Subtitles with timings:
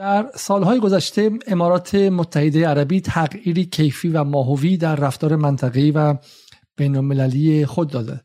[0.00, 6.14] در سالهای گذشته امارات متحده عربی تغییری کیفی و ماهوی در رفتار منطقه‌ای و
[6.76, 8.20] بین خود داده.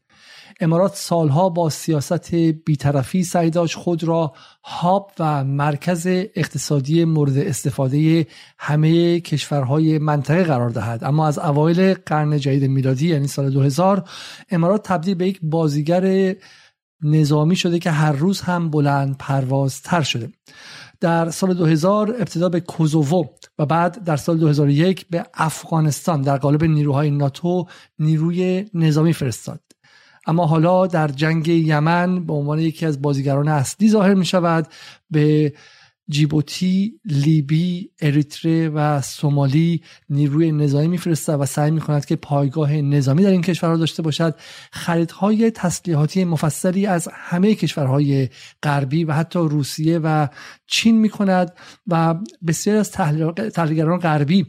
[0.59, 4.33] امارات سالها با سیاست بیطرفی سعی داشت خود را
[4.63, 11.03] هاب و مرکز اقتصادی مورد استفاده همه کشورهای منطقه قرار دهد.
[11.03, 14.09] اما از اوایل قرن جدید میلادی یعنی سال 2000
[14.51, 16.35] امارات تبدیل به یک بازیگر
[17.01, 20.29] نظامی شده که هر روز هم بلند پرواز تر شده.
[20.99, 23.25] در سال 2000 ابتدا به کوزوو
[23.59, 27.65] و بعد در سال 2001 به افغانستان در قالب نیروهای ناتو
[27.99, 29.59] نیروی نظامی فرستاد.
[30.27, 34.67] اما حالا در جنگ یمن به عنوان یکی از بازیگران اصلی ظاهر می شود
[35.11, 35.53] به
[36.09, 43.23] جیبوتی، لیبی، اریتره و سومالی نیروی نظامی میفرستد و سعی می کند که پایگاه نظامی
[43.23, 44.35] در این کشورها داشته باشد.
[44.71, 48.29] خریدهای تسلیحاتی مفصلی از همه کشورهای
[48.63, 50.27] غربی و حتی روسیه و
[50.67, 51.53] چین می کند
[51.87, 52.15] و
[52.47, 54.45] بسیاری از تحلیلگران غربی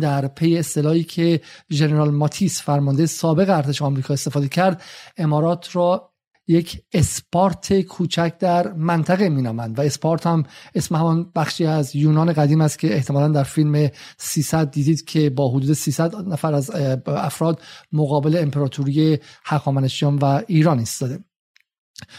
[0.00, 1.40] در پی اصطلاحی که
[1.72, 4.82] ژنرال ماتیس فرمانده سابق ارتش آمریکا استفاده کرد
[5.16, 6.11] امارات را
[6.48, 10.42] یک اسپارت کوچک در منطقه مینامند و اسپارت هم
[10.74, 15.50] اسم همان بخشی از یونان قدیم است که احتمالا در فیلم 300 دیدید که با
[15.50, 16.70] حدود 300 نفر از
[17.06, 17.60] افراد
[17.92, 21.18] مقابل امپراتوری هخامنشیان و ایران ایستاده.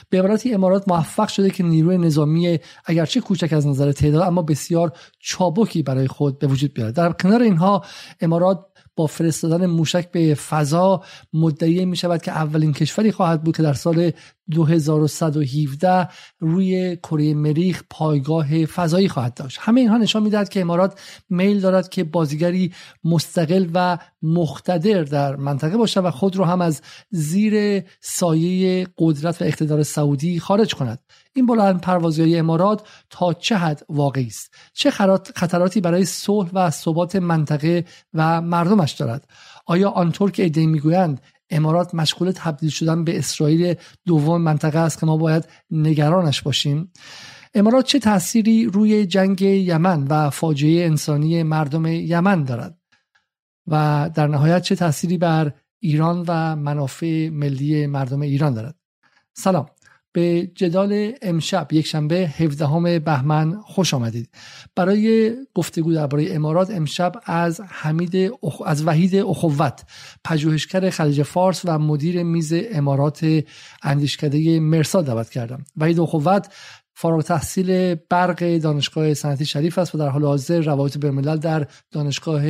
[0.09, 4.91] به عبارتی امارات موفق شده که نیروی نظامی اگرچه کوچک از نظر تعداد اما بسیار
[5.19, 7.85] چابکی برای خود به وجود بیاره در کنار اینها
[8.21, 13.63] امارات با فرستادن موشک به فضا مدعی می شود که اولین کشوری خواهد بود که
[13.63, 14.11] در سال
[14.51, 19.57] 2117 روی کره مریخ پایگاه فضایی خواهد داشت.
[19.61, 25.77] همه اینها نشان می‌دهد که امارات میل دارد که بازیگری مستقل و مختدر در منطقه
[25.77, 30.99] باشد و خود را هم از زیر سایه قدرت و اقتدار سعودی خارج کند.
[31.35, 34.91] این بلند پروازی امارات تا چه حد واقعی است؟ چه
[35.35, 39.27] خطراتی برای صلح و ثبات منطقه و مردمش دارد؟
[39.65, 43.75] آیا آنطور که ایده می‌گویند امارات مشغول تبدیل شدن به اسرائیل
[44.05, 46.91] دوم منطقه است که ما باید نگرانش باشیم؟
[47.53, 52.77] امارات چه تأثیری روی جنگ یمن و فاجعه انسانی مردم یمن دارد؟
[53.67, 58.75] و در نهایت چه تأثیری بر ایران و منافع ملی مردم ایران دارد؟
[59.33, 59.65] سلام.
[60.13, 64.29] به جدال امشب یک شنبه 17 بهمن خوش آمدید.
[64.75, 68.31] برای گفتگو درباره امارات امشب از حمید
[68.65, 69.83] از وحید اخوت
[70.23, 73.43] پژوهشگر خلیج فارس و مدیر میز امارات
[73.83, 75.65] اندیشکده مرسا دعوت کردم.
[75.77, 76.47] وحید اخوت
[76.95, 82.43] فارغ تحصیل برق دانشگاه صنعتی شریف است و در حال حاضر روابط بین‌الملل در دانشگاه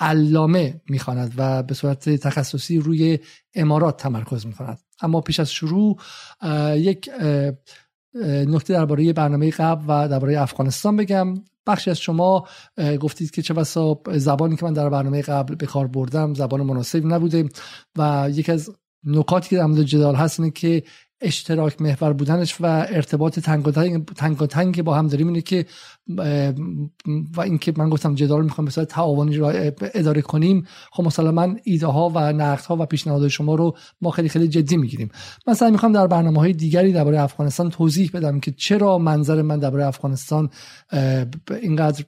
[0.00, 3.18] علامه می‌خواند و به صورت تخصصی روی
[3.54, 4.78] امارات تمرکز می‌کند.
[5.00, 5.98] اما پیش از شروع
[6.74, 7.10] یک
[8.24, 11.34] نکته درباره برنامه قبل و درباره افغانستان بگم.
[11.66, 12.46] بخشی از شما
[13.00, 17.08] گفتید که چه بسا زبانی که من در برنامه قبل به کار بردم زبان مناسبی
[17.08, 17.48] نبوده
[17.96, 18.70] و یکی از
[19.04, 20.82] نکاتی که در جدال هست اینه که
[21.22, 23.68] اشتراک محور بودنش و ارتباط تنگ
[24.40, 25.66] و تنگ, با هم داریم اینه که
[27.36, 29.50] و اینکه من گفتم جدال می‌خوام صورت تعاونی را
[29.94, 34.28] اداره کنیم خب مسلما ایده ها و نقد ها و پیشنهادهای شما رو ما خیلی
[34.28, 35.10] خیلی جدی می‌گیریم.
[35.46, 39.58] من سعی می‌خوام در برنامه های دیگری درباره افغانستان توضیح بدم که چرا منظر من
[39.58, 40.50] درباره افغانستان
[41.62, 42.04] اینقدر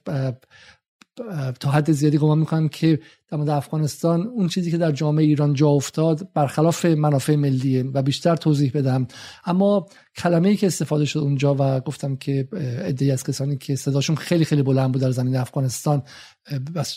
[1.59, 2.99] تا حد زیادی گمان می‌کنم که
[3.31, 8.01] در مورد افغانستان اون چیزی که در جامعه ایران جا افتاد برخلاف منافع ملیه و
[8.01, 9.07] بیشتر توضیح بدم.
[9.45, 9.87] اما
[10.17, 14.45] کلمه ای که استفاده شد اونجا و گفتم که ادعی از کسانی که صداشون خیلی
[14.45, 16.03] خیلی بلند بود در زمین افغانستان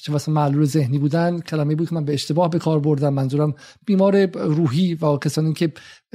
[0.02, 3.14] چه واسه معلول ذهنی بودن کلمه بود که من به اشتباه به کار بردم.
[3.14, 3.54] منظورم
[3.86, 5.72] بیمار روحی و کسانی که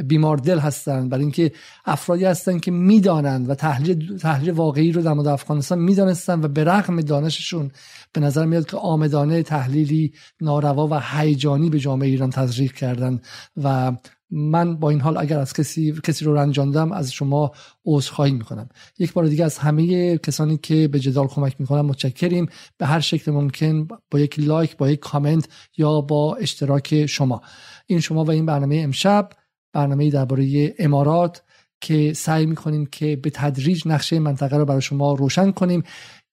[0.08, 1.52] بیمار دل هستند برای اینکه
[1.86, 6.64] افرادی هستند که می‌دانند و تحلیل تحلیل واقعی رو در مورد افغانستان می‌دانستند و به
[6.64, 7.72] رغم دانششون
[8.14, 10.03] به نظر میاد که آمدانه تحلیلی
[10.42, 13.22] ناروا و هیجانی به جامعه ایران تزریق کردن
[13.64, 13.92] و
[14.36, 17.52] من با این حال اگر از کسی کسی رو رنجاندم از شما
[17.86, 18.70] عذرخواهی می‌کنم.
[19.00, 22.48] یک بار دیگه از همه کسانی که به جدال کمک می‌کنن متشکریم.
[22.78, 25.48] به هر شکل ممکن با یک لایک با یک کامنت
[25.78, 27.42] یا با اشتراک شما.
[27.86, 29.30] این شما و این برنامه امشب
[29.74, 31.44] برنامه درباره امارات
[31.82, 35.84] که سعی می‌کنیم که به تدریج نقشه منطقه رو برای شما روشن کنیم.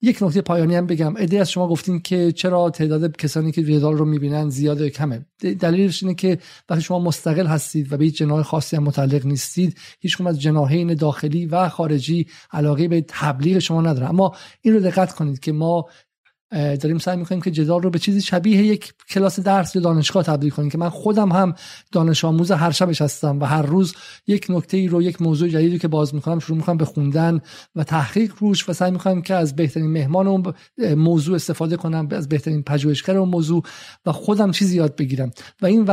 [0.03, 1.17] یک نکته پایانی هم بگم.
[1.17, 4.91] ایده از شما گفتین که چرا تعداد کسانی که ریدال رو می‌بینن زیاده.
[4.91, 5.27] کمه.
[5.61, 6.39] دلیلش اینه که
[6.69, 10.95] وقتی شما مستقل هستید و به هیچ جناح خاصی هم متعلق نیستید هیچ از جناحین
[10.95, 15.87] داخلی و خارجی علاقه به تبلیغ شما نداره اما این رو دقت کنید که ما
[16.51, 20.51] داریم سعی می‌کنیم که جدال رو به چیزی شبیه یک کلاس درس یا دانشگاه تبدیل
[20.51, 21.55] کنیم که من خودم هم
[21.93, 23.95] دانش آموز هر شبش هستم و هر روز
[24.27, 27.41] یک نکته ای رو یک موضوع جدیدی که باز می‌کنم شروع می‌کنم به خوندن
[27.77, 30.55] و تحقیق روش و سعی می‌کنم که از بهترین مهمان اون
[30.95, 33.63] موضوع استفاده کنم از بهترین پژوهشگر اون موضوع
[34.07, 35.31] و خودم چیزی یاد بگیرم.
[35.63, 35.85] و این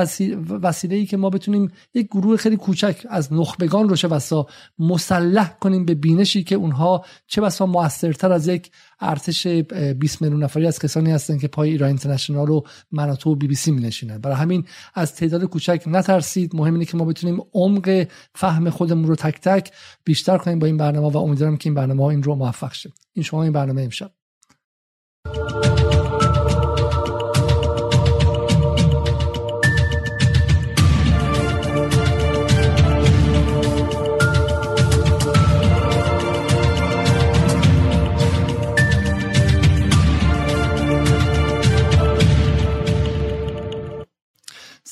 [0.62, 4.48] وسیله ای که ما بتونیم یک گروه خیلی کوچک از نخبگان رو چه بسا
[4.80, 10.68] مسلح کنیم به بینشی که اونها چه بسا موثرتر از یک ارتش 20 میلیون نفری
[10.68, 12.62] از کسانی هستند که پای ایران اینترنشنال و
[12.92, 16.56] مناطو و بی بی سی می نشینن برای همین از تعداد کوچک نترسید.
[16.56, 19.72] مهم اینه که ما بتونیم عمق فهم خودمون رو تک تک
[20.04, 22.92] بیشتر کنیم با این برنامه و امیدوارم که این برنامه ها این رو موفق شه
[23.14, 24.12] این شما این برنامه امشب.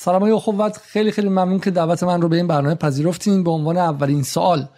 [0.06, 3.50] سلام های اخوت خیلی خیلی ممنون که دعوت من رو به این برنامه پذیرفتین به
[3.50, 4.68] عنوان اولین سوال.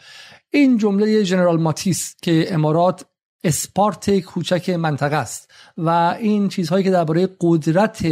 [0.51, 3.05] این جمله جنرال ماتیس که امارات
[3.45, 8.07] اسپارت کوچک منطقه است و این چیزهایی که درباره قدرت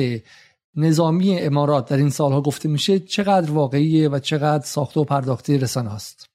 [0.76, 5.90] نظامی امارات در این سالها گفته میشه چقدر واقعیه و چقدر ساخته و پرداخته رسانه
[5.90, 6.30] هست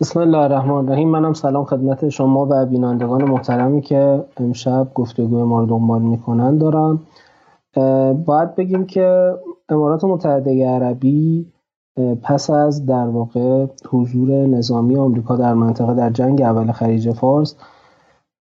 [0.00, 1.08] بسم الله الرحمن الرحیم.
[1.08, 6.58] منم سلام خدمت شما و بینندگان محترمی که امشب گفتگوی ما رو دنبال می‌کنن.
[6.58, 7.06] دارم
[8.24, 9.34] باید بگیم که
[9.68, 11.52] امارات متحده عربی
[12.22, 17.56] پس از در واقع حضور نظامی آمریکا در منطقه در جنگ اول خلیج فارس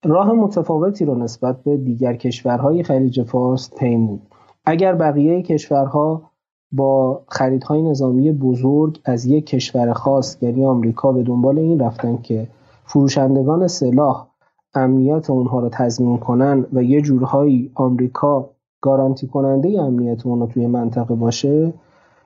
[0.05, 4.21] راه متفاوتی رو نسبت به دیگر کشورهای خلیج فارس پیمود
[4.65, 6.31] اگر بقیه کشورها
[6.71, 12.47] با خریدهای نظامی بزرگ از یک کشور خاص یعنی آمریکا به دنبال این رفتن که
[12.85, 14.27] فروشندگان سلاح
[14.73, 18.49] امنیت اونها رو تضمین کنن و یه جورهایی آمریکا
[18.81, 21.73] گارانتی کننده امنیت اون توی منطقه باشه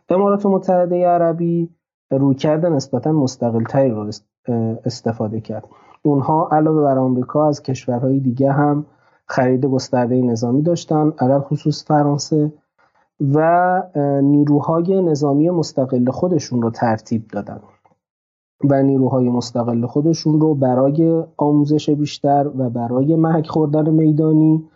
[0.10, 1.70] امارات متحده عربی
[2.12, 4.12] رویکرد نسبتا مستقل تری رو
[4.86, 5.68] استفاده کرد.
[6.02, 8.86] اونها علاوه بر آمریکا از کشورهای دیگه هم
[9.28, 12.54] خرید گسترده نظامی داشتن علل خصوص فرانسه
[13.20, 13.84] و
[14.22, 17.60] نیروهای نظامی مستقل خودشون رو ترتیب دادن.
[18.70, 24.70] و نیروهای مستقل خودشون رو برای آموزش بیشتر و برای محک خوردن میدانی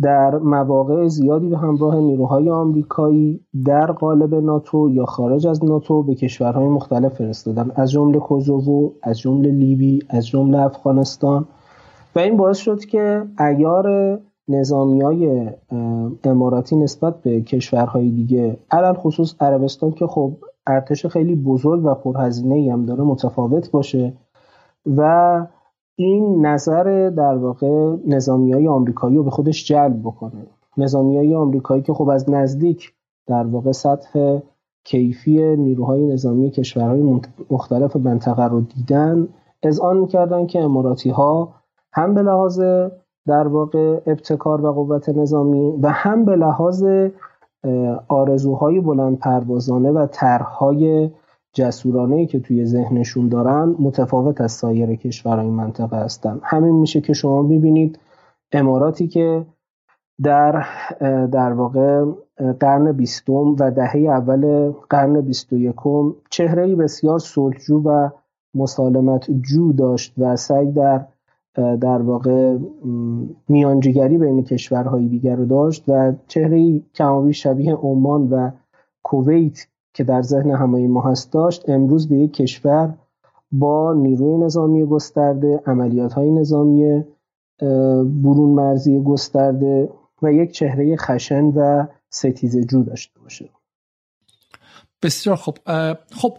[0.00, 6.14] در مواقع زیادی به همراه نیروهای آمریکایی در قالب ناتو یا خارج از ناتو به
[6.14, 7.70] کشورهای مختلف فرستادن.
[7.74, 11.46] از جمله کوزوو از جمله لیبی از جمله افغانستان.
[12.14, 14.18] و این باعث شد که ایار
[14.48, 15.50] نظامی های
[16.24, 20.32] اماراتی نسبت به کشورهای دیگه علل خصوص عربستان که خب
[20.66, 24.12] ارتش خیلی بزرگ و پرهزینه هم داره متفاوت باشه.
[24.96, 25.46] و
[26.04, 30.46] این نظر در واقع نظامی های آمریکایی رو به خودش جلب بکنه.
[30.76, 32.92] نظامی های آمریکایی که خب از نزدیک
[33.26, 34.38] در واقع سطح
[34.84, 39.28] کیفی نیروهای نظامی کشورهای مختلف منطقه رو دیدن
[39.62, 41.54] از آن می‌کردن که اماراتی ها
[41.92, 42.60] هم به لحاظ
[43.26, 46.84] در واقع ابتکار و قوت نظامی و هم به لحاظ
[48.08, 51.10] آرزوهای بلند پروازانه و طرحهای
[51.52, 56.40] جسورانه ای که توی ذهنشون دارن متفاوت از سایر کشورهای منطقه هستن.
[56.42, 57.98] همین میشه که شما ببینید
[58.52, 59.46] اماراتی که
[60.22, 60.66] در
[61.32, 62.04] در واقع
[62.60, 68.08] قرن بیستم و دهه اول قرن بیست و یکم چهره بسیار صلحجو و
[68.54, 71.06] مسالمت جو داشت و سعی در
[71.54, 72.58] در واقع
[73.48, 78.50] میانجیگری بین کشورهای دیگر رو داشت و چهره کمابی شبیه عمان و
[79.02, 82.94] کویت که در ذهن همه ما هست داشت امروز به یک کشور
[83.52, 87.04] با نیروی نظامی گسترده عملیات های نظامی
[88.22, 89.88] برون مرزی گسترده
[90.22, 93.48] و یک چهره خشن و ستیز جو داشته باشه.
[95.02, 95.58] بسیار خوب.
[96.10, 96.38] خب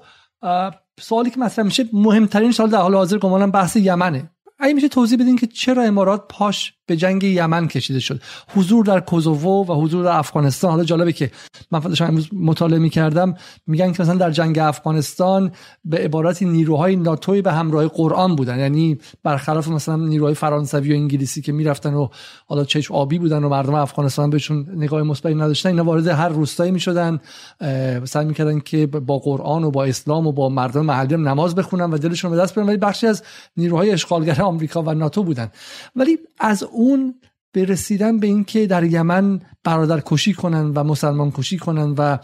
[0.99, 4.29] سوالی که مطرح میشه مهمترین سال در حال حاضر گمانم بحث یمنه.
[4.59, 8.21] اگه میشه توضیح بدین که چرا امارات پاش به جنگ یمن کشیده شد.
[8.55, 10.71] حضور در کوزوو و حضور در افغانستان.
[10.71, 11.31] حالا جالبه که
[11.71, 13.35] من داشتم امروز مطالعه می‌کردم
[13.67, 15.51] میگن که مثلا در جنگ افغانستان
[15.85, 18.59] به عبارتی نیروهای ناتوی به همراه قرآن بودن.
[18.59, 22.07] یعنی برخلاف مثلا نیروهای فرانسوی و انگلیسی که می‌رفتن و
[22.47, 26.71] حالا چشم آبی بودن و مردم افغانستان بهشون نگاه مثبتی نداشتن اینا وارد هر روستایی
[26.71, 27.19] می‌شدن
[28.03, 31.97] سعی می‌کردن که با قرآن و با اسلام و با مردم محلی نماز بخونن و
[31.97, 32.69] دلشون به دست بیارن.
[32.69, 33.23] ولی بخشی از
[33.57, 35.51] نیروهای اشغالگر آمریکا و ناتو بودن.
[35.95, 41.57] ولی از اون به رسیدن به اینکه در یمن برادر کشی کنن و مسلمان کشی
[41.57, 42.17] کنن و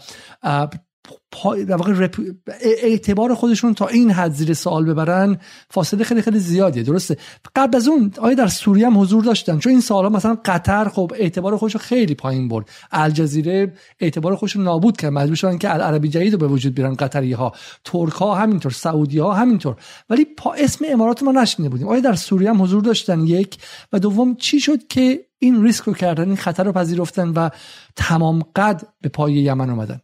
[2.60, 5.38] اعتبار خودشون تا این حد زیر سوال ببرن
[5.70, 7.16] فاصله خیلی خیلی زیادیه درسته؟
[7.56, 11.12] قبل از اون آیا در سوریه هم حضور داشتن؟ چون این سالا مثلا قطر خب
[11.16, 12.68] اعتبار خودش خیلی پایین برد.
[12.92, 15.12] الجزیره اعتبار خودش نابود کرد.
[15.12, 17.52] مجبور شدن که العربی جدید رو به وجود بیارن قطری ها
[17.84, 19.76] ترک ها همینطور سعودی ها همینطور.
[20.10, 21.88] ولی پا اسم امارات ما نشنیده بودیم.
[21.88, 23.58] آیا در سوریه هم حضور داشتن؟ یک.
[23.92, 27.48] و دوم چی شد که این ریسک رو کردن این خطر رو پذیرفتن و
[27.96, 30.00] تمام قد به پای یمن اومدن؟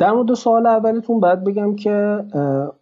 [0.00, 2.24] در مورد سوال اولتون باید بگم که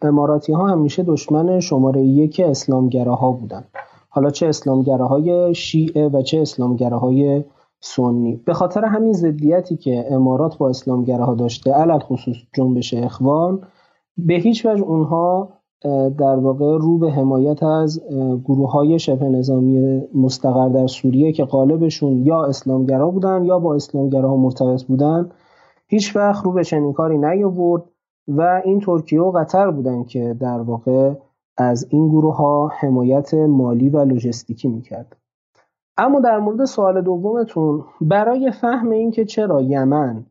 [0.01, 3.63] اماراتی ها همیشه دشمن شماره یک اسلامگراها بودن.
[4.09, 7.43] حالا چه اسلامگراهای شیعه و چه اسلامگراهای
[7.79, 8.35] سنی.
[8.45, 13.61] به خاطر همین ضدیتی که امارات با اسلامگراها داشته علل خصوص جنبش اخوان
[14.17, 15.49] به هیچ وجه اونها
[16.17, 18.01] در واقع رو به حمایت از
[18.45, 24.35] گروه های شبه نظامی مستقر در سوریه که غالبشون یا اسلامگرا بودن یا با اسلامگراها
[24.35, 25.29] مرتبط بودن
[25.91, 27.83] هیچ وقت رو به چنین کاری نیاورد
[28.27, 31.13] و این ترکیه و قطر بودن که در واقع
[31.57, 35.15] از این گروه ها حمایت مالی و لوجستیکی می‌کرد.
[35.97, 40.25] اما در مورد سوال دومتون برای فهم اینکه چرا یمن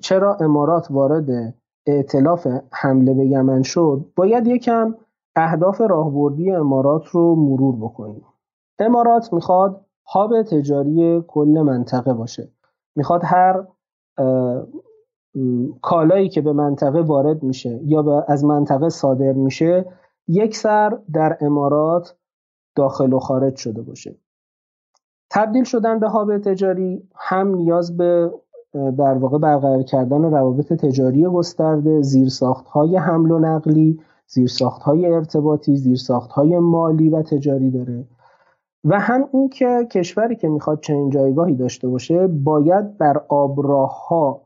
[0.00, 1.54] چرا امارات وارد
[1.86, 4.94] ائتلاف حمله به یمن شد باید یکم
[5.36, 8.24] اهداف راهبردی امارات رو مرور بکنیم.
[8.78, 12.48] امارات می‌خواد هاب تجاری کل منطقه باشه.
[12.96, 13.64] می‌خواد هر
[15.82, 19.86] کالایی که به منطقه وارد میشه یا از منطقه صادر میشه
[20.28, 22.16] یک سر در امارات
[22.76, 24.16] داخل و خارج شده باشه.
[25.30, 28.30] تبدیل شدن به هاب تجاری هم نیاز به
[28.72, 35.76] در واقع برقرار کردن روابط تجاری گسترده زیرساخت های حمل و نقلی زیرساخت های ارتباطی
[35.76, 38.04] زیرساخت های مالی و تجاری داره.
[38.84, 44.40] و هم این که کشوری که می‌خواد چنین جایگاهی داشته باشه باید بر آبراه ها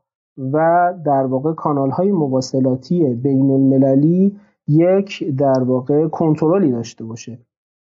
[0.52, 4.36] و در واقع کانال های مواصلاتی بین المللی
[4.68, 7.38] یک در واقع کنترلی داشته باشه.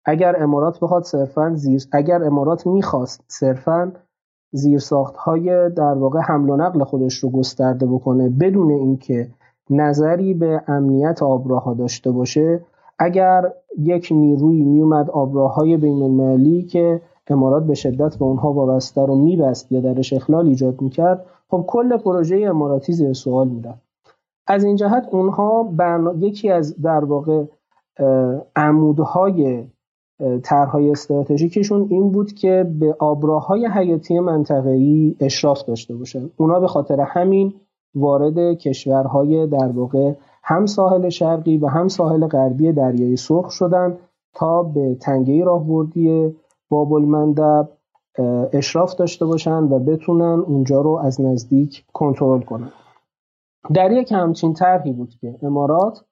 [0.06, 3.92] اگر امارات بخواد صرفا زیر اگر امارات می‌خواست صرفا
[4.52, 9.30] زیرساخت های در واقع حمل و نقل خودش رو گسترده بکنه بدون اینکه
[9.70, 12.62] نظری به امنیت آبراها داشته باشه
[13.04, 19.16] اگر یک نیروی میومد آبراهای بین المللی که امارات به شدت به اونها وابسته رو
[19.16, 23.82] میبست یا درش اخلال ایجاد می‌کرد خب کل پروژه اماراتی زیر سوال می‌رفت.
[24.48, 26.14] از این جهت اونها برنا...
[26.14, 27.44] یکی از در واقع
[28.56, 29.64] عمودهای
[30.44, 36.30] طرحهای استراتژیکشون این بود که به آبراهای حیاتی منطقه‌ای اشراف داشته باشن.
[36.38, 37.54] اونا به خاطر همین
[37.96, 43.98] وارد کشورهای در واقع هم ساحل شرقی و هم ساحل غربی دریای سرخ شدن
[44.34, 46.36] تا به تنگه راهبردی
[46.70, 47.70] باب المندب
[48.54, 52.72] اشراف داشته باشن و بتونن اونجا رو از نزدیک کنترل کنن.
[53.74, 56.06] در یک همچین طرحی بود که امارات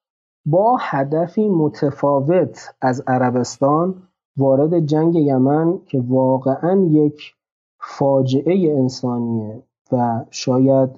[0.45, 4.03] با هدفی متفاوت از عربستان
[4.37, 7.35] وارد جنگ یمن که واقعا یک
[7.79, 10.89] فاجعه انسانیه و شاید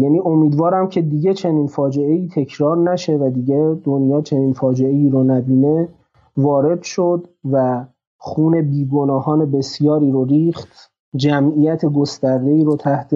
[0.00, 5.08] یعنی امیدوارم که دیگه چنین فاجعه ای تکرار نشه و دیگه دنیا چنین فاجعه ای
[5.08, 5.88] رو نبینه.
[6.36, 7.84] وارد شد و
[8.18, 10.92] خون بیگناهان بسیاری رو ریخت.
[11.16, 13.14] جمعیت گسترده ای رو تحت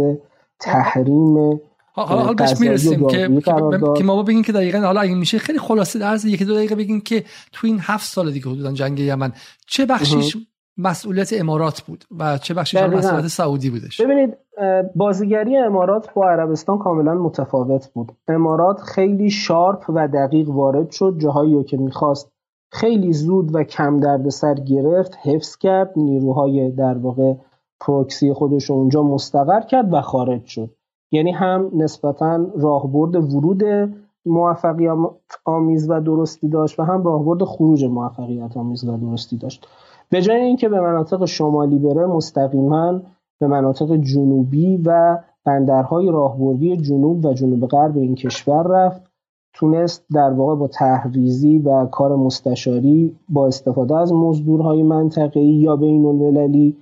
[0.60, 1.60] تحریم
[1.92, 3.42] حالا حالا بهش می‌رسیم که
[3.96, 7.00] که ما بگیم که دقیقا حالا اگه میشه خیلی خلاصه در یکی دو دقیقه بگیم
[7.00, 9.32] که تو این هفت سال دیگه حدودا جنگ یمن
[9.66, 10.36] چه بخشیش
[10.78, 14.00] مسئولیت امارات بود و چه بخشیش مسئولیت سعودی بودش.
[14.00, 14.36] ببینید
[14.94, 18.12] بازیگری امارات با عربستان کاملا متفاوت بود.
[18.28, 22.32] امارات خیلی شارپ و دقیق وارد شد جاهایی رو که می‌خواست
[22.72, 27.34] خیلی زود و کم دردسر گرفت حفظ کرد نیروهای در واقع
[27.80, 30.70] پروکسی خودش رو اونجا مستقر کرد و خارج شد.
[31.12, 33.62] یعنی هم نسبتا راهبرد ورود
[34.26, 34.96] موفقیت
[35.44, 39.68] آمیز و درستی داشت و هم راهبرد خروج موفقیت آمیز و درستی داشت.
[40.10, 43.00] به جای اینکه به مناطق شمالی بره مستقیما
[43.38, 49.02] به مناطق جنوبی و بندرهای راهبردی جنوب و جنوب غرب این کشور رفت.
[49.52, 56.06] تونست در واقع با تحریزی و کار مستشاری با استفاده از مزدورهای منطقه‌ای یا بین
[56.06, 56.76] المللی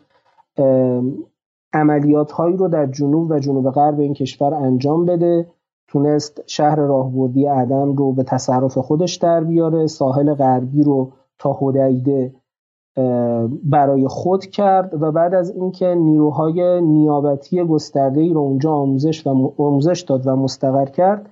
[1.73, 5.47] عملیات هایی رو در جنوب و جنوب غرب این کشور انجام بده.
[5.89, 12.35] تونست شهر راهبردی عدن رو به تصرف خودش در بیاره ساحل غربی رو تا هدیده
[13.65, 19.53] برای خود کرد و بعد از اینکه نیروهای نیابتی گسترده ای رو اونجا آموزش و
[19.59, 21.31] آموزش داد و مستقر کرد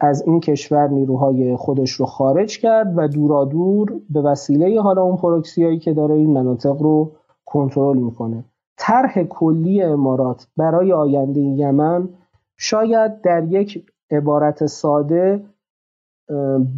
[0.00, 5.78] از این کشور نیروهای خودش رو خارج کرد و دورادور به وسیله حالا اون پروکسیایی
[5.78, 7.12] که داره این مناطق رو
[7.44, 8.44] کنترل می‌کنه.
[8.78, 12.08] طرح کلی امارات برای آینده یمن
[12.56, 15.44] شاید در یک عبارت ساده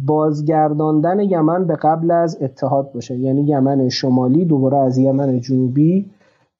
[0.05, 3.15] بازگرداندن یمن به قبل از اتحاد باشه.
[3.15, 6.11] یعنی یمن شمالی دوباره از یمن جنوبی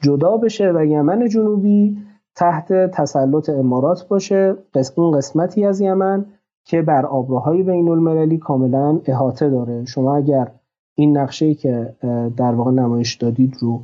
[0.02, 1.98] جدا بشه و یمن جنوبی
[2.36, 4.56] تحت تسلط امارات باشه.
[4.96, 6.26] اون قسمتی از یمن
[6.66, 9.86] که بر آبراهای بین المللی کاملا احاطه داره.
[9.86, 10.52] شما اگر
[10.96, 11.96] این نقشه که
[12.38, 13.82] در واقع نمایش دادید رو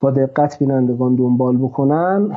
[0.00, 2.30] با دقت بینندگان دنبال بکنن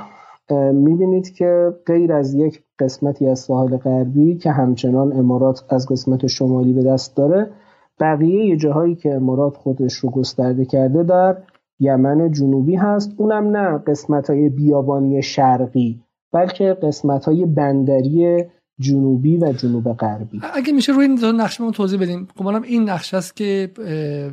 [0.73, 6.73] می‌بینید که غیر از یک قسمتی از ساحل غربی که همچنان امارات از قسمت شمالی
[6.73, 7.51] به دست داره
[7.99, 11.37] بقیه جاهایی که امارات خودش رو گسترده کرده در
[11.79, 13.11] یمن جنوبی هست.
[13.17, 16.01] اونم نه قسمت های بیابانی شرقی
[16.33, 18.43] بلکه قسمت های بندری
[18.79, 20.41] جنوبی و جنوب غربی.
[20.53, 22.27] اگه میشه روی این نقشه توضیح بدیم.
[22.37, 23.71] گمانم این نقشه است که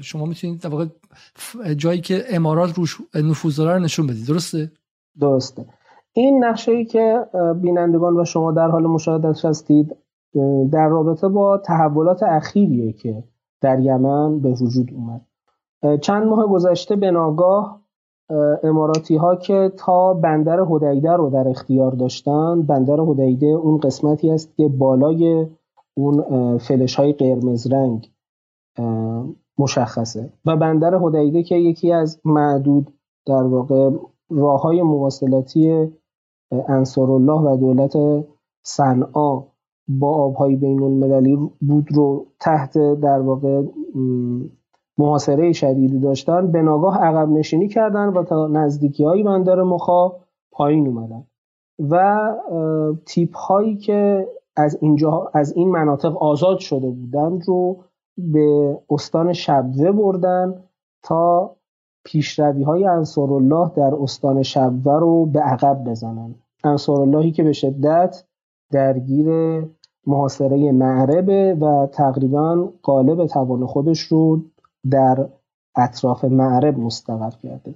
[0.01, 0.87] شما می‌تونید در واقع
[1.77, 4.27] جایی که امارات روش نفوذ داره رو نشون بدید.
[4.27, 4.71] درسته؟
[5.21, 5.67] درسته.
[6.13, 7.27] این نقشه ای که
[7.61, 9.97] بینندگان و شما در حال مشاهدتش هستید
[10.73, 13.25] در رابطه با تحولات اخیریه که
[13.61, 15.21] در یمن به وجود اومد.
[16.01, 17.83] چند ماه گذشته به ناگاه
[18.63, 24.57] اماراتی ها که تا بندر هدیده رو در اختیار داشتن بندر هدیده اون قسمتی است
[24.57, 25.47] که بالای
[25.95, 28.11] اون فلش های قرمز رنگ
[29.59, 30.33] مشخصه.
[30.45, 32.93] و بندر هدیده که یکی از معدود
[33.27, 33.91] در واقع
[34.31, 35.93] راه های مواصلاتی
[36.69, 38.25] انصارالله و دولت
[38.63, 39.43] صنعا
[39.89, 43.63] با آبهای بین المللی بود رو تحت در واقع
[44.99, 46.53] محاصره شدیدی داشتن.
[46.53, 50.13] به ناگاه عقب نشینی کردن و تا نزدیکی های بندر مخا
[50.53, 51.25] پایین اومدن.
[51.91, 52.33] و
[53.07, 57.85] تیپ هایی که از اینجا از این مناطق آزاد شده بودن رو
[58.19, 60.63] به استان شبوه بردن
[61.03, 61.57] تا
[62.05, 66.35] پیشروی های انصارالله در استان شبوه رو به عقب بزنن.
[66.65, 68.25] انصاراللهی که به شدت
[68.71, 69.29] درگیر
[70.07, 74.43] محاصره معربه و تقریبا قالب توان خودش رو
[74.91, 75.29] در
[75.77, 77.75] اطراف معرب مستقر کرده.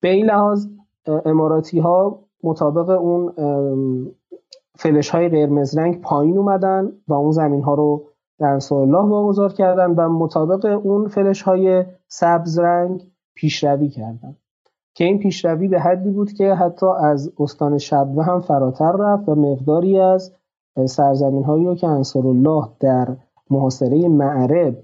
[0.00, 0.66] به این لحاظ
[1.06, 3.32] اماراتی ها مطابق اون
[4.76, 8.04] فلش های قرمز رنگ پایین اومدن و اون زمین ها رو
[8.38, 14.36] در الله واگذار کردن و مطابق اون فلش های سبز رنگ پیشروی کردن.
[14.94, 19.34] که این پیشروی به حدی بود که حتی از استان شبوه هم فراتر رفت و
[19.34, 20.32] مقداری از
[20.86, 23.16] سرزمین هایی رو که الله در
[23.50, 24.82] محاصره معرب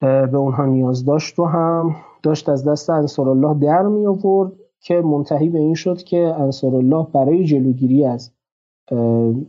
[0.00, 5.48] به اونها نیاز داشت رو هم داشت از دست الله در می آورد که منتهی
[5.48, 8.32] به این شد که الله برای جلوگیری از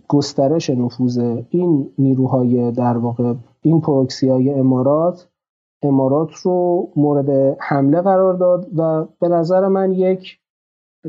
[0.07, 1.17] گسترش نفوذ
[1.49, 5.27] این نیروهای در واقع این پروکسی های امارات
[5.83, 10.39] امارات رو مورد حمله قرار داد و به نظر من یک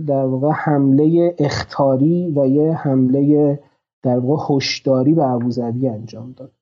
[0.06, 3.58] در واقع حمله اختاری و یه حمله
[4.02, 6.52] در واقع هشداری به ابوظبی انجام داد.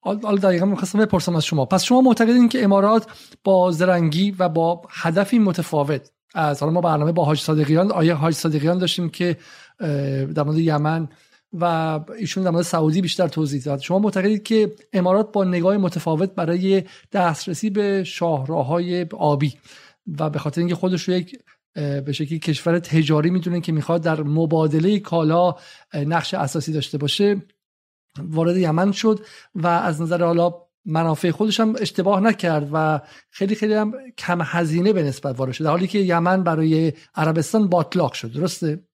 [0.00, 1.64] حالا دقیقا می‌خواستم بپرسم از شما.
[1.64, 3.06] پس شما معتقدین که امارات
[3.44, 8.34] با زرنگی و با هدفی متفاوت از حالا ما برنامه با حاج صادقیان آیه حاج
[8.34, 9.36] صادقیان داشتیم که
[10.34, 11.08] در مورد یمن
[11.60, 13.80] و ایشون در مورد سعودی بیشتر توضیح داد.
[13.80, 19.54] شما معتقدید که امارات با نگاه متفاوت برای دسترسی به شاهراهای آبی
[20.20, 21.38] و به خاطر اینکه خودش رو یک
[21.74, 25.54] به شکلی کشور تجاری می‌دونه که می‌خواد در مبادله کالا
[25.94, 27.42] نقش اساسی داشته باشه
[28.18, 29.20] وارد یمن شد
[29.54, 30.54] و از نظر حالا
[30.86, 35.64] منافع خودش هم اشتباه نکرد و خیلی خیلی هم کم هزینه به نسبت وارد شد.
[35.64, 38.32] در حالی که یمن برای عربستان باطلاق شد.
[38.32, 38.84] درسته؟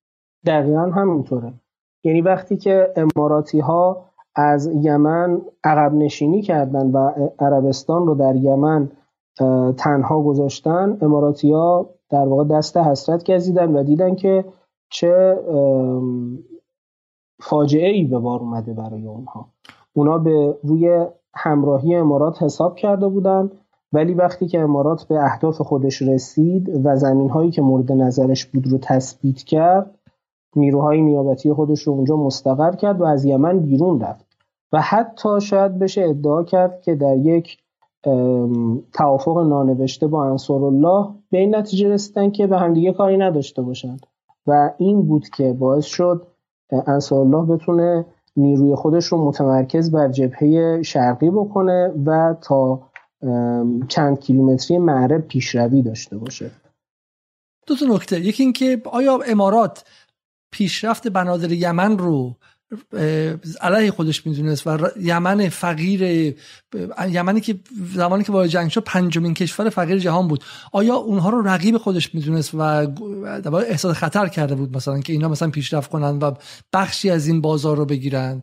[0.46, 1.59] دقیقا همینطوره
[2.04, 8.90] یعنی وقتی که اماراتی ها از یمن عقب نشینی کردن و عربستان رو در یمن
[9.76, 14.44] تنها گذاشتن اماراتی ها در واقع دست حسرت گزیدن و دیدن که
[14.90, 15.38] چه
[17.40, 19.48] فاجعه ای به بار اومده برای اونها.
[19.92, 23.50] اونا به روی همراهی امارات حساب کرده بودن
[23.92, 28.66] ولی وقتی که امارات به اهداف خودش رسید و زمین هایی که مورد نظرش بود
[28.66, 29.99] رو تثبیت کرد
[30.56, 34.26] نیروهای نیابتی خودش رو اونجا مستقر کرد و از یمن بیرون رفت.
[34.72, 37.58] و حتی شاید بشه ادعا کرد که در یک
[38.92, 43.96] توافق نانوشته با انصار الله به این نتیجه رسیدن که به همدیگه کاری نداشته باشن
[44.46, 46.26] و این بود که باعث شد
[46.86, 52.82] انصار الله بتونه نیروی خودش رو متمرکز بر جبهه شرقی بکنه و تا
[53.88, 56.50] چند کیلومتری معرب پیشروی داشته باشه.
[57.66, 58.20] دو تا نکته.
[58.20, 59.84] یکی اینکه آیا امارات
[60.52, 62.36] پیشرفت بنادر یمن رو
[63.60, 66.34] علیه خودش می‌دونست و یمن فقیر
[67.08, 67.54] یمنی که
[67.94, 70.44] زمانی که وارد جنگ شد پنجمین کشور فقیر جهان بود.
[70.72, 72.60] آیا اونها رو رقیب خودش می‌دونست و
[73.56, 76.32] احساس خطر کرده بود مثلا که اینا مثلا پیشرفت کنن و
[76.72, 78.42] بخشی از این بازار رو بگیرن؟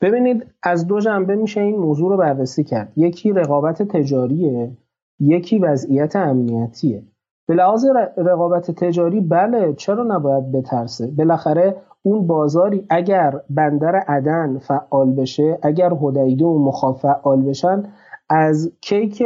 [0.00, 2.92] ببینید از دو جنبه میشه این موضوع رو بررسی کرد.
[2.96, 4.76] یکی رقابت تجاریه
[5.20, 7.02] یکی وضعیت امنیتیه.
[7.48, 15.12] به لحاظ رقابت تجاری بله چرا نباید بترسه؟ بالاخره اون بازاری اگر بندر عدن فعال
[15.12, 17.82] بشه اگر هدیده و مخاف فعال بشن
[18.28, 19.22] از کیک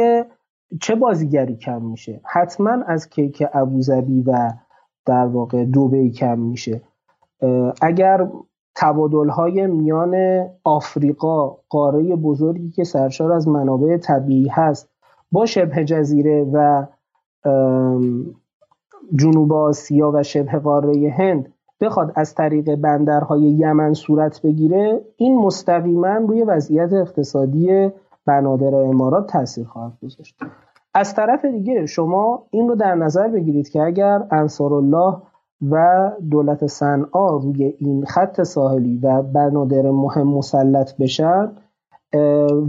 [0.81, 4.51] چه بازیگری کم میشه؟ حتما از کیک ابوظبی و
[5.05, 6.81] در واقع دوبی کم میشه.
[7.81, 8.27] اگر
[8.75, 14.89] تبادل های میان آفریقا قاره بزرگی که سرشار از منابع طبیعی هست
[15.31, 16.85] با شبه جزیره و
[19.15, 26.15] جنوب آسیا و شبه قاره هند بخواد از طریق بندرهای یمن صورت بگیره این مستقیما
[26.15, 27.91] روی وضعیت اقتصادی
[28.25, 30.39] بنادر امارات تاثیر خواهد گذاشت.
[30.93, 35.17] از طرف دیگه شما این رو در نظر بگیرید که اگر انصارالله
[35.71, 41.51] و دولت صنعا روی این خط ساحلی و بنادر مهم مسلط بشن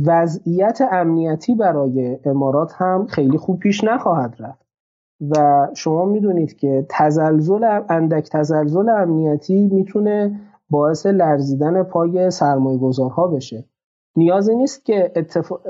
[0.07, 4.64] وضعیت امنیتی برای امارات هم خیلی خوب پیش نخواهد رفت.
[5.31, 13.65] و شما می‌دونید که تزلزل اندک تزلزل امنیتی می‌تونه باعث لرزیدن پای سرمایه گذارها بشه.
[14.17, 15.13] نیازی نیست که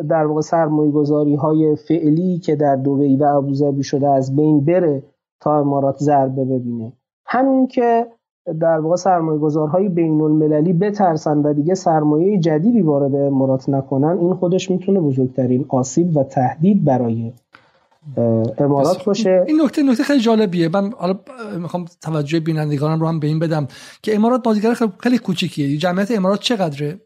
[0.08, 5.02] در واقع سرمایه گذاری های فعلی که در دوبی و ابوظبی شده از بین بره
[5.40, 6.92] تا امارات ضربه ببینه.
[7.26, 8.06] همین که
[8.60, 14.34] در واقع سرمایه گذارهای بین المللی بترسن و دیگه سرمایه جدیدی وارد امارات نکنن این
[14.34, 17.32] خودش می‌تونه بزرگترین آسیب و تهدید برای
[18.58, 19.44] امارات باشه.
[19.46, 20.68] این نکته نکته خیلی جالبیه.
[20.68, 21.14] من حالا
[21.58, 23.68] می‌خوام توجه بینندگانم رو هم به این بدم
[24.02, 25.76] که امارات بازیگر خیلی کوچیکیه.
[25.76, 27.00] جمعیت امارات چقدره؟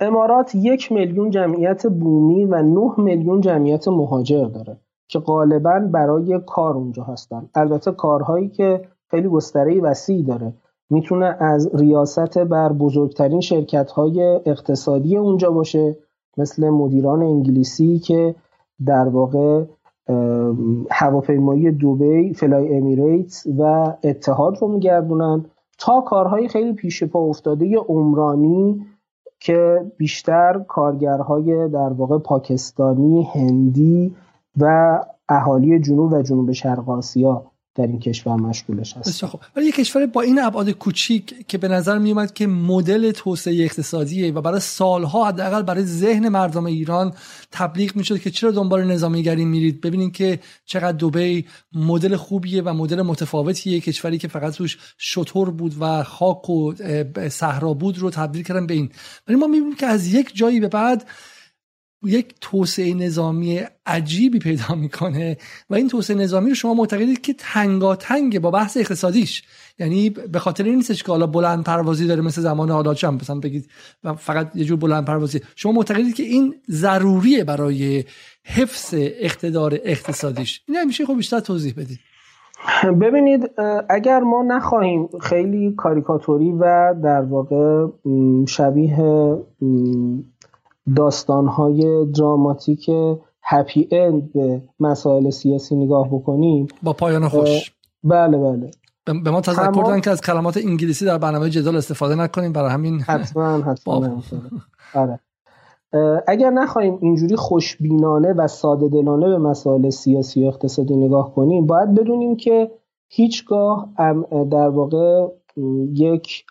[0.00, 4.76] امارات یک میلیون جمعیت بومی و نه میلیون جمعیت مهاجر داره
[5.08, 7.48] که غالبا برای کار اونجا هستن.
[7.54, 10.52] البته کارهایی که خیلی گستره وسیعی داره.
[10.90, 15.96] می‌تونه از ریاست بر بزرگترین شرکت های اقتصادی اونجا باشه
[16.36, 18.34] مثل مدیران انگلیسی که
[18.86, 19.64] در واقع
[20.90, 23.62] هواپیمایی دوبی فلای امیریتس و
[24.04, 25.44] اتحاد رو میگردونن
[25.78, 28.86] تا کارهای خیلی پیش پا افتاده عمرانی
[29.40, 34.16] که بیشتر کارگرهای در واقع پاکستانی هندی
[34.60, 37.47] و اهالی جنوب و جنوب شرق آسیا.
[37.78, 39.26] در این کشور مشغولش هست.
[39.26, 43.10] خب ولی یک کشور با این ابعاد کوچیک که به نظر می اومد که مدل
[43.10, 47.14] توسعه اقتصادیه و برای سالها حداقل برای ذهن مردم ایران
[47.52, 53.02] تبلیغ می‌شد که چرا دنبال نظامیگری میرید؟ ببینید که چقدر دبی مدل خوبیه و مدل
[53.02, 53.80] متفاوتیه.
[53.80, 56.72] کشوری که فقط توش شطور بود و خاک و
[57.28, 58.90] صحرا بود رو تبدیل کردن به این.
[59.28, 61.04] ولی ما می‌بینیم که از یک جایی به بعد
[62.04, 65.36] یک توسعه نظامی عجیبی پیدا می‌کنه
[65.70, 69.42] و این توسعه نظامی رو شما معتقدید که تنگاتنگ با بحث اقتصادیش.
[69.78, 73.40] یعنی به خاطر این نیستش که حالا بلند پروازی داره مثل زمان حالا چم مثلا
[73.40, 73.68] بگید
[74.16, 75.40] فقط یه جور بلند پروازی.
[75.56, 78.04] شما معتقدید که این ضروریه برای
[78.44, 80.62] حفظ اقتدار اقتصادیش.
[80.68, 81.98] این همیشه خب بیشتر توضیح بدید.
[83.00, 83.50] ببینید
[83.88, 87.86] اگر ما نخواهیم خیلی کاریکاتوری و در واقع
[88.46, 88.96] شبیه
[90.96, 92.90] داستانهای دراماتیک
[93.42, 96.66] هپی اند به مسائل سیاسی نگاه بکنیم.
[96.82, 97.72] با پایان خوش.
[98.04, 98.70] بله بله.
[99.24, 103.00] به ما تذکر دادن که از کلمات انگلیسی در برنامه جدال استفاده نکنیم برای همین
[103.08, 104.22] حتما حتما.
[104.94, 105.20] آره.
[106.26, 111.94] اگر نخواهیم اینجوری خوشبینانه و ساده دلانه به مسائل سیاسی و اقتصادی نگاه کنیم باید
[111.94, 112.70] بدونیم که
[113.08, 113.88] هیچگاه
[114.50, 115.26] در واقع
[115.92, 116.44] یک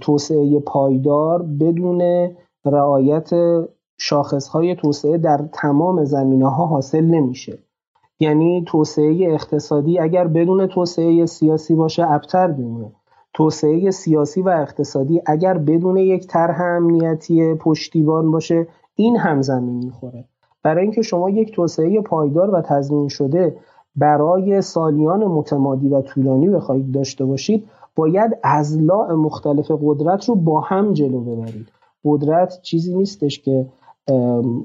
[0.00, 2.30] توسعه پایدار بدون
[2.64, 3.30] رعایت
[4.02, 7.58] شاخصهای توسعه در تمام زمینه ها حاصل نمیشه.
[8.20, 12.92] یعنی توسعه اقتصادی اگر بدون توسعه سیاسی باشه ابتر میمونه.
[13.34, 20.24] توسعه سیاسی و اقتصادی اگر بدون یک طرح امنیتی پشتیبان باشه این هم زمین می‌خوره.
[20.62, 23.56] برای اینکه شما یک توسعه پایدار و تضمین شده
[23.96, 30.92] برای سالیان متمادی و طولانی بخواهید داشته باشید باید ازلاع مختلف قدرت رو با هم
[30.92, 31.68] جلو ببرید.
[32.04, 33.66] قدرت چیزی نیستش که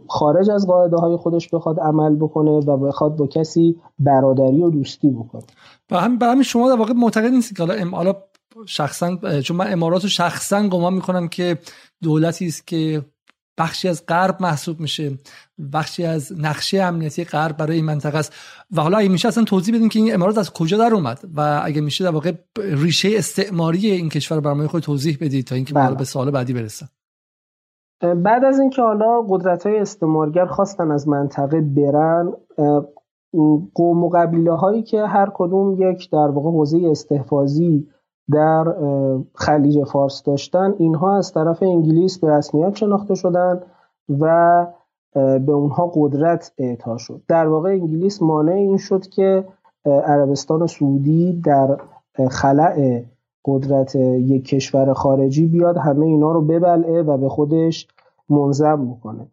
[0.07, 5.09] خارج از قاعده های خودش بخواد عمل بکنه و بخواد با کسی برادری و دوستی
[5.09, 5.43] بکنه.
[5.91, 8.15] و هم همین شما در واقع معتقد نیستید که حالا
[8.65, 11.57] شخصا چون من امارات رو شخصا گمان می‌کنم که
[12.01, 13.05] دولتی است که
[13.57, 15.17] بخشی از غرب محسوب میشه
[15.73, 18.33] بخشی از نقشه امنیتی غرب برای این منطقه است.
[18.71, 21.61] و حالا اگه میشه اصلا توضیح بدیم که این امارات از کجا در اومد و
[21.63, 25.95] اگه میشه در واقع ریشه استعماری این کشور برای خود توضیح بدید تا اینکه بله.
[25.95, 26.89] به سال بعدی برسن
[28.01, 32.33] بعد از اینکه حالا قدرت های استعمارگر خواستن از منطقه برن
[33.75, 37.87] قوم و قبیله هایی که هر کدوم یک در واقع حوزه استحفاظی
[38.31, 38.75] در
[39.35, 43.61] خلیج فارس داشتن اینها از طرف انگلیس به رسمیت شناخته شدن
[44.19, 44.65] و
[45.15, 47.21] به اونها قدرت اعطا شد.
[47.27, 49.45] در واقع انگلیس مانع این شد که
[49.85, 51.77] عربستان سعودی در
[52.29, 53.01] خلع
[53.45, 57.87] قدرت یک کشور خارجی بیاد همه اینا رو ببلعه و به خودش
[58.29, 59.27] منظم بکنه.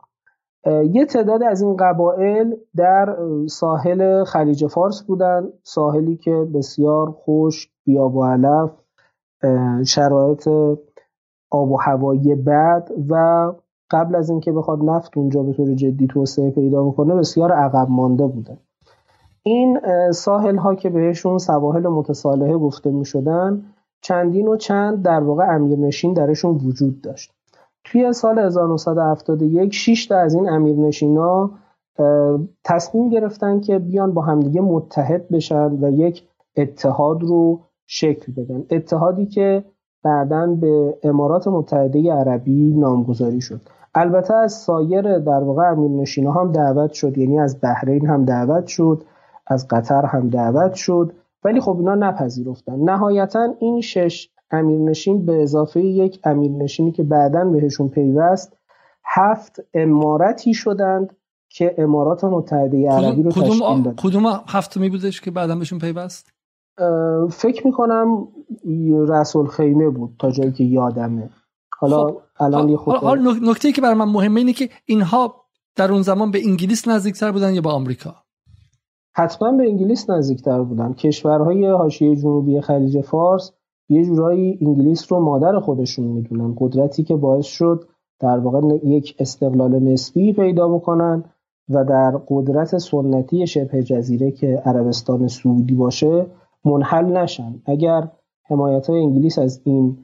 [0.66, 3.16] یه تعداد از این قبایل در
[3.48, 8.70] ساحل خلیج فارس بودن ساحلی که بسیار خوش بیاب و علف
[9.86, 10.48] شرایط
[11.50, 13.52] آب و هوایی بد و
[13.90, 18.26] قبل از اینکه بخواد نفت اونجا به طور جدی توسعه پیدا بکنه بسیار عقب مانده
[18.26, 18.58] بودن.
[19.42, 23.62] این ساحل ها که بهشون سواحل متصالحه گفته می شدن
[24.02, 27.32] چندین و چند در واقع امیرنشین درشون وجود داشت.
[27.84, 31.50] توی سال 1971 6 تا از این امیرنشینا
[32.64, 38.64] تصمیم گرفتن که بیان با همدیگه متحد بشن و یک اتحاد رو شکل بدن.
[38.70, 39.64] اتحادی که
[40.02, 43.60] بعدا به امارات متحده عربی نامگذاری شد.
[43.94, 49.04] البته از سایر در واقع امیرنشینا هم دعوت شد یعنی از بحرین هم دعوت شد
[49.46, 51.12] از قطر هم دعوت شد.
[51.44, 52.76] ولی خب اینا نپذیرفتن.
[52.76, 58.56] نهایتا این شش امیرنشین به اضافه یک امیرنشینی که بعدا بهشون پیوست
[59.04, 61.16] هفت امارتی شدند
[61.48, 66.32] که امارات متحده عربی رو تشکیل داد کدوم هفتمی بودش که بعدا بهشون پیوست؟
[67.30, 68.28] فکر می‌کنم
[69.08, 71.30] رسول خیمه بود تا جایی که یادمه.
[71.78, 72.20] حالا خب.
[72.40, 75.44] الان یه خود نکته که برای من مهمه اینه که اینها
[75.76, 78.21] در اون زمان به انگلیس نزدیکتر بودن یا با آمریکا؟
[79.14, 83.52] حتما به انگلیس نزدیکتر بودن کشورهای حاشیه جنوبی خلیج فارس
[83.88, 86.54] یه جورایی انگلیس رو مادر خودشون می‌دونن.
[86.58, 87.84] قدرتی که باعث شد
[88.20, 91.24] در واقع یک استقلال نسبی پیدا بکنن
[91.68, 96.26] و در قدرت سنتی شبه جزیره که عربستان سعودی باشه
[96.64, 97.62] منحل نشن.
[97.66, 98.08] اگر
[98.44, 99.98] حمایت های انگلیس از این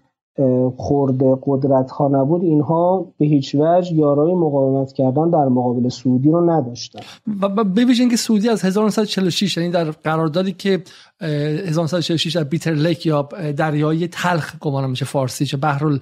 [0.77, 6.51] خورده قدرت ها نبود اینها به هیچ وجه یارای مقاومت کردن در مقابل سعودی رو
[6.51, 7.01] نداشتن.
[7.43, 10.83] و ببینید اینکه سعودی از 1946 یعنی در قراردادی که
[11.21, 15.99] 1946 در بیتر لیک یا دریای تلخ گمان میشه فارسی چه بحر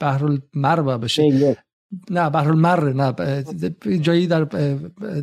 [0.00, 1.56] بحر المر بشه.
[2.10, 3.12] نه بحر المر نه
[4.00, 4.44] جایی در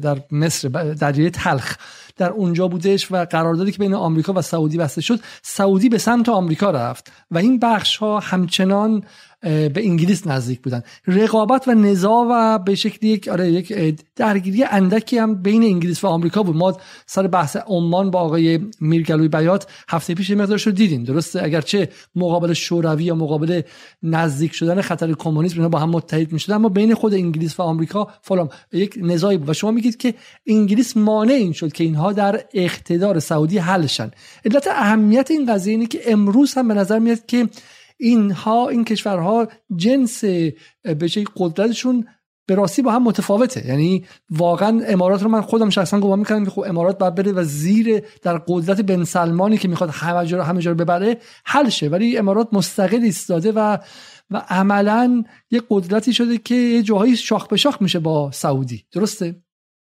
[0.02, 1.76] در مصر دریای تلخ.
[2.18, 6.30] در اونجا بودش و قراردادی که بین آمریکا و سعودی بسته شد سعودی به سمت
[6.30, 9.04] آمریکا رفت و این بخش ها همچنان
[9.42, 10.84] به انگلیس نزدیک بودن.
[11.08, 16.08] رقابت و نزاع و به شکلی یک آره یک درگیری اندکی هم بین انگلیس و
[16.08, 16.56] آمریکا بود.
[16.56, 21.04] ما سر بحث عمان با آقای میرگلوی بیات هفته پیش مقدارش رو دیدیم.
[21.04, 23.62] درسته؟ اگرچه مقابل شوروی یا مقابل
[24.04, 26.56] نزدیک شدن خطر کمونیسم با هم متحد می‌شدن.
[26.56, 29.50] اما بین خود انگلیس و آمریکا فلان یک نزاعی بود.
[29.50, 30.14] و شما میگید که
[30.48, 34.12] انگلیس مانع این شد که اینها در اقتدار سعودی حلشن.
[34.46, 37.50] علت اهمیت این قضیه اینه که امروز هم به نظر میاد که
[38.02, 40.24] اینها این کشورها جنس
[40.84, 42.08] به قدرتشون
[42.48, 43.68] به راستی با هم متفاوته.
[43.68, 47.44] یعنی واقعا امارات رو من خودم شخصا گمان می‌کنم که خب امارات باید بره و
[47.44, 51.90] زیر در قدرت بن سلمانی که می‌خواد همه جا همه جا ببره حل شه.
[51.90, 53.78] ولی امارات مستقل ایستاده و
[54.32, 58.84] و عملا یه قدرتی شده که یه جاهایی شاخ به شاخ میشه با سعودی.
[58.92, 59.36] درسته؟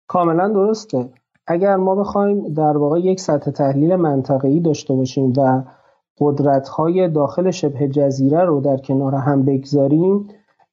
[0.08, 1.10] کاملا درسته.
[1.48, 5.64] اگر ما بخوایم در واقع یک سطح تحلیل منطقه‌ای داشته باشیم و
[6.22, 10.28] قدرت‌های داخل شبه جزیره رو در کنار هم بگذاریم.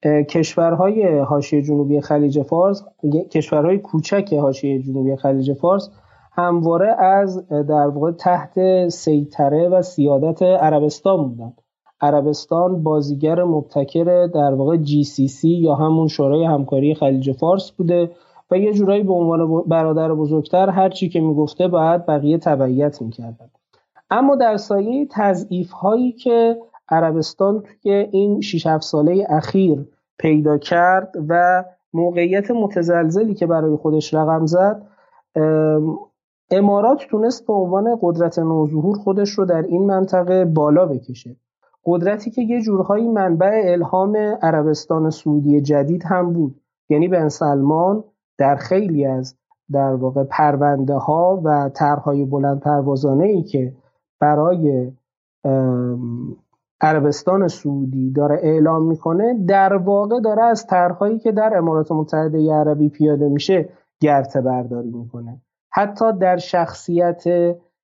[0.04, 2.84] کشورهای حاشیه جنوبی خلیج فارس
[3.30, 5.90] کشورهای کوچک حاشیه جنوبی خلیج فارس
[6.32, 11.52] همواره از در واقع تحت سیطره و سیادت عربستان بودن.
[12.00, 18.10] عربستان بازیگر مبتکر در واقع جی سی سی یا همون شورای همکاری خلیج فارس بوده
[18.50, 23.50] و یه جورایی به عنوان برادر بزرگتر هرچی که می‌گفته باید بقیه تبعیت می‌کردن.
[24.10, 29.86] اما در سایه تضعیف هایی که عربستان توی این 6 7 ساله اخیر
[30.18, 34.82] پیدا کرد و موقعیت متزلزلی که برای خودش رقم زد
[36.50, 41.36] امارات تونست به عنوان قدرت نوظهور خودش رو در این منطقه بالا بکشه.
[41.84, 46.60] قدرتی که یه جورهایی منبع الهام عربستان سعودی جدید هم بود.
[46.88, 48.04] یعنی بن سلمان
[48.38, 49.36] در خیلی از
[49.72, 53.72] در واقع پرونده ها و طرحهای بلند پروازانه ای که
[54.20, 54.92] برای
[56.80, 62.88] عربستان سعودی داره اعلام می‌کنه در واقع داره از طرحهایی که در امارات متحده عربی
[62.88, 63.68] پیاده میشه
[64.00, 65.40] گرته برداری می‌کنه.
[65.72, 67.24] حتی در شخصیت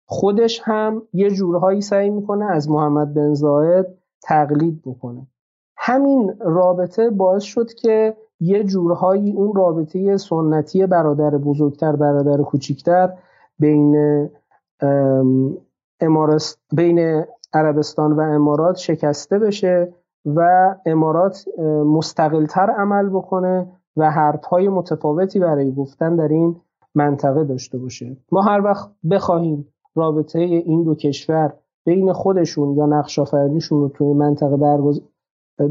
[0.07, 3.87] خودش هم یه جورهایی سعی می‌کنه از محمد بن زاید
[4.23, 5.27] تقلید بکنه.
[5.77, 13.13] همین رابطه باعث شد که یه جورهایی اون رابطه سنتی برادر بزرگتر برادر کوچیکتر
[13.59, 13.97] بین
[16.03, 19.93] امارست بین عربستان و امارات شکسته بشه
[20.27, 21.45] و امارات
[21.87, 26.57] مستقلتر عمل بکنه و حرفهای متفاوتی برای گفتن در این
[26.95, 28.17] منطقه داشته باشه.
[28.33, 31.53] ما هر وقت بخواهیم رابطه این دو کشور
[31.85, 33.19] بین خودشون یا نقش
[33.71, 35.01] رو توی منطقه برگز...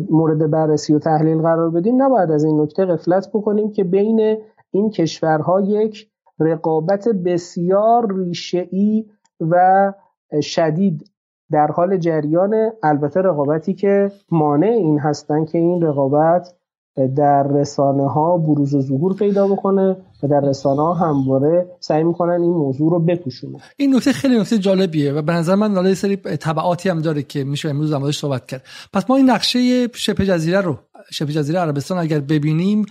[0.09, 4.37] مورد بررسی و تحلیل قرار بدیم نباید از این نکته قفلت بکنیم که بین
[4.71, 9.05] این کشورها یک رقابت بسیار ریشه‌ای
[9.39, 9.93] و
[10.41, 11.11] شدید
[11.51, 12.53] در حال جریان.
[12.83, 16.53] البته رقابتی که مانع این هستن که این رقابت
[17.15, 22.41] در رسانه ها بروز و ظهور پیدا بکنه و در رسانه ها همواره سعی می‌کنن
[22.41, 23.57] این موضوع رو بپوشونه.
[23.77, 27.43] این نکته خیلی نکته جالبیه و به نظر من حالا سری تبعاتی هم داره که
[27.43, 28.63] میشه امروز در صحبت کرد.
[28.93, 30.77] پس ما این نقشه شبه جزیره رو
[31.11, 32.85] شبه جزیره عربستان اگر ببینیم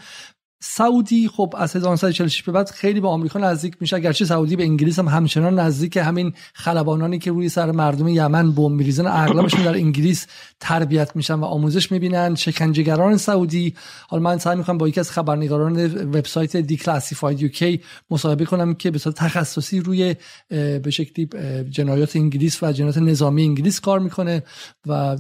[0.63, 3.97] سعودی خب از 1946 به بعد خیلی به آمریکا نزدیک میشه.
[3.97, 8.71] اگرچه سعودی به انگلیس هم همچنان نزدیک همین خلبانانی که روی سر مردم یمن بمب
[8.71, 10.27] میریزن اغلبشون در انگلیس
[10.61, 12.35] تربیت میشن و آموزش می‌بینن.
[12.35, 13.75] شکنجهگران سعودی
[14.09, 18.91] حالا من سعی می‌کنم با یکی از خبرنگاران وبسایت دی کلاسیفاید یوکی مصاحبه کنم که
[18.91, 20.17] به صورت تخصصی روی
[20.49, 21.29] به شکلی
[21.71, 24.43] جنایات انگلیس و جنایات نظامی انگلیس کار می‌کنه
[24.87, 25.17] و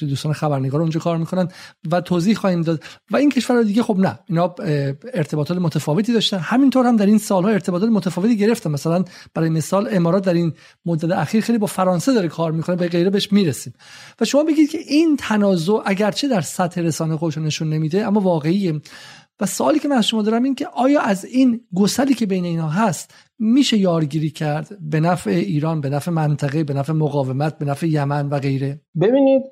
[0.00, 1.48] دوستان خبرنگار اونجا کار می‌کنن
[1.90, 2.84] و توضیح خواهیم داد.
[3.10, 4.54] و این کشورها دیگه خب نه اینا
[5.14, 6.38] ارتباطات متفاوتی داشتن.
[6.38, 8.70] همینطور هم در این سالها ارتباطات متفاوتی گرفتن.
[8.70, 10.52] مثلا برای مثال امارات در این
[10.86, 13.72] مدت اخیر خیلی با فرانسه داره کار می‌کنه به غیره بهش می‌رسیم.
[14.20, 18.80] و شما بگید که این تنازع اگرچه در سطح رسانه خودش نشون نمیده اما واقعیه.
[19.40, 22.44] و سوالی که من از شما دارم این که آیا از این گسلی که بین
[22.44, 27.64] اینا هست میشه یارگیری کرد به نفع ایران به نفع منطقه به نفع مقاومت به
[27.64, 29.42] نفع یمن و غیره؟ ببینید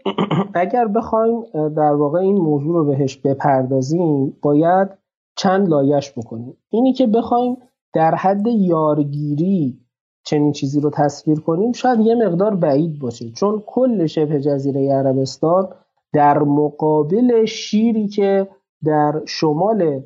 [0.54, 1.42] اگر بخوایم
[1.76, 4.88] در واقع این موضوع رو بهش بپردازیم باید
[5.36, 6.56] چند لایش بکنیم.
[6.70, 7.56] اینی که بخوایم
[7.94, 9.78] در حد یارگیری
[10.24, 13.30] چنین چیزی رو تصویر کنیم شاید یه مقدار بعید باشه.
[13.30, 15.68] چون کل شبه جزیره عربستان
[16.12, 18.48] در مقابل شیری که
[18.84, 20.02] در شمال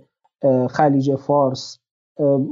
[0.71, 1.79] خلیج فارس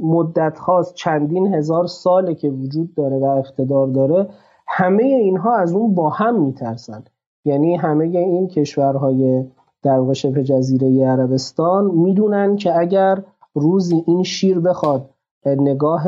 [0.01, 4.29] مدت هاست چندین هزار ساله که وجود داره و اقتدار داره
[4.67, 7.03] همه اینها از اون با هم میترسن.
[7.45, 9.45] یعنی همه این کشورهای
[9.83, 15.09] در واقع شبه جزیره عربستان می‌دونن که اگر روزی این شیر بخواد
[15.45, 16.05] نگاه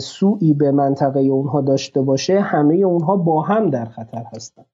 [0.00, 4.64] سوئی به منطقه اونها داشته باشه همه اونها با هم در خطر هستن.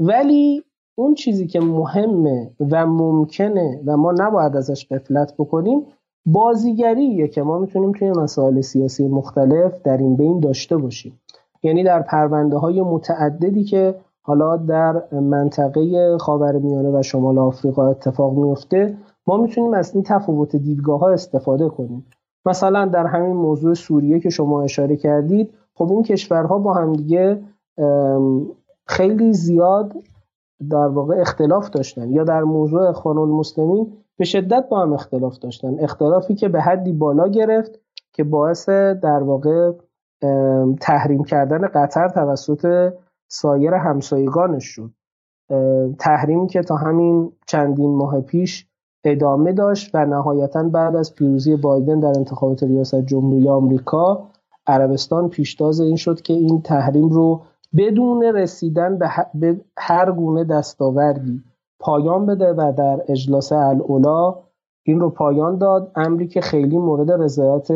[0.00, 0.64] ولی
[0.98, 5.86] اون چیزی که مهمه و ممکنه و ما نباید ازش قفلت بکنیم
[6.26, 11.20] بازیگریه که ما می‌تونیم توی مسائل سیاسی مختلف در این بین داشته باشیم.
[11.62, 18.96] یعنی در پرونده های متعددی که حالا در منطقه خاورمیانه و شمال آفریقا اتفاق میفته
[19.26, 22.06] ما می‌تونیم از این تفاوت دیدگاه ها استفاده کنیم.
[22.46, 27.42] مثلا در همین موضوع سوریه که شما اشاره کردید خب این کشورها با همدیگه
[28.86, 29.92] خیلی زیاد
[30.70, 35.76] در واقع اختلاف داشتن یا در موضوع اخوان المسلمین به شدت با هم اختلاف داشتن.
[35.80, 37.80] اختلافی که به حدی بالا گرفت
[38.12, 39.72] که باعث در واقع
[40.80, 42.92] تحریم کردن قطر توسط
[43.28, 44.90] سایر همسایگانش شد.
[45.98, 48.68] تحریمی که تا همین چندین ماه پیش
[49.04, 54.28] ادامه داشت و نهایتا بعد از پیروزی بایدن در انتخابات ریاست جمهوری آمریکا
[54.66, 57.42] عربستان پیشتاز این شد که این تحریم رو
[57.76, 58.98] بدون رسیدن
[59.34, 61.42] به هر گونه دستاوردی.
[61.80, 64.34] پایان بده و در اجلاس الاولا
[64.86, 65.92] این رو پایان داد.
[65.96, 67.68] امری که خیلی مورد رضایت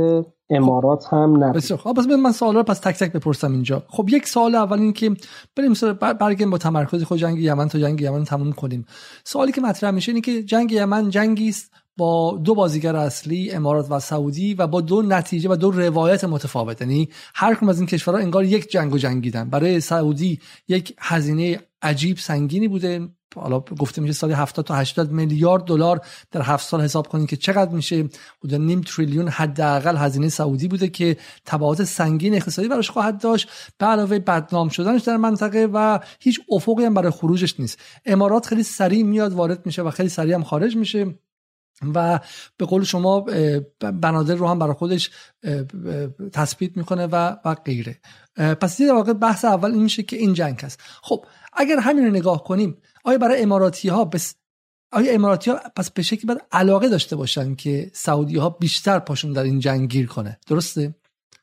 [0.51, 1.57] امارات هم نبود.
[1.57, 3.83] بسیار خب من سوالا رو پس تک تک بپرسم اینجا.
[3.89, 5.11] خب یک سوال اول این که
[5.57, 5.73] بریم
[6.21, 8.87] برگردیم با تمرکز خود جنگ یمن تا جنگ یمن تموم کنیم.
[9.25, 13.87] سوالی که مطرح میشه اینه که جنگ یمن جنگی است با دو بازیگر اصلی امارات
[13.91, 16.81] و سعودی و با دو نتیجه و دو روایت متفاوت.
[16.81, 19.51] یعنی هر کدوم از این کشورها انگار یک جنگ و جنگیدن.
[19.51, 23.09] برای سعودی یک هزینه عجیب سنگینی بوده.
[23.37, 26.01] حالا گفته میشه سالی 70 تا 80 میلیارد دلار
[26.31, 28.09] در هفت سال حساب کنید که چقدر میشه.
[28.41, 33.49] بوده نیم تریلیون حداقل هزینه سعودی بوده که تبعات سنگین اقتصادی براش خواهد داشت.
[33.79, 37.79] به علاوه بدنام شدنش در منطقه و هیچ افقی هم برای خروجش نیست.
[38.07, 41.15] امارات خیلی سریع میاد وارد میشه و خیلی سریع هم خارج میشه.
[41.95, 42.21] و
[42.57, 43.25] به قول شما
[43.81, 45.11] بنادر رو هم برای خودش
[46.33, 47.97] تثبیت می‌کنه و و غیره.
[48.37, 50.81] پس در واقع بحث اول این میشه که این جنگ هست.
[51.03, 54.35] خب اگر همین رو نگاه کنیم آیا برای اماراتی ها بس
[54.93, 59.33] آیا اماراتی ها پس به شکلی باید علاقه داشته باشن که سعودی ها بیشتر پاشون
[59.33, 60.95] در این جنگ گیر کنه؟ درسته؟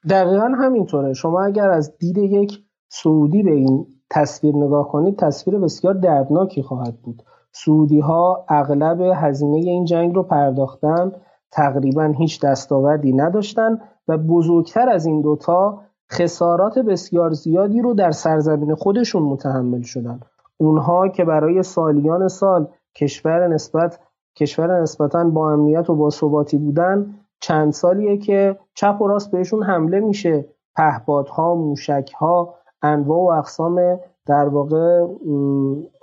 [0.09, 1.13] دقیقا همینطوره.
[1.13, 7.01] شما اگر از دید یک سعودی به این تصویر نگاه کنید تصویر بسیار دردناکی خواهد
[7.01, 7.23] بود.
[7.65, 11.11] سعودی ها اغلب هزینه این جنگ رو پرداختن.
[11.51, 15.81] تقریبا هیچ دستاوردی نداشتن و بزرگتر از این دوتا
[16.11, 20.19] خسارات بسیار زیادی رو در سرزمین خودشون متحمل شدن.
[20.57, 23.99] اونها که برای سالیان سال کشور نسبت
[24.35, 29.63] کشور نسبتا با امنیت و با ثباتی بودن چند سالیه که چپ و راست بهشون
[29.63, 30.45] حمله میشه.
[30.75, 35.07] پهپادها موشکها انواع و اقسام در واقع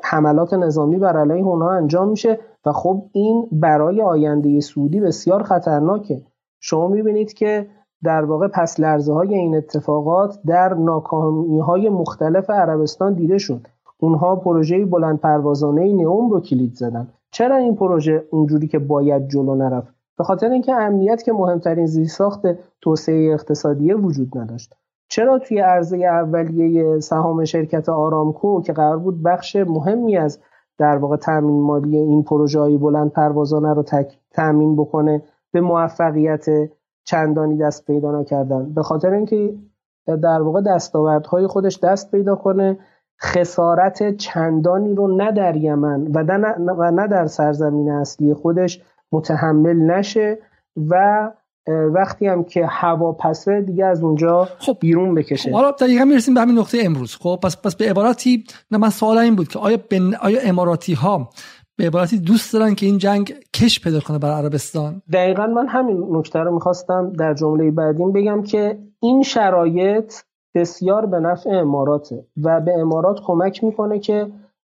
[0.05, 6.23] حملات نظامی بر علیه اونها انجام میشه و خب این برای آینده سعودی بسیار خطرناکه.
[6.61, 7.67] شما می‌بینید که
[8.05, 13.67] در واقع پس لرزه های این اتفاقات در ناکامی های مختلف عربستان دیده شد.
[13.99, 17.09] اونها پروژه بلند پروازانه نئوم رو کلید زدن.
[17.31, 22.41] چرا این پروژه اونجوری که باید جلو نرفت؟ به خاطر اینکه امنیت که مهمترین زیرساخت
[22.81, 24.75] توسعه اقتصادی وجود نداشت.
[25.09, 30.41] چرا توی عرضه اولیه سهام شرکت آرامکو که قرار بود بخش مهمی از
[30.79, 33.85] در واقع تامین مالی این پروژه های بلند پروازانه رو
[34.31, 36.47] تامین بکنه به موفقیت
[37.05, 39.55] چندانی دست پیدا نکردن؟ به خاطر اینکه
[40.07, 42.79] در واقع دستاوردهای خودش دست پیدا کنه
[43.23, 46.07] خسارت چندانی رو نه در یمن
[46.79, 48.83] و نه در سرزمین اصلی خودش
[49.13, 50.39] متحمل نشه
[50.91, 51.31] و
[51.67, 54.77] وقتی هم که هوا پسه دیگه از اونجا خب.
[54.81, 55.51] بیرون بکشه.
[55.53, 57.17] حالا دقیقا می‌رسیم به همین نقطه امروز.
[57.17, 60.15] خب پس پس به عبارتی نه من سوال این بود که آیا بن...
[60.15, 61.31] آیا اماراتی ها
[61.77, 66.07] به عبارتی دوست دارن که این جنگ کش پیدا کنه برای عربستان؟ دقیقا من همین
[66.11, 70.13] نکته رو می‌خواستم در جمله بعدیم بگم که این شرایط
[70.55, 74.27] بسیار به نفع اماراته و به امارات کمک می‌کنه که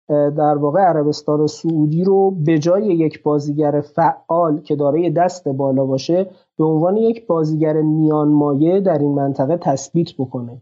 [0.09, 6.29] در واقع عربستان سعودی رو به جای یک بازیگر فعال که دارای دست بالا باشه
[6.57, 10.61] به عنوان یک بازیگر میان مایه در این منطقه تثبیت بکنه.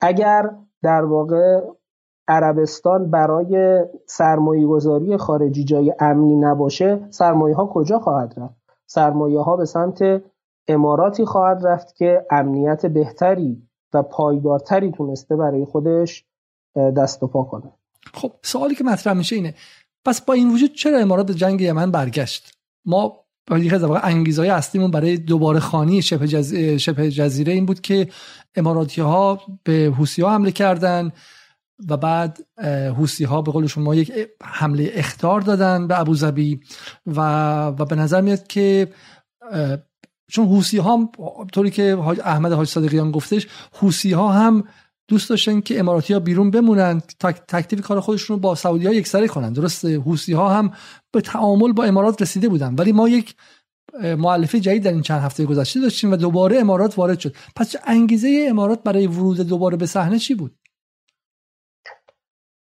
[0.00, 0.50] اگر
[0.82, 1.60] در واقع
[2.28, 8.54] عربستان برای سرمایه گذاری خارجی جای امنی نباشه سرمایه ها کجا خواهد رفت؟
[8.86, 10.22] سرمایه ها به سمت
[10.68, 13.62] اماراتی خواهد رفت که امنیت بهتری
[13.94, 16.26] و پایدارتری تونسته برای خودش
[16.96, 17.72] دست و پا کنه.
[18.14, 19.54] خب سوالی که مطرح میشه اینه
[20.04, 22.52] پس با این وجود چرا امارات به جنگ یمن برگشت؟
[22.84, 23.24] ما
[23.56, 26.54] یکی از انگیزه های اصلیمون برای دوباره خانی شبه, جز...
[26.54, 28.08] شبه جزیره این بود که
[28.56, 31.12] اماراتی ها به حوسی ها حمله کردن
[31.88, 32.38] و بعد
[32.96, 36.60] حوسی ها به قول شما یک حمله اختار دادن به ابوظبی
[37.06, 37.20] و
[37.66, 38.92] و به نظر میاد که
[40.30, 41.10] چون حوسی ها
[41.52, 44.64] طوری که احمد حاج صادقیان گفتش حوسی ها هم
[45.08, 47.00] دوست داشتن که اماراتی ها بیرون بمونن
[47.48, 49.52] تکلیف کار خودشون رو با سعودی ها یکسره کنن.
[49.52, 50.70] درسته حوسی ها هم
[51.12, 52.74] به تعامل با امارات رسیده بودن.
[52.74, 53.34] ولی ما یک
[54.18, 57.34] معلفه جدید در این چند هفته گذشته داشتیم و دوباره امارات وارد شد.
[57.56, 60.54] پس انگیزه امارات برای ورود دوباره به صحنه چی بود؟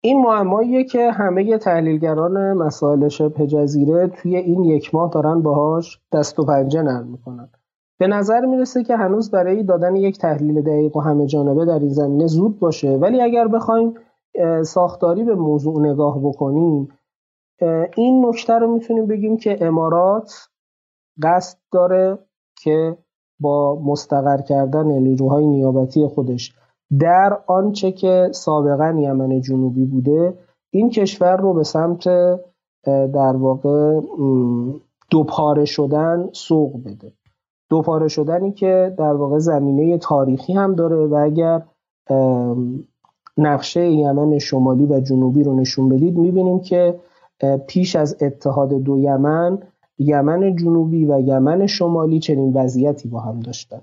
[0.01, 6.39] این معماییه که همه تحلیلگران مسائل شبه جزیره توی این یک ماه دارن باهاش دست
[6.39, 7.49] و پنجه نرم می‌کنن.
[7.99, 11.89] به نظر می‌رسه که هنوز برای دادن یک تحلیل دقیق و همه جانبه در این
[11.89, 12.97] زمینه زود باشه.
[12.97, 13.93] ولی اگر بخوایم
[14.65, 16.87] ساختاری به موضوع نگاه بکنیم
[17.97, 20.49] این نکته رو می‌تونیم بگیم که امارات
[21.23, 22.17] قصد داره
[22.63, 22.97] که
[23.39, 26.55] با مستقر کردن نیروهای نیابتی خودش
[26.99, 30.37] در آنچه که سابقا یمن جنوبی بوده
[30.69, 32.03] این کشور رو به سمت
[32.85, 34.01] در واقع
[35.11, 37.11] دوپاره شدن سوق بده.
[37.73, 41.61] دوپاره شدنی که در واقع زمینه تاریخی هم داره و اگر
[43.37, 46.99] نقشه یمن شمالی و جنوبی رو نشون بدید می‌بینیم که
[47.67, 49.57] پیش از اتحاد دو یمن
[49.99, 53.81] یمن جنوبی و یمن شمالی چنین وضعیتی با هم داشتن.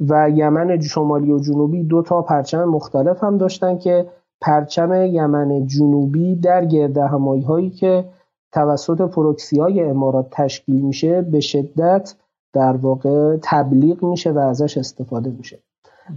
[0.00, 4.06] و یمن شمالی و جنوبی دو تا پرچم مختلف هم داشتن که
[4.40, 8.04] پرچم یمن جنوبی در گرد همایی هایی که
[8.52, 12.14] توسط پروکسی های امارات تشکیل میشه به شدت
[12.52, 15.62] در واقع تبلیغ میشه و ازش استفاده میشه.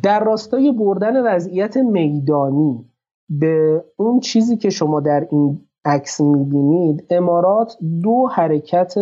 [0.04, 2.86] در راستای بردن وضعیت میدانی
[3.30, 8.94] به اون چیزی که شما در این عکس می‌بینید امارات دو حرکت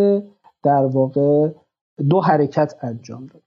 [0.63, 1.49] در واقع
[2.09, 3.41] دو حرکت انجام داد.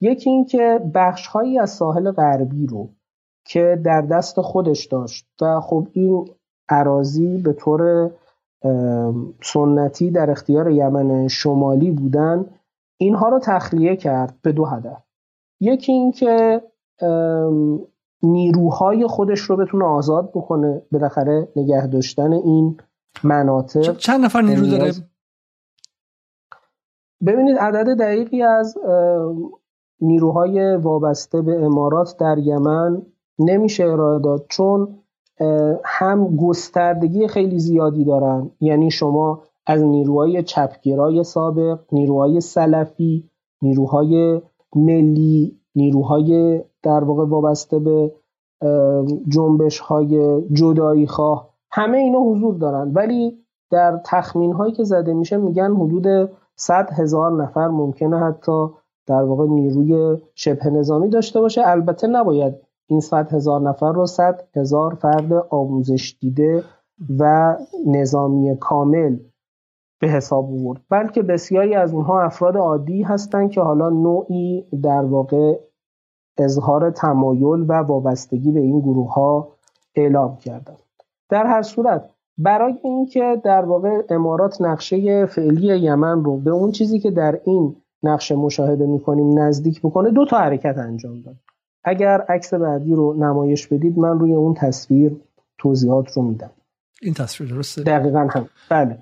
[0.00, 2.88] یکی اینکه بخشهایی از ساحل غربی رو
[3.46, 6.28] که در دست خودش داشت و خب این
[6.68, 8.10] عراضی به طور
[9.42, 12.44] سنتی در اختیار یمن شمالی بودن
[13.02, 15.02] اینها رو تخلیه کرد به دو هدف.
[15.60, 16.62] یکی اینکه
[18.22, 22.76] نیروهای خودش رو بتونه آزاد بکنه بالاخره نگه داشتن این
[23.24, 23.96] مناطق.
[23.96, 24.92] چند نفر نیرو داره؟
[27.26, 28.78] ببینید عدد دقیقی از
[30.00, 33.02] نیروهای وابسته به امارات در یمن
[33.38, 34.98] نمیشه ارائه داد چون
[35.84, 38.50] هم گستردگی خیلی زیادی دارن.
[38.60, 43.30] یعنی شما از نیروهای چپگرای سابق نیروهای سلفی
[43.62, 44.40] نیروهای
[44.76, 48.12] ملی نیروهای در واقع وابسته به
[49.28, 52.92] جنبش های جدایی خواه همه اینا حضور دارن.
[52.92, 53.38] ولی
[53.70, 58.66] در تخمین هایی که زده میشه میگن حدود 100 هزار نفر ممکنه حتی
[59.06, 61.62] در واقع نیروی شبه نظامی داشته باشه.
[61.64, 62.54] البته نباید
[62.86, 66.64] این 100 هزار نفر رو 100 هزار فرد آموزش دیده
[67.18, 67.56] و
[67.86, 69.16] نظامی کامل
[70.02, 70.80] به حساب آورد.
[70.90, 75.58] بلکه بسیاری از اونها افراد عادی هستند که حالا نوعی در واقع
[76.38, 79.48] اظهار تمایل و وابستگی به این گروه ها
[79.94, 80.78] اعلام کردند.
[81.28, 87.00] در هر صورت برای اینکه در واقع امارات نقشه فعلی یمن رو به اون چیزی
[87.00, 91.36] که در این نقشه مشاهده می‌کنیم نزدیک بکنه دو تا حرکت انجام داد.
[91.84, 95.16] اگر عکس بعدی رو نمایش بدید من روی اون تصویر
[95.58, 96.50] توضیحات رو میدم.
[97.02, 98.98] این تصویر درسته؟ دقیقا هم بله.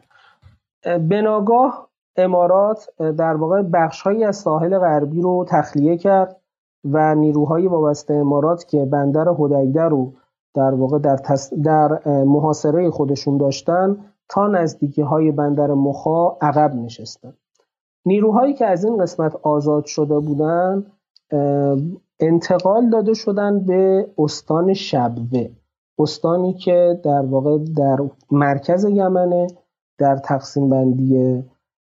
[0.85, 6.41] بناگاه امارات در واقع بخشهایی از ساحل غربی رو تخلیه کرد
[6.85, 10.13] و نیروهای وابسته امارات که بندر هدیده رو
[10.55, 11.21] در واقع در,
[11.65, 13.97] در محاصره خودشون داشتن
[14.29, 17.33] تا نزدیکی های بندر مخا عقب نشستن.
[18.07, 20.87] نیروهایی که از این قسمت آزاد شده بودن
[22.21, 25.49] انتقال داده شدن به استان شبوه.
[25.99, 27.99] استانی که در واقع در
[28.31, 29.47] مرکز یمنه
[30.01, 31.43] در تقسیم بندی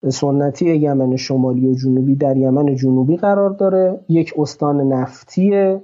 [0.09, 3.99] سنتی یمن شمالی و جنوبی در یمن جنوبی قرار داره.
[4.09, 5.79] یک استان نفتی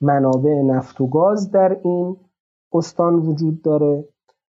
[0.00, 2.16] منابع نفت و گاز در این
[2.72, 4.04] استان وجود داره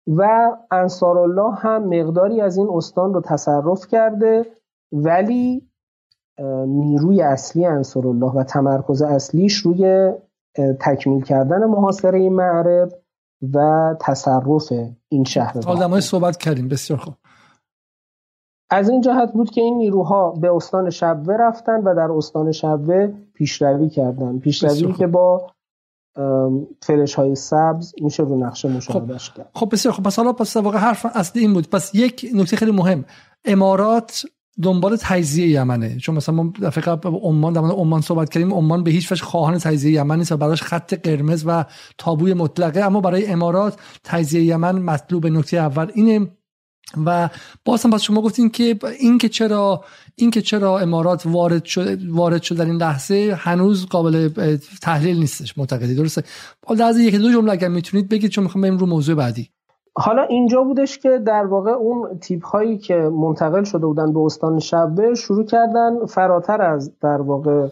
[0.06, 4.46] و انصارالله هم مقداری از این استان رو تصرف کرده
[4.92, 5.68] ولی
[6.66, 10.12] نیروی اصلی انصارالله و تمرکز اصلیش روی
[10.80, 12.92] تکمیل کردن محاصره معرب
[13.54, 14.72] و تصرف
[15.08, 16.68] این شهر آدمای صحبت کردیم.
[16.68, 17.14] بسیار خوب.
[18.70, 23.12] از این جهت بود که این نیروها به استان شبوه رفتن و در استان شبوه
[23.34, 24.38] پیشروی کردن.
[24.38, 25.50] پیشروی که با
[26.82, 29.50] فلش های سبز میشه رو نقشه مشاهدش کرد.
[29.54, 31.70] خب بسیار خب پس حالا پس واقع حرف اصلی این بود.
[31.70, 33.04] پس یک نکته خیلی مهم.
[33.44, 34.24] امارات
[34.62, 35.98] دنبال تجزیه یمنه.
[35.98, 39.92] چون مثلا ما فکر عمان در عمان صحبت کردیم عمان به هیچ وجه خواهان تجزیه
[39.92, 41.64] یمن نیست و براش خط قرمز و
[41.98, 42.80] تابوی مطلقه.
[42.80, 46.28] اما برای امارات تجزیه یمن مطلوب نکته اول اینه.
[47.06, 47.28] و
[47.64, 49.84] باز هم پس شما گفتین که این که چرا
[50.14, 54.28] این که چرا امارات وارد شد وارد شد در این لحظه هنوز قابل
[54.82, 55.94] تحلیل نیستش معتقدی.
[55.94, 56.22] درسته؟
[56.66, 59.50] حالا از یک دو جمله اگر می‌تونید بگید چون می‌خوام بریم رو موضوع بعدی.
[59.94, 64.58] حالا اینجا بودش که در واقع اون تیپ هایی که منتقل شده بودن به استان
[64.58, 67.68] شبه شروع کردن فراتر از در واقع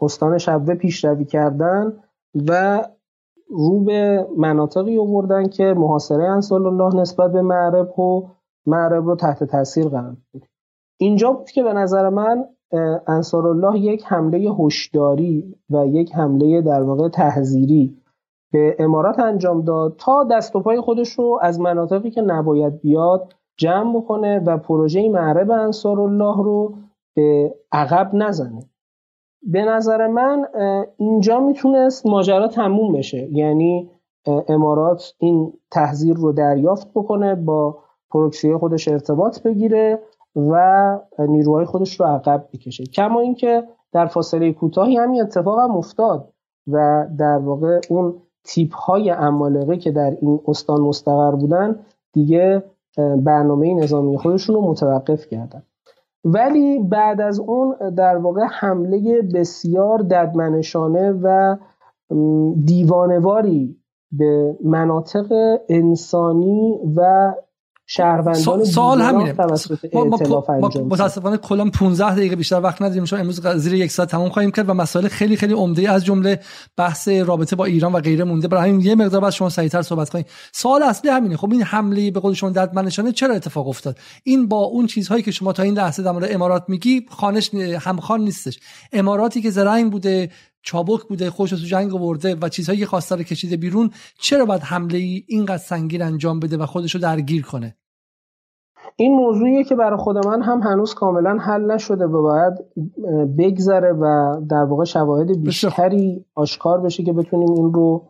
[0.00, 1.92] استان شبه پیشروی کردن
[2.48, 2.82] و
[3.48, 8.28] رو به مناطقی آوردن که محاصره انصار الله نسبت به معرب و
[8.66, 10.42] معرب رو تحت تاثیر قرار بود
[10.96, 12.44] اینجا بود که به نظر من
[13.06, 17.96] انصار الله یک حمله هشداری و یک حمله در واقع تحذیری
[18.52, 23.34] به امارات انجام داد تا دست و پای خودش رو از مناطقی که نباید بیاد
[23.56, 26.74] جمع بکنه و پروژه معرب انصار الله رو
[27.16, 28.62] به عقب نزنه.
[29.42, 30.46] به نظر من
[30.96, 33.28] اینجا می‌تونست ماجرا تموم بشه.
[33.32, 33.90] یعنی
[34.48, 37.78] امارات این تحذیر رو دریافت بکنه با
[38.10, 40.02] پروکسی خودش ارتباط بگیره
[40.36, 42.84] و نیروهای خودش رو عقب بکشه.
[42.84, 46.32] کما اینکه در فاصله کوتاهی همین اتفاق هم افتاد
[46.72, 51.78] و در واقع اون تیپ های امالقه که در این استان مستقر بودن
[52.12, 52.62] دیگه
[53.16, 55.62] برنامه نظامی خودشون رو متوقف کردن.
[56.24, 61.56] ولی بعد از اون در واقع حمله بسیار ددمنشانه و
[62.64, 63.76] دیوانواری
[64.12, 67.32] به مناطق انسانی و
[67.88, 69.34] شهروندان سوال همینه.
[69.92, 74.50] ما, متاسفانه کلا 15 دقیقه بیشتر وقت نداریم چون امروز زیر یک ساعت تمام خواهیم
[74.50, 76.40] کرد و مسائل خیلی خیلی عمده از جمله
[76.76, 78.48] بحث رابطه با ایران و غیره مونده.
[78.48, 81.36] برای همین یه مقدار بعد شما سریعتر صحبت کنید سوال اصلی همینه.
[81.36, 85.30] خب این حمله به قول شما ددمنشانه چرا اتفاق افتاد؟ این با اون چیزهایی که
[85.30, 88.58] شما تا این لحظه در مورد امارات میگی خانش همخوان نیستش.
[88.92, 90.30] اماراتی که زرنگ بوده
[90.66, 94.62] چابک بوده خوش تو جنگ آورده و چیزهایی که خواسته رو کشیده بیرون چرا باید
[94.62, 97.76] حمله ای اینقدر سنگین انجام بده و خودش رو درگیر کنه؟
[98.96, 102.52] این موضوعیه که برای خود من هم هنوز کاملا حل نشده و باید
[103.38, 108.08] بگذره و در واقع شواهد بیشتری آشکار بشه که بتونیم این رو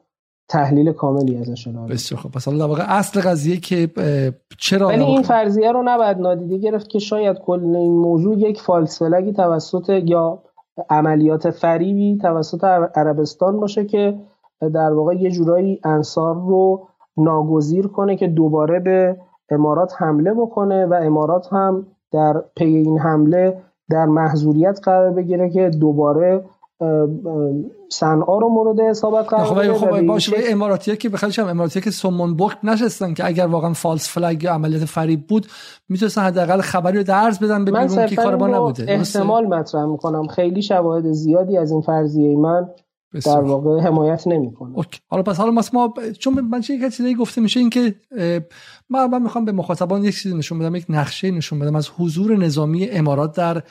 [0.48, 3.90] تحلیل کاملی ازش ارائه بسیار خب پس در واقع اصل قضیه که
[4.58, 8.98] چرا ولی این فرضیه رو نباید نادیده گرفت که شاید کل این موضوع یک فالس
[8.98, 10.42] فلگی توسط یا
[10.90, 12.64] عملیات فریبی توسط
[12.94, 14.18] عربستان باشه که
[14.60, 19.16] در واقع یه جورایی انصار رو ناگزیر کنه که دوباره به
[19.50, 25.70] امارات حمله بکنه و امارات هم در پی این حمله در محضوریت قرار بگیره که
[25.70, 26.44] دوباره
[27.90, 32.36] صنعا رو مورد حسابت قرار خب خب باشه اماراتی که بخاطرش هم اماراتی که سومون
[32.36, 35.46] بخت نشستن که اگر واقعا فالس فلگ یا عملیات فریب بود
[35.88, 38.84] می‌تونستن حداقل خبری رو درس بدن به بیرون که کار ما نبوده.
[38.88, 40.26] احتمال مطرح می‌کنم.
[40.26, 42.68] خیلی شواهد زیادی از این فرضیه من
[43.26, 44.74] در واقع حمایت نمی‌کنه.
[45.08, 47.94] حالا پس حالا ما چون من چه چیزی گفته میشه این که
[48.90, 52.36] من, من می‌خوام به مخاطبان یک چیزی نشون بدم یک نقشه نشون بدم از حضور
[52.36, 53.62] نظامی امارات در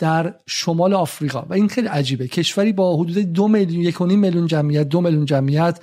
[0.00, 1.42] در شمال آفریقا.
[1.48, 2.28] و این خیلی عجیبه.
[2.28, 5.80] کشوری با حدود دو میلیون یک میلیون جمعیت دو میلیون جمعیت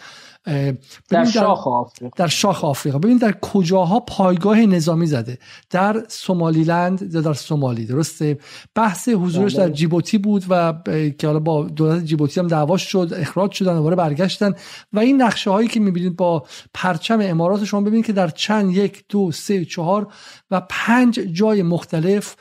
[1.10, 2.12] در شاخ آفریقا.
[2.16, 3.00] در شاخ آفریقا.
[3.00, 5.38] ببین در کجاها پایگاه نظامی زده؟
[5.70, 8.38] در سومالیلند یا در سومالی درسته؟
[8.76, 9.74] بحث حضورش در بله.
[9.74, 10.74] جیبوتی بود و
[11.18, 14.54] که حالا با دولت جیبوتی هم دعواش شد اخراج شدن دوباره برگشتن.
[14.94, 19.06] و این نقشه هایی که می‌بینید با پرچم امارات شما ببینید که در چند یک
[19.10, 20.08] دو سه چهار
[20.52, 22.36] و پنج جای مختلف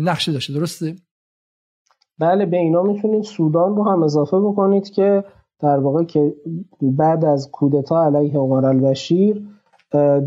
[0.00, 0.96] نقشه داشته درسته؟
[2.18, 5.24] بله به اینا می‌تونید سودان رو هم اضافه بکنید که
[5.60, 6.34] در واقع که
[6.82, 9.42] بعد از کودتا علیه عمر البشیر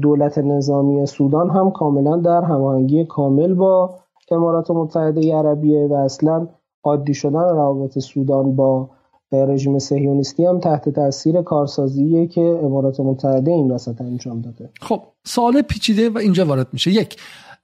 [0.02, 3.96] دولت نظامی سودان هم کاملا در هماهنگی کامل با
[4.32, 6.48] امارات متحده عربیه و اصلا
[6.84, 8.90] عادی شدن روابط سودان با
[9.32, 14.70] رژیم سهیونیستی هم تحت تاثیر کارسازیه که امارات متحده این وسط انجام داده.
[14.82, 16.92] خب سوال پیچیده و اینجا وارد میشه.
[16.92, 17.18] یک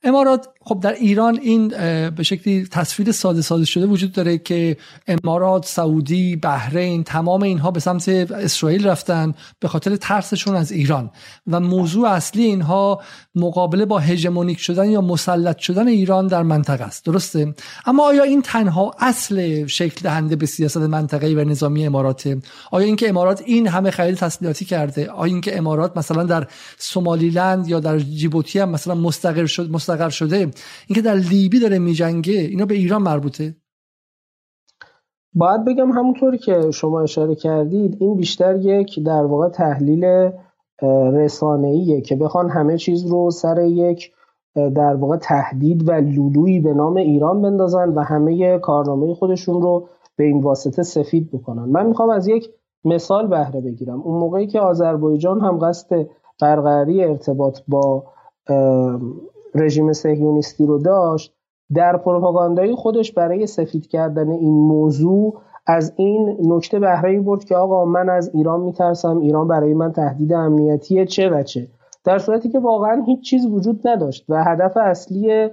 [0.03, 1.67] امارات خب در ایران این
[2.09, 4.77] به شکلی تصویر ساده ساده شده وجود داره که
[5.07, 11.11] امارات سعودی بحرین تمام اینها به سمت اسرائیل رفتن به خاطر ترسشون از ایران.
[11.47, 13.01] و موضوع اصلی اینها
[13.35, 17.05] مقابله با هژمونیک شدن یا مسلط شدن ایران در منطقه است.
[17.05, 17.53] درسته؟
[17.85, 22.37] اما آیا این تنها اصل شکل دهنده به سیاست منطقه‌ای و نظامی امارات
[22.71, 27.79] آیا اینکه امارات این همه خرید تسلیحاتی کرده؟ آیا اینکه امارات مثلا در سومالیلند یا
[27.79, 30.37] در جیبوتی هم مثلا مستقر شد مستقر شده.
[30.87, 33.55] اینکه در لیبی داره میجنگه اینا به ایران مربوطه.
[35.33, 40.31] باید بگم همونطوری که شما اشاره کردید این بیشتر یک در واقع تحلیل
[41.13, 44.11] رسانه‌ایه که بخوان همه چیز رو سر یک
[44.55, 50.23] در واقع تهدید و لولویی به نام ایران بندازن و همه کارنامه خودشون رو به
[50.23, 51.63] این واسطه سفید بکنن.
[51.63, 52.49] من می‌خوام از یک
[52.85, 54.01] مثال بهره بگیرم.
[54.01, 56.07] اون موقعی که آذربایجان هم قصد
[56.41, 58.03] برقراری ارتباط با
[59.55, 61.33] رژیم سهیونیستی رو داشت
[61.73, 67.85] در پروپاگاندای خودش برای سفید کردن این موضوع از این نکته بهره برد که آقا
[67.85, 71.67] من از ایران میترسم ایران برای من تهدید امنیتیه چه و چه.
[72.03, 75.49] در صورتی که واقعا هیچ چیز وجود نداشت و هدف اصلی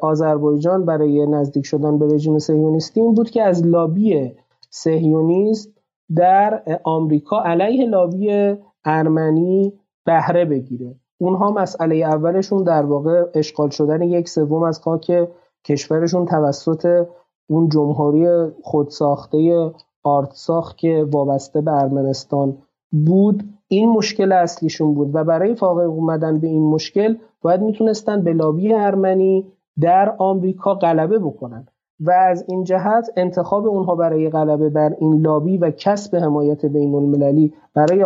[0.00, 4.32] آذربایجان برای نزدیک شدن به رژیم سهیونیستی این بود که از لابی
[4.70, 5.72] سهیونیست
[6.16, 9.72] در آمریکا علیه لابی ارمنی
[10.04, 10.94] بهره بگیره.
[11.18, 15.28] اونها مسئله اولشون در واقع اشغال شدن یک سوم از خاک
[15.64, 17.06] کشورشون توسط
[17.46, 19.70] اون جمهوری خودساخته
[20.02, 22.58] آرتساخ که وابسته به ارمنستان
[22.92, 23.44] بود.
[23.68, 28.74] این مشکل اصلیشون بود و برای فاقه اومدن به این مشکل باید می‌تونستن به لابی
[28.74, 29.46] ارمنی
[29.80, 31.66] در آمریکا غلبه بکنن
[32.00, 36.94] و از این جهت انتخاب اونها برای غلبه بر این لابی و کسب حمایت بین
[36.94, 38.04] المللی برای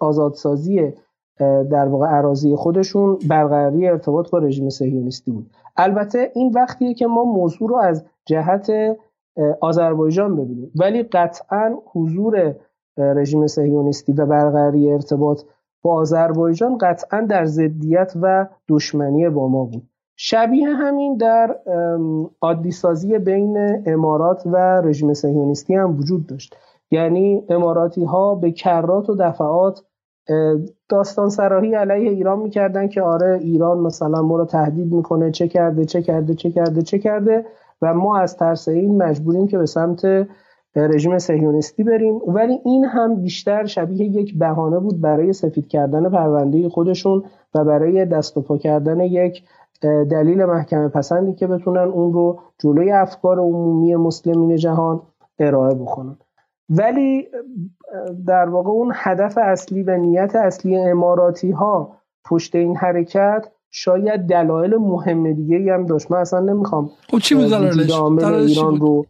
[0.00, 0.92] آزادسازی
[1.70, 5.50] در واقع عراضی خودشون برقراری ارتباط با رژیم صهیونیستی بود.
[5.76, 8.72] البته این وقتیه که ما موضوع رو از جهت
[9.60, 10.72] آذربایجان ببینیم.
[10.74, 12.54] ولی قطعا حضور
[12.96, 15.42] رژیم صهیونیستی و برقراری ارتباط
[15.82, 19.82] با آذربایجان قطعا در ضدیت و دشمنی با ما بود.
[20.16, 21.56] شبیه همین در
[22.40, 26.56] عادی سازی بین امارات و رژیم صهیونیستی هم وجود داشت.
[26.90, 29.82] یعنی اماراتی ها به کرات و دفعات
[30.88, 35.84] داستان سراحی علیه ایران می‌کردن که آره ایران مثلا ما رو تهدید می‌کنه چه کرده
[35.84, 37.46] چه کرده چه کرده چه کرده
[37.82, 40.26] و ما از ترس این مجبوریم که به سمت
[40.76, 42.20] رژیم سهیونیستی بریم.
[42.26, 47.22] ولی این هم بیشتر شبیه یک بهانه بود برای سفید کردن پرونده خودشون
[47.54, 49.44] و برای دست و پا کردن یک
[49.82, 55.02] دلیل محکمه پسندی که بتونن اون رو جلوی افکار عمومی مسلمین جهان
[55.38, 56.16] ارائه بکنن.
[56.70, 57.28] ولی
[58.26, 64.76] در واقع اون هدف اصلی و نیت اصلی اماراتی ها پشت این حرکت شاید دلایل
[64.76, 66.10] مهم دیگه هم داشت.
[66.10, 69.06] من اصلا نمی‌خوام خب چی بود ایران رو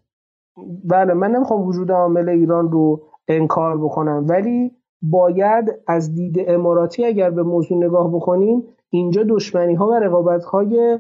[0.85, 4.71] بله من نمی‌خوام وجود عامل ایران رو انکار بکنم ولی
[5.03, 10.99] باید از دید اماراتی اگر به موضوع نگاه بکنیم اینجا دشمنی ها و رقابت های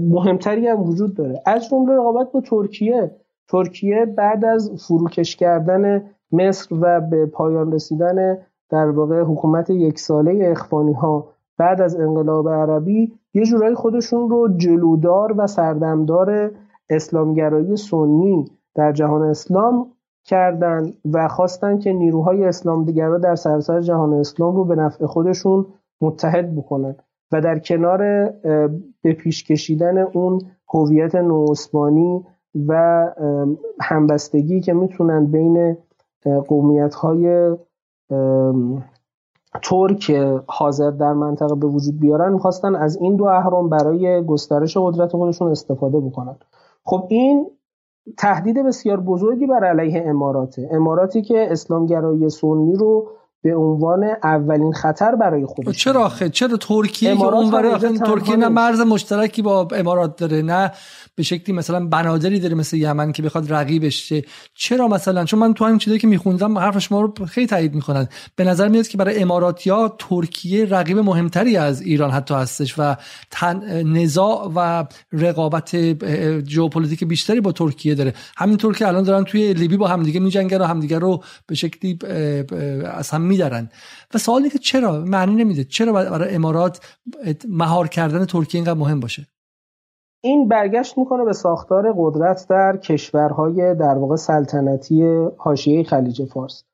[0.00, 1.42] مهمتری هم وجود داره.
[1.46, 3.10] از جمله رقابت با ترکیه.
[3.48, 8.38] ترکیه بعد از فروکش کردن مصر و به پایان رسیدن
[8.70, 11.28] در واقع حکومت یک ساله اخوانی ها
[11.58, 16.50] بعد از انقلاب عربی یه جورایی خودشون رو جلودار و سردمدار
[16.90, 19.92] اسلامگرایی سنی در جهان اسلام
[20.24, 25.66] کردن و خواستن که نیروهای اسلام دیگر در سراسر جهان اسلام رو به نفع خودشون
[26.00, 26.96] متحد بکنن
[27.32, 27.98] و در کنار
[29.02, 30.40] به پیش کشیدن اون
[30.74, 32.24] هویت نوعثمانی
[32.68, 33.04] و
[33.80, 35.76] همبستگی که می‌تونن بین
[36.48, 37.56] قومیت های
[39.62, 40.10] ترک
[40.46, 45.50] حاضر در منطقه به وجود بیارن می‌خواستن از این دو اهرام برای گسترش قدرت خودشون
[45.50, 46.36] استفاده بکنن.
[46.84, 47.46] خب این
[48.18, 50.68] تهدید بسیار بزرگی بر علیه اماراته.
[50.72, 53.08] اماراتی که اسلامگرایی سنی رو
[53.42, 58.80] به عنوان اولین خطر برای خودش چرا آخه؟ چرا ترکیه که اونور ترکیه؟ نه مرز
[58.80, 60.72] مشترکی با امارات داره نه
[61.14, 64.22] به شکلی مثلا بنادری داره مثل یمن که بخواد رقیبش شه.
[64.54, 68.08] چرا مثلا؟ چون من تو همین چیزی که میخوندم حرف شما رو خیلی تایید می‌کنن.
[68.36, 72.96] به نظر میاد که برای اماراتیا ترکیه رقیب مهمتری از ایران حتی هستش و
[73.30, 73.82] تن...
[73.82, 75.76] نزاع و رقابت
[76.48, 78.14] ژئوپلیتیک بیشتری با ترکیه داره.
[78.36, 81.98] همین که الان دارن توی لیبی با همدیگه میجنگن و همدیگه رو به شکلی
[82.84, 83.68] از هم میدارن.
[84.14, 85.64] و سوالی که چرا؟ معنی نمیده.
[85.64, 86.80] چرا برای امارات
[87.48, 89.26] مهار کردن ترکیه اینقدر مهم باشه؟
[90.24, 96.64] این برگشت می‌کنه به ساختار قدرت در کشورهای در واقع سلطنتی حاشیه خلیج فارس.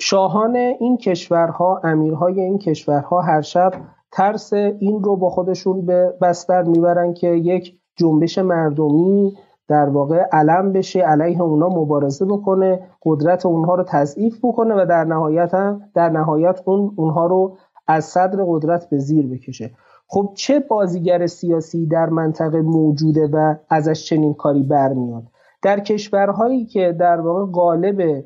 [0.00, 3.72] شاهان این کشورها امیرهای این کشورها هر شب
[4.12, 9.36] ترس این رو با خودشون به بستر می‌برن که یک جنبش مردمی
[9.68, 15.04] در واقع علم بشه علیه اونا مبارزه بکنه قدرت اونها رو تضعیف بکنه و در
[15.04, 19.70] نهایت هم در نهایت اون اونها رو از صدر قدرت به زیر بکشه.
[20.06, 25.22] خب چه بازیگر سیاسی در منطقه موجوده و ازش چنین کاری برمیاد؟
[25.62, 28.24] در کشورهایی که در واقع غالب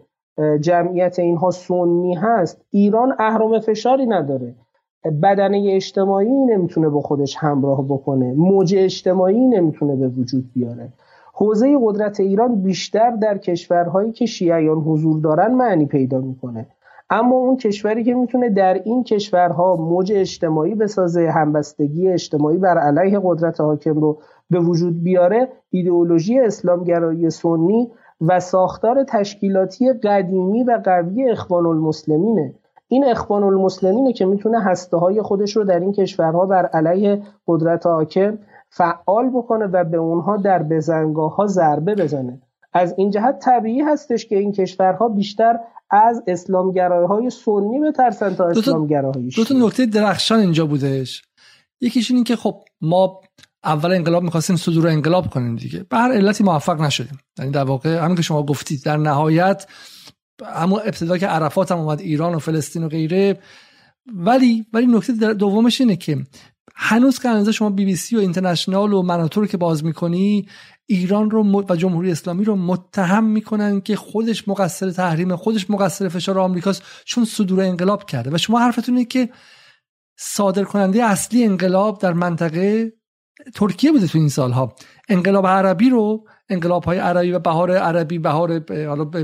[0.61, 4.55] جمعیت اینها سنی هست ایران اهرام فشاری نداره.
[5.23, 8.33] بدنه اجتماعی نمی‌تونه با خودش همراه بکنه.
[8.33, 10.93] موج اجتماعی نمی‌تونه به وجود بیاره.
[11.35, 16.67] حوزه قدرت ایران بیشتر در کشورهایی که شیعیان حضور دارن معنی پیدا می‌کنه.
[17.11, 23.21] اما اون کشوری که می‌تونه در این کشورها موج اجتماعی بسازه همبستگی اجتماعی بر علیه
[23.25, 24.19] قدرت حاکم رو
[24.51, 27.91] به وجود بیاره ایدئولوژی اسلامگرایی سنی
[28.21, 32.55] و ساختار تشکیلاتی قدیمی و قوی اخوان المسلمینه.
[32.89, 37.87] این اخوان المسلمینه که می‌تونه هسته های خودش رو در این کشورها بر علیه قدرت
[37.87, 38.39] حاکم
[38.71, 42.41] فعال بکنه و به اونها در بزنگاه ها ضربه بزنه.
[42.73, 45.59] از این جهت طبیعی هستش که این کشورها بیشتر
[45.91, 51.23] از اسلامگرای های سنی بترسن تا اسلامگرایی دو تا نکته درخشان اینجا بودش.
[51.81, 53.21] یکیش این که خب ما
[53.65, 55.87] اول انقلاب می‌خواستیم صدور انقلاب کنیم دیگه.
[55.91, 57.19] به هر علتی موفق نشدیم.
[57.39, 59.67] یعنی در واقع همین که شما گفتید در نهایت
[60.47, 63.39] اما ابتدا که عرفات هم اومد ایران و فلسطین و غیره.
[64.15, 66.17] ولی ولی نکته دومش اینه که
[66.75, 70.47] هنوز که شما بی بی سی و اینترنشنال و مناطور که باز می‌کنی
[70.91, 76.39] ایران رو و جمهوری اسلامی رو متهم می‌کنن که خودش مقصر تحریم خودش مقصر فشار
[76.39, 78.31] آمریکاست چون صدور انقلاب کرده.
[78.31, 79.29] و شما حرفتون اینه که
[80.19, 82.93] صادر کننده اصلی انقلاب در منطقه
[83.55, 84.75] ترکیه بوده تو این سالها.
[85.09, 88.63] انقلاب عربی رو انقلاب های عربی و بهار عربی بهار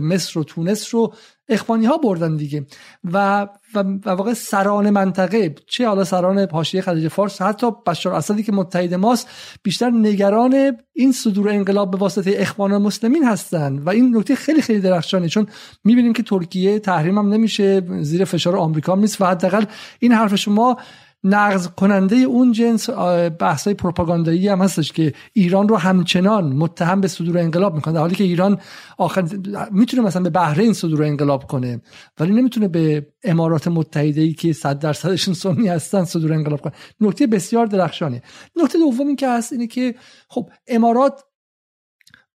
[0.01, 1.15] مصر و تونس رو
[1.49, 2.67] اخوانی ها بردن دیگه.
[3.05, 8.53] و و واقع سران منطقه چه حالا سران حاشیه خلیج فارس حتی بشار اسدی که
[8.53, 9.29] متحد ماست
[9.63, 14.81] بیشتر نگران این صدور انقلاب به واسطه اخوان مسلمین هستند و این نکته خیلی خیلی
[14.81, 15.47] درخشانه چون
[15.85, 19.65] می‌بینیم که ترکیه تحریم هم نمیشه زیر فشار آمریکا نیست و حداقل
[19.99, 20.79] این حرف شما
[21.25, 22.91] نقض کننده اون جنس
[23.39, 28.15] بحثای پروپاگاندایی هم هستش که ایران رو همچنان متهم به صدور انقلاب می‌کنه در حالی
[28.15, 28.59] که ایران
[28.99, 29.25] آخر
[29.71, 31.81] می‌تونه مثلا به بحرین صدور انقلاب کنه
[32.21, 36.73] ولی نمی‌تونه به امارات متحده ای که 100 درصدشون سنی هستن صدور انقلاب کنه.
[37.01, 38.23] نکته بسیار درخشانه.
[38.57, 39.95] نکته دوم این که هست اینه که
[40.29, 41.25] خب امارات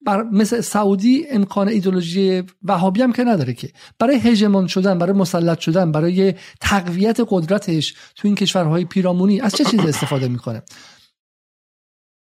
[0.06, 3.68] بر مثل سعودی امکان ایدولوژی وهابی هم که نداره که.
[4.00, 9.64] برای هژمون شدن برای مسلط شدن برای تقویت قدرتش تو این کشورهای پیرامونی از چه
[9.64, 10.62] چیزی استفاده می‌کنه؟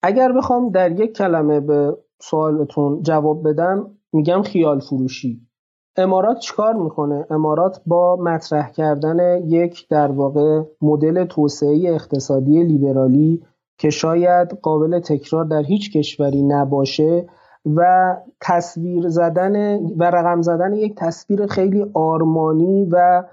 [0.02, 5.40] اگر بخوام در یک کلمه به سوالتون جواب بدم میگم خیال فروشی.
[5.96, 13.42] امارات چیکار می‌کنه؟ امارات با مطرح کردن یک در واقع مدل توسعه اقتصادی لیبرالی
[13.78, 17.26] که شاید قابل تکرار در هیچ کشوری نباشه
[17.76, 23.24] و تصویر زدن و رقم زدن یک تصویر خیلی آرمانی و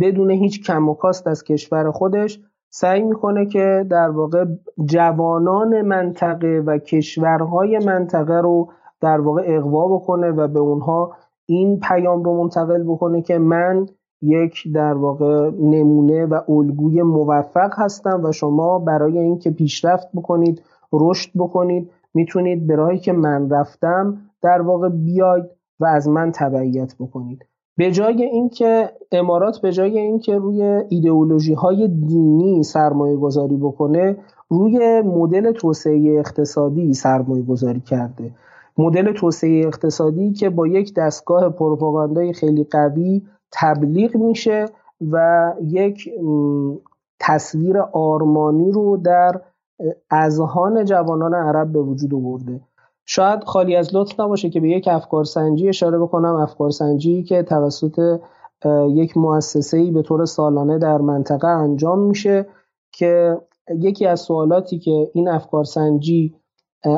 [0.00, 4.44] بدون هیچ کم و کاست از کشور خودش سعی می‌کنه که در واقع
[4.84, 8.68] جوانان منطقه و کشورهای منطقه رو
[9.00, 11.12] در واقع اقوا بکنه و به اونها
[11.46, 13.86] این پیام رو منتقل بکنه که من
[14.22, 20.62] یک در واقع نمونه و الگوی موفق هستم و شما برای اینکه پیشرفت بکنید
[20.92, 25.44] رشد بکنید می‌تونید به راهی که من رفتم در واقع بیاید
[25.80, 27.44] و از من تبعیت بکنید.
[27.76, 34.16] به جای اینکه امارات به جای اینکه روی ایدئولوژی های دینی سرمایه گذاری بکنه
[34.48, 38.30] روی مدل توسعه اقتصادی سرمایه گذاری کرده.
[38.78, 44.66] مدل توسعه اقتصادی که با یک دستگاه پروپاگاندای خیلی قوی تبلیغ میشه
[45.10, 46.10] و یک
[47.20, 49.40] تصویر آرمانی رو در
[50.10, 52.60] اذهان جوانان عرب به وجود آورده.
[53.06, 57.42] شاید خالی از لطف نباشه که به یک افکار سنجی اشاره بکنم افکار سنجی که
[57.42, 58.20] توسط
[58.88, 62.46] یک مؤسسه به طور سالانه در منطقه انجام میشه
[62.92, 63.38] که
[63.78, 66.34] یکی از سوالاتی که این افکار سنجی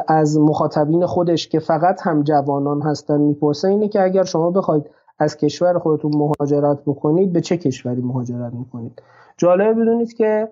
[0.08, 5.36] از مخاطبین خودش که فقط هم جوانان هستن می‌پرسه اینه که اگر شما بخواید از
[5.36, 9.02] کشور خودتون مهاجرت بکنید به چه کشوری مهاجرت می‌کنید؟
[9.36, 10.48] جالبه بدونید که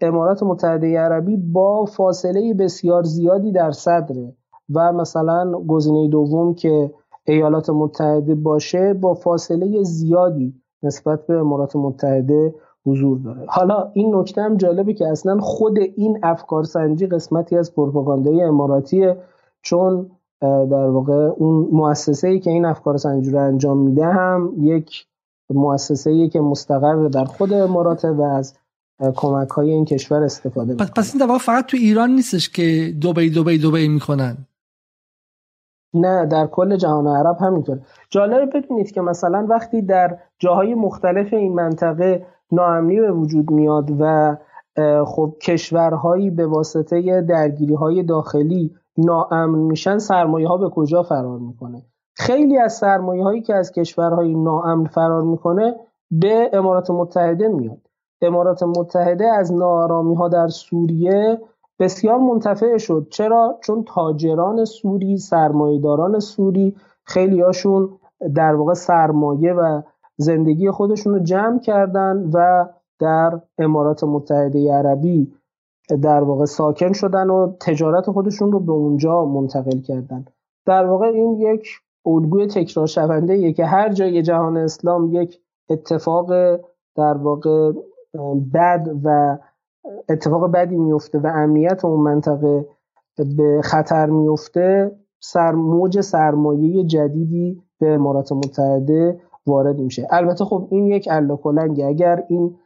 [0.00, 4.32] امارات متحده عربی با فاصله بسیار زیادی در صدره
[4.74, 6.90] و مثلا گزینه دوم که
[7.24, 12.54] ایالات متحده باشه با فاصله زیادی نسبت به امارات متحده
[12.86, 13.46] حضور داره.
[13.48, 19.16] حالا این نکته هم جالبه که اصلا خود این افکار سنجی قسمتی از پروپاگاندای اماراتیه
[19.62, 25.06] چون در واقع اون مؤسسه ای که این افکار سنجی رو انجام میده هم یک
[25.50, 28.58] مؤسسه ای که مستقر در خود اماراته و از
[29.16, 33.30] کمک های این کشور استفاده پس, پس این در فقط تو ایران نیستش که دوبی
[33.30, 34.36] دوبی دوبی می‌کنن.
[35.94, 37.80] نه در کل جهان عرب همینطور.
[38.10, 44.36] جالب بدونید که مثلا وقتی در جاهای مختلف این منطقه ناامنی به وجود میاد و
[45.04, 51.82] خب کشورهایی به واسطه درگیری های داخلی ناامن میشن سرمایه ها به کجا فرار می‌کنه؟
[52.14, 55.74] خیلی از سرمایه هایی که از کشورهای ناامن فرار می‌کنه
[56.10, 57.81] به امارات متحده میاد.
[58.24, 61.40] امارات متحده از نارامی ها در سوریه
[61.78, 63.06] بسیار منتفع شد.
[63.10, 67.98] چرا؟ چون تاجران سوری سرمایهداران سوری خیلی هاشون
[68.34, 69.82] در واقع سرمایه و
[70.16, 72.68] زندگی خودشون رو جمع کردن و
[72.98, 75.32] در امارات متحده عربی
[76.02, 80.24] در واقع ساکن شدن و تجارت خودشون رو به اونجا منتقل کردن.
[80.66, 81.68] در واقع این یک
[82.06, 86.56] الگوی تکرار شونده که هر جای جهان اسلام یک اتفاق
[86.96, 87.72] در واقع
[88.54, 89.38] بد و
[90.08, 92.66] اتفاق بدی میفته و امنیت اون منطقه
[93.36, 94.90] به خطر میفته
[95.20, 100.08] سر موج سرمایه جدیدی به امارات متحده وارد میشه.
[100.10, 101.08] البته خب این یک
[101.42, 101.86] کلنگه.
[101.86, 102.56] اگر این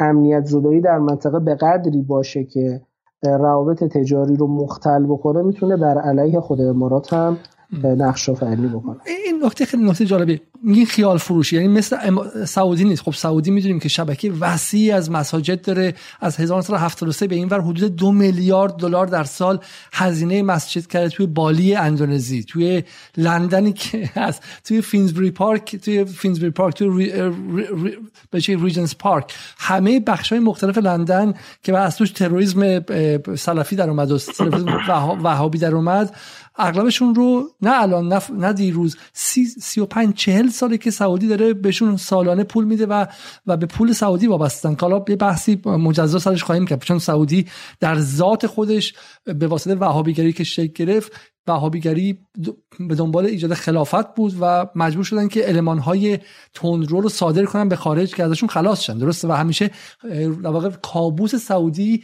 [0.00, 2.80] امنیت زدایی در منطقه به قدری باشه که
[3.22, 7.36] روابط تجاری رو مختل بکنه می‌تونه بر علیه خود امارات هم
[7.72, 8.96] نقش آفرینی بکنه.
[9.06, 10.40] این نکته خیلی نکته جالبی.
[10.62, 11.96] میگین خیال فروشی یعنی مثل
[12.44, 13.02] سعودی نیست.
[13.02, 15.94] خب سعودی می‌دونیم که شبکه وسیع از مساجد داره.
[16.20, 19.58] از 1973 به این ور حدود دو میلیارد دلار در سال
[19.92, 22.82] هزینه مسجد کرده توی بالی اندونزی توی
[23.16, 27.12] لندنی که هست توی فینزبری پارک توی فینزبری پارک توی
[28.32, 29.34] ری، Regent's Park.
[29.58, 32.84] همه بخش های مختلف لندن که از توش تروریسم
[33.36, 34.18] سلفی در اومد و
[35.22, 36.16] وهابی در اومد
[36.56, 41.28] اغلبشون رو نه الان نه, نه دیروز سی, سی و پنج چهل ساله که سعودی
[41.28, 43.06] داره بهشون سالانه پول میده و
[43.46, 44.76] و به پول سعودی وابستن.
[44.80, 47.46] حالا یه بحثی مجزا سرش خواهیم کرد چون سعودی
[47.80, 48.94] در ذات خودش
[49.24, 51.12] به واسطه وهابیگری که شکل گرفت
[51.46, 52.18] وهابیگری
[52.80, 56.18] به دنبال ایجاد خلافت بود و مجبور شدن که المان‌های
[56.54, 58.98] تندرو رو صادر کنن به خارج که ازشون خلاص شن.
[58.98, 59.70] درسته؟ و همیشه
[60.42, 62.02] در واقع کابوس سعودی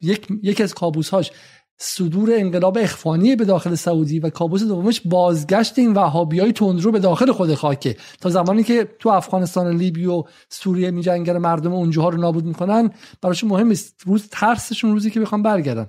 [0.00, 1.30] یک یکی از کابوس هاش
[1.78, 6.98] صدور انقلاب اخوانی به داخل سعودی و کابوس دومش بازگشت این وهابی های تندرو به
[6.98, 7.96] داخل خود خاکه.
[8.20, 12.90] تا زمانی که تو افغانستان لیبی و سوریه میجنگن مردم اونجاها رو نابود می‌کنن
[13.22, 15.86] براشون مهم است روز ترسشون روزی که بخوام برگردن.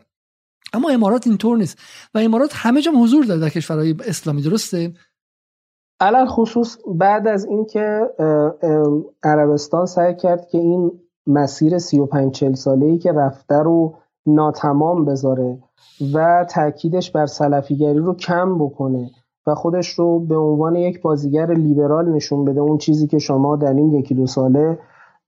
[0.73, 1.79] اما امارات اینطور نیست.
[2.13, 4.41] و امارات همه جا حضور داره در کشورهای اسلامی.
[4.41, 4.93] درسته؟
[5.99, 8.09] علل خصوص بعد از اینکه
[9.23, 10.91] عربستان سعی کرد که این
[11.27, 15.57] مسیر 35 40 ساله ای که رفته رو ناتمام بذاره.
[16.13, 19.09] و تاکیدش بر سلفیگری رو کم بکنه
[19.47, 22.59] و خودش رو به عنوان یک بازیگر لیبرال نشون بده.
[22.59, 24.79] اون چیزی که شما در این یکی دو ساله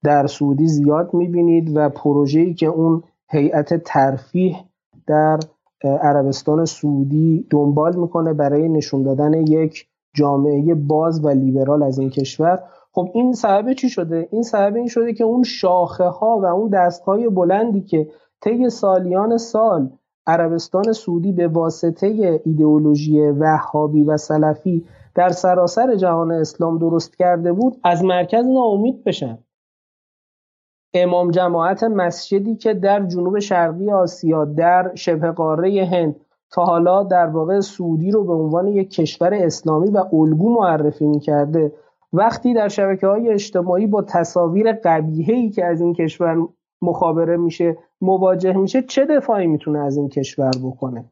[0.03, 4.57] در سعودی زیاد می‌بینید و پروژه‌ای که اون هیئت ترفیح
[5.07, 5.39] در
[5.83, 12.63] عربستان سعودی دنبال می‌کنه برای نشون دادن یک جامعه باز و لیبرال از این کشور.
[12.91, 16.69] خب این سبب چی شده؟ این سبب این شده که اون شاخه ها و اون
[16.69, 18.07] دست های بلندی که
[18.41, 19.89] طی سالیان سال
[20.28, 27.78] عربستان سعودی به واسطه ایدئولوژی وهابی و سلفی در سراسر جهان اسلام درست کرده بود
[27.84, 29.38] از مرکز ناامید بشن.
[30.93, 36.15] امام جماعت مسجدی که در جنوب شرقی آسیا در شبه قاره هند
[36.51, 41.73] تا حالا در واقع سعودی رو به عنوان یک کشور اسلامی و الگو معرفی می‌کرده
[42.13, 46.47] وقتی در شبکه های اجتماعی با تصاویر قبیهی که از این کشور
[46.82, 51.05] مخابره میشه مواجه میشه چه دفاعی می‌تونه از این کشور بکنه؟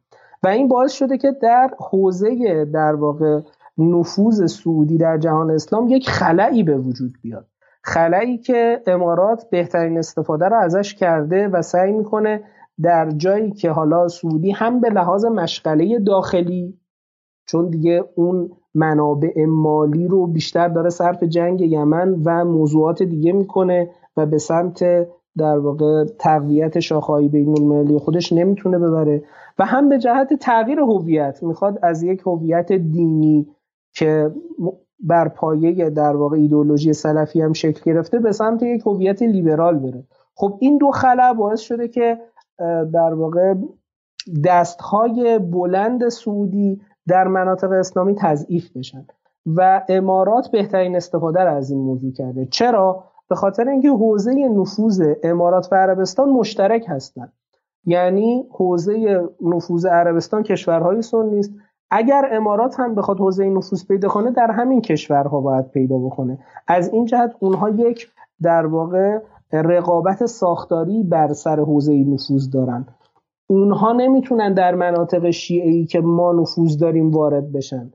[0.44, 3.42] و این باعث شده که در حوزه در واقع
[3.78, 7.48] نفوذ سعودی در جهان اسلام یک خلایی به وجود بیاد.
[7.84, 12.44] خلایی که امارات بهترین استفاده رو ازش کرده و سعی می‌کنه
[12.82, 16.80] در جایی که حالا سعودی هم به لحاظ مشغله داخلی
[17.46, 23.90] چون دیگه اون منابع مالی رو بیشتر داره صرف جنگ یمن و موضوعات دیگه می‌کنه
[24.18, 25.08] و به سمت
[25.38, 29.24] در واقع تقویت شاخه‌های بین المللی خودش نمی‌تونه ببره
[29.60, 33.48] و هم به جهت تغییر هویت می‌خواد از یک هویت دینی
[33.94, 34.32] که
[35.00, 40.04] بر پایه در واقع ایدولوژی سلفی هم شکل گرفته به سمت یک هویت لیبرال بره.
[40.36, 42.20] خب این دو خلا باعث شده که
[42.94, 43.54] در واقع
[44.46, 49.06] دستهای بلند سعودی در مناطق اسلامی تضعیف بشن
[49.46, 52.46] و امارات بهترین استفاده را از این موضوع کرده.
[52.46, 57.34] چرا؟ به خاطر اینکه حوزه نفوذ امارات و عربستان مشترک هستند.
[57.86, 61.54] یعنی حوزه نفوذ عربستان کشورهای سنی است.
[61.92, 66.40] اگر امارات هم بخواد حوزه نفوذ پیدا کنه در همین کشورها باید پیدا بکنه.
[66.68, 68.08] از این جهت اونها یک
[68.42, 69.20] در واقع
[69.54, 72.86] رقابت ساختاری بر سر حوزه نفوذ دارن.
[73.48, 77.92] اونها نمی‌تونن در مناطق شیعی که ما نفوذ داریم وارد بشن.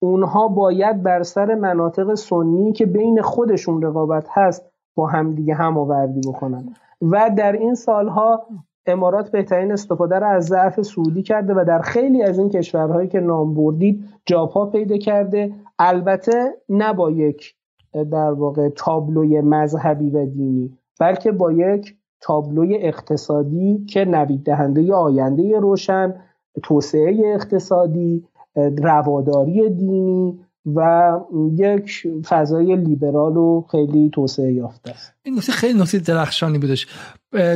[0.00, 6.74] اونها باید بر سر مناطق سنی که بین خودشون رقابت هست با همدیگه هماوردی بکنن.
[7.02, 8.46] و در این سالها
[8.86, 13.20] امارات بهترین استفاده را از ضعف سعودی کرده و در خیلی از این کشورهایی که
[13.20, 15.52] نام بردید جاپا پیدا کرده.
[15.78, 17.54] البته نه با یک
[17.92, 25.58] در واقع تابلوی مذهبی و دینی بلکه با یک تابلوی اقتصادی که نوید دهنده آینده
[25.60, 26.14] روشن
[26.62, 28.24] توسعه اقتصادی
[28.54, 30.38] رواداری دینی
[30.74, 31.12] و
[31.52, 34.90] یک فضای لیبرال و خیلی توسعه یافته.
[34.90, 36.86] است این نکته خیلی نکته درخشانی بودش.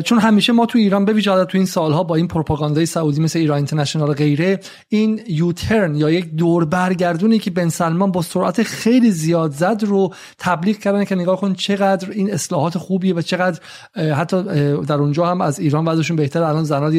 [0.05, 3.39] چون همیشه ما تو ایران به ویژه تو این سالها با این پروپاگاندای سعودی مثل
[3.39, 9.11] ایران اینترنشنال غیره این U-turn یا یک دور برگردونی که بن سلمان با سرعت خیلی
[9.11, 13.61] زیاد زد رو تبلیغ کردن که نگاه کن چقدر این اصلاحات خوبیه و چقدر
[13.97, 14.43] حتی
[14.89, 16.91] در اونجا هم از ایران وضعشون بهتر الان زنها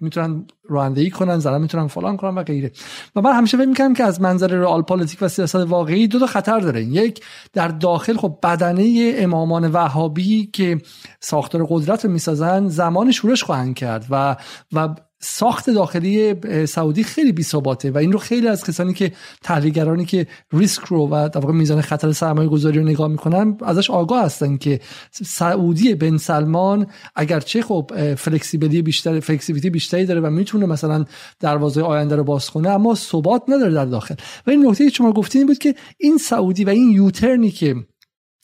[0.00, 2.72] می‌تونن رانندگی کنن زنها می‌تونن فلان کنن و غیره.
[3.16, 6.26] و من همیشه فکر می‌کنم که از منظر رئال پلیتیک و سیاست واقعی دو تا
[6.26, 6.84] خطر داره.
[6.84, 7.20] یک
[7.52, 10.78] در داخل خب بدنه امامان وهابی که
[11.20, 14.36] ساختار قدرت رو می‌سازن زمان شورش خواهند کرد و
[14.72, 14.88] و
[15.20, 16.34] ساخت داخلی
[16.66, 19.12] سعودی خیلی بی ثباته و این رو خیلی از کسانی که
[19.42, 23.90] تحلیلگرانی که ریسک رو و در واقع میزان خطر سرمایه گذاری رو نگاه می‌کنن ازش
[23.90, 30.66] آگاه هستن که سعودی بن سلمان اگرچه خب flexibility بیشتر flexibility بیشتری داره و می‌تونه
[30.66, 31.04] مثلا
[31.40, 34.14] دروازه آینده رو باز کنه اما ثبات نداره در داخل.
[34.46, 37.74] و این نکته که شما گفتین بود که این سعودی و این یوترنی که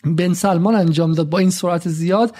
[0.05, 2.35] بن سلمان انجام داد با این سرعت زیاد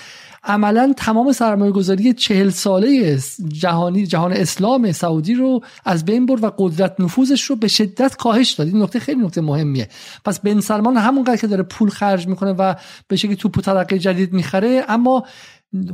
[0.45, 3.19] عملا تمام سرمایه گذاری چهل ساله
[3.49, 8.53] جهانی جهان اسلام سعودی رو از بین برد و قدرت نفوذش رو به شدت کاهش
[8.53, 8.67] داد.
[8.67, 9.89] این نکته خیلی نکته مهمیه.
[10.25, 12.75] پس بن سلمان همونقدر که داره پول خرج می‌کنه و
[13.09, 15.25] به شکلی توپ و ترقه جدید می‌خره اما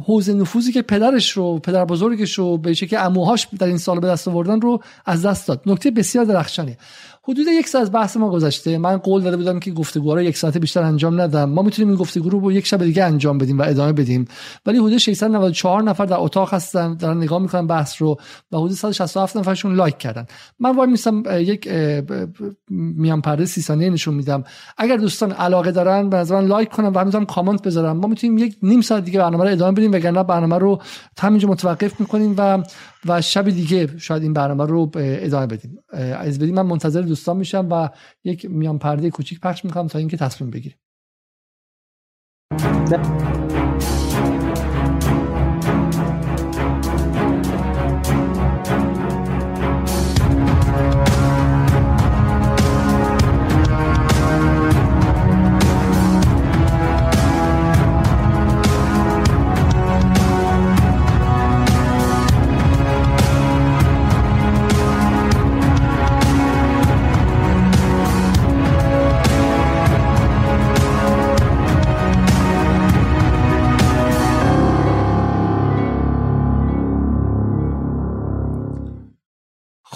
[0.07, 4.07] حوزه نفوذی که پدرش رو پدر بزرگش رو به شکلی اموهاش در این سال به
[4.07, 5.62] دست آوردن رو از دست داد.
[5.66, 6.78] نکته بسیار درخشانیه
[7.31, 8.78] حدود یک ساعت بحث ما گذشته.
[8.78, 11.51] من قول داده بودم که گفتگوها رو یک ساعت بیشتر انجام ندم.
[11.51, 14.28] ما می‌تونیم این گفتگو رو با یک شب دیگه انجام بدیم و ادامه بدیم.
[14.66, 18.16] ولی حدود 694 نفر در اتاق هستن دارن نگاه می‌کنن بحث رو
[18.53, 20.26] و حدود 167 نفرشون لایک کردن.
[20.59, 21.68] من وای میسم یک
[22.70, 24.45] میان پرده 30 ثانیه نشون میدم.
[24.78, 27.93] اگر دوستان علاقه دارن به نظر لایک کنن و همینطور کامنت بذارن.
[27.93, 30.83] ما می‌تونیم یک نیم ساعت دیگه برنامه رو ادامه بدیم وگرنه برنامه رو
[31.20, 32.62] همینجا متوقف می‌کنیم و
[33.07, 35.78] و شب دیگه شاید این برنامه رو ادامه بدیم.
[35.92, 37.88] از بدیم من منتظر دوستان میشم و
[38.24, 40.78] یک میان پرده کوچیک پخش می‌کنم تا اینکه تصمیم بگیریم.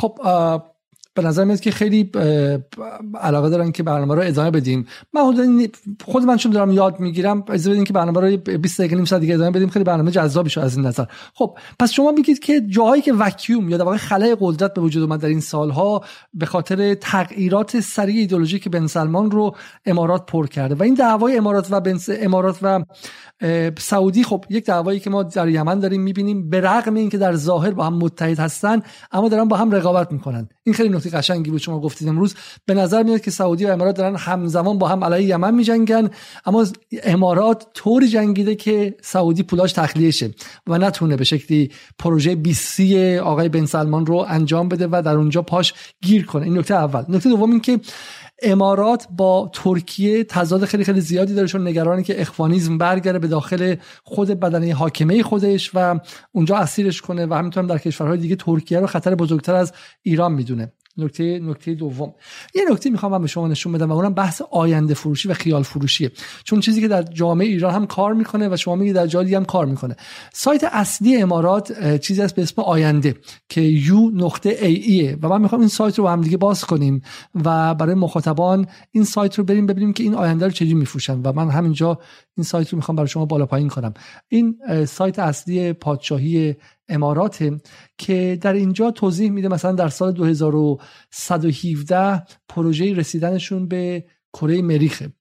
[0.05, 0.74] خب
[1.15, 2.11] به نظر میاد که خیلی
[3.21, 4.87] علاقه دارن که برنامه رو ادامه بدیم.
[5.13, 5.23] من
[6.05, 9.21] خود من چون دارم یاد می‌گیرم اجازه بدین که برنامه رو 20 دقیقه نیم ساعت
[9.21, 9.69] دیگه ادامه بدیم.
[9.69, 11.05] خیلی برنامه جذابی شد از این نظر.
[11.35, 15.03] خب پس شما میگید که جاهایی که وکیوم یا در واقع خلای قدرت به وجود
[15.03, 16.05] اومد در این سالها
[16.35, 19.57] به خاطر تغییرات سریع ایدئولوژی که بن سلمان رو
[19.87, 20.75] امارات پر کرده.
[20.75, 22.85] و این دعوای امارات و بن امارات و
[23.79, 27.71] سعودی خب یک دعوایی که ما در یمن داریم می‌بینیم به رغم اینکه در ظاهر
[27.71, 30.49] با هم متحد هستن اما دارن با هم رقابت می‌کنن.
[30.65, 32.35] این خیلی نکته قشنگی بود شما گفتید امروز.
[32.67, 36.11] به نظر میاد که سعودی و امارات دارن همزمان با هم علیه یمن میجنگن
[36.47, 36.67] اما
[37.03, 40.31] امارات طوری جنگیده که سعودی پولاش تخلیه شه
[40.67, 42.81] و نتونه به شکلی پروژه 20
[43.23, 46.45] آقای بن سلمان رو انجام بده و در اونجا پاش گیر کنه.
[46.45, 47.05] این نکته اول.
[47.09, 47.81] نکته دوم این که
[48.43, 53.75] امارات با ترکیه تضاد خیلی خیلی زیادی داره چون نگرانی که اخوانیزم برگره به داخل
[54.05, 56.01] خود بدنه حاکمه خودش و
[56.33, 59.73] اونجا اسیرش کنه و همینطور در کشورهای دیگه ترکیه رو خطر بزرگتر از
[60.03, 60.73] ایران می‌دونه.
[60.97, 62.15] نکته نکته دوم.
[62.55, 65.63] یه نکته می‌خوام من به شما نشون بدم و اونم بحث آینده فروشی و خیال
[65.63, 66.11] فروشیه.
[66.45, 69.45] چون چیزی که در جامعه ایران هم کار می‌کنه و شما میگی در جای هم
[69.45, 69.97] کار می‌کنه.
[70.33, 73.15] سایت اصلی امارات چیزی هست به اسم آینده
[73.49, 76.65] که یو نقطه ای ایه و من می‌خوام این سایت رو با هم دیگه باز
[76.65, 77.03] کنیم
[77.35, 81.21] و برای مخاطبان این سایت رو بریم ببینیم که این آینده رو چجوری میفروشن.
[81.25, 81.99] و من همینجا
[82.37, 83.95] این سایت رو می‌خوام برای شما بالا پایین کنم.
[84.29, 86.57] این سایت اصلی پادشاهی
[86.89, 87.51] امارات
[87.99, 95.13] که در اینجا توضیح میده مثلا در سال 2117 پروژه رسیدنشون به کره مریخه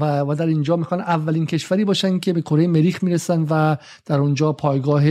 [0.00, 3.76] و, و در اینجا می‌خوان اولین کشوری باشن که به کره مریخ می‌رسن و
[4.06, 5.04] در اونجا پایگاه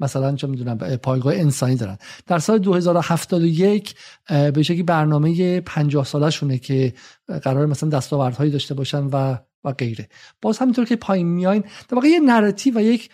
[0.00, 1.98] مثلا چه می‌دونم پایگاه انسانی دارن.
[2.26, 3.94] در سال 2071
[4.28, 6.94] به شکلی برنامه 50 ساله شونه که
[7.42, 10.08] قرار مثلا دستاوردهایی داشته باشن و و غیره.
[10.42, 13.10] باز همینطور که پایین میاین در واقع یه narrative و یک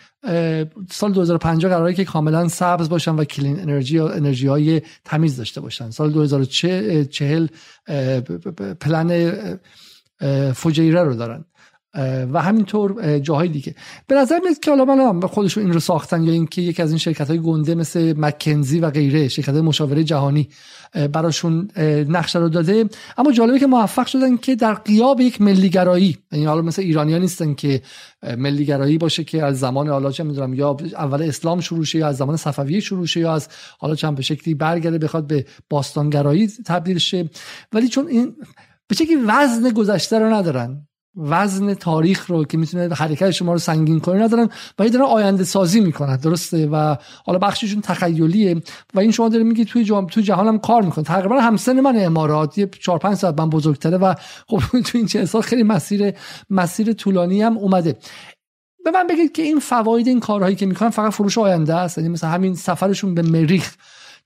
[0.91, 5.61] سال 2050 قراره که کاملا سبز باشن و clean energy و انرژی های تمیز داشته
[5.61, 5.89] باشن.
[5.89, 7.47] سال 2040
[8.79, 9.33] پلن
[10.53, 11.45] فجیره رو دارن.
[12.33, 13.75] و همینطور جاهای دیگه.
[14.07, 16.97] به نظر میاد که حالا من خودشون این رو ساختن یا اینکه یکی از این
[16.97, 20.49] شرکت های گنده مثل مکنزی و غیره شرکت های مشاوره جهانی
[21.13, 21.67] براشون
[22.09, 22.85] نقشه رو داده.
[23.17, 27.53] اما جالبه که موفق شدن که در قیاب یک ملیگرایی یعنی حالا مثل ایرانی نیستن
[27.53, 27.81] که
[28.37, 32.17] ملیگرایی باشه که از زمان حالا چه می‌دونم یا اول اسلام شروع شه یا از
[32.17, 33.47] زمان صفویه شروع شه یا از
[33.79, 37.29] حالا چند به شکلی برگرده بخواد به باستانگرایی تبدیل شه.
[37.73, 38.35] ولی چون این
[38.87, 40.86] به شکلی وزن گذشته رو ندارن.
[41.17, 44.49] وزن تاریخ رو که می‌تونه حرکت شما رو سنگین کنه ندارن
[44.79, 46.95] و یه دارن آینده سازی می‌کنن درسته؟ و
[47.25, 48.61] حالا بخششون تخیلیه
[48.93, 51.05] و این شما داره میگی توی جام توی جهان هم کار می‌کنه.
[51.05, 52.57] تقریبا همسن من امارات.
[52.57, 54.13] یه 4 5 ساعت من بزرگتره و
[54.47, 56.13] خب تو این چه سال خیلی مسیر
[56.49, 57.97] مسیر طولانی هم اومده.
[58.85, 62.09] به من بگید که این فواید این کارهایی که می‌کنن فقط فروش آینده است؟ یعنی
[62.09, 63.75] مثلا همین سفرشون به مریخ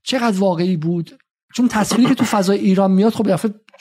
[0.04, 1.12] چقدر واقعی بود؟
[1.56, 3.28] چون تصویری که تو فضای ایران میاد خب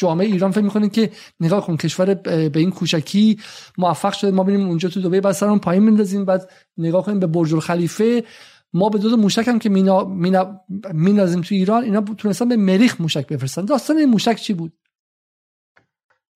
[0.01, 3.38] جامعه ایران فکر می‌کنه که نگاه کن کشور به این کوچکی
[3.78, 7.26] موفق شده ما ببینیم اونجا تو دبی بعد سرمون پایین میندازیم بعد نگاه کنیم به
[7.26, 8.24] برج الخلیفه.
[8.72, 10.61] ما به دو موشک هم که مینا مینا
[10.94, 13.64] مینازیم تو ایران اینا تونستن به مریخ موشک بفرستن.
[13.64, 14.72] داستان این موشک چی بود؟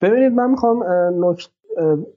[0.01, 0.85] ببینید من می‌خوام.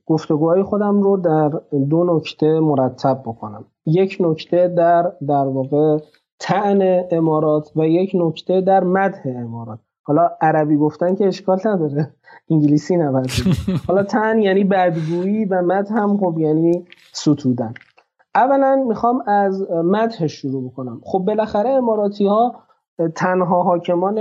[0.05, 1.49] گفتگوهای خودم رو در
[1.89, 3.65] دو نکته مرتب بکنم.
[3.85, 5.97] یک نکته در در واقع
[6.39, 9.79] تعن امارات و یک نکته در مدح امارات.
[10.07, 12.13] حالا عربی گفتن که اشکال نداره.
[12.51, 13.29] انگلیسی نباید
[13.87, 17.73] حالا تن یعنی بدگویی و مد هم خب یعنی ستودن.
[18.35, 21.01] اولا می‌خوام از مدح شروع بکنم.
[21.03, 22.55] خب بالاخره اماراتی ها
[23.15, 24.17] تنها حاکمان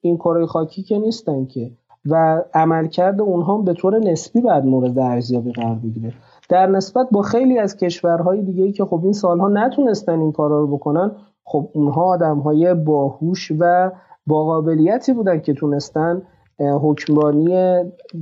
[0.00, 1.70] این کره خاکی که نیستن که
[2.06, 6.12] و عملکرد اونها به طور نسبی بعد مورد ارزیابی قرار بگیره.
[6.48, 10.76] در نسبت با خیلی از کشورهای دیگه که خب این سالها نتونستن این کارا رو
[10.76, 11.12] بکنن
[11.44, 13.90] خب اونها آدمهای باهوش و
[14.30, 16.22] با قابلیتی بودن که تونستن
[16.58, 17.48] حکمرانی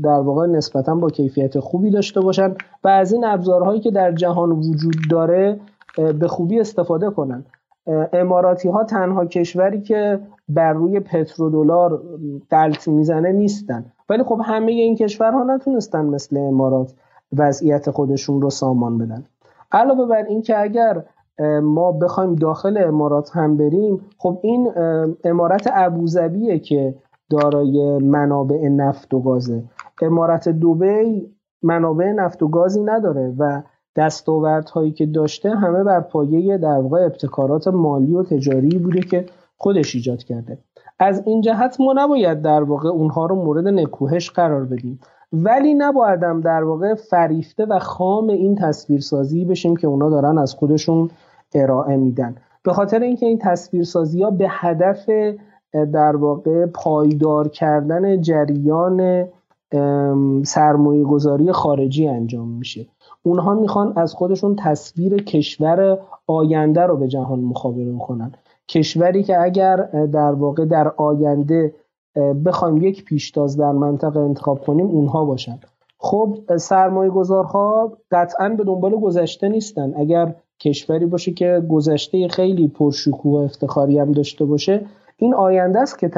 [0.03, 2.55] در واقع نسبتا با کیفیت خوبی داشته باشن
[2.85, 5.61] و از این ابزارهایی که در جهان وجود داره
[6.19, 7.45] به خوبی استفاده کنن.
[8.13, 12.03] اماراتی ها تنها کشوری که بر روی پترودلار
[12.51, 13.85] دلت می‌زنه نیستن.
[14.09, 16.95] ولی خب همه این کشورها نتونستن مثل امارات
[17.37, 19.25] وضعیت خودشون رو سامان بدن.
[19.73, 21.05] علاوه بر اینکه اگر
[21.63, 24.73] ما بخوایم داخل امارات هم بریم خب این
[25.25, 26.95] امارت ابوظبیه که
[27.31, 29.63] دارای منابع نفت و گازه.
[30.03, 31.31] امارت دوبی
[31.63, 33.63] منابع نفت و گازی نداره و
[33.97, 39.95] دستاوردهایی که داشته همه بر پایه در واقع ابتکارات مالی و تجاری بوده که خودش
[39.95, 40.59] ایجاد کرده.
[40.99, 45.01] از این جهت ما نباید در واقع اونها رو مورد نکوهش قرار بدیم.
[45.33, 51.11] ولی نبایدم در واقع فریفته و خام این تصویرسازی بشیم که اونا دارن از خودشون
[51.55, 52.35] ارائه میدن.
[52.63, 55.11] به خاطر اینکه این تصویرسازی ها به هدف
[55.93, 59.29] در واقع پایدار کردن جریان
[60.45, 62.87] سرمایه گذاری خارجی انجام میشه.
[63.23, 68.33] اونها می‌خوان از خودشون تصویر کشور آینده رو به جهان مخابره کنن.
[68.69, 69.77] کشوری که اگر
[70.13, 71.75] در واقع در آینده
[72.45, 75.59] بخوایم یک پیشتاز در منطقه انتخاب کنیم اونها باشن.
[75.99, 79.95] خب سرمایه گذارها قطعا به دنبال گذشته نیستن.
[79.97, 84.87] اگر کشوری باشه که گذشته خیلی پرشکوه و افتخاری هم داشته باشه
[85.17, 86.11] این آینده است که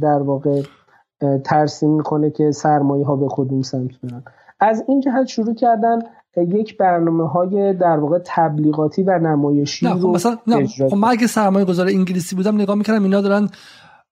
[0.00, 0.62] در واقع
[1.44, 4.22] ترسیم می‌کنه که سرمایه ها به کدوم سمت برن.
[4.60, 5.98] از این جهت شروع کردن
[6.36, 11.26] یک برنامه های در واقع تبلیغاتی و نمایشی نه خب مثلا نه خب من اگه
[11.26, 13.48] سرمایه گذار انگلیسی بودم نگاه می‌کردم اینا دارن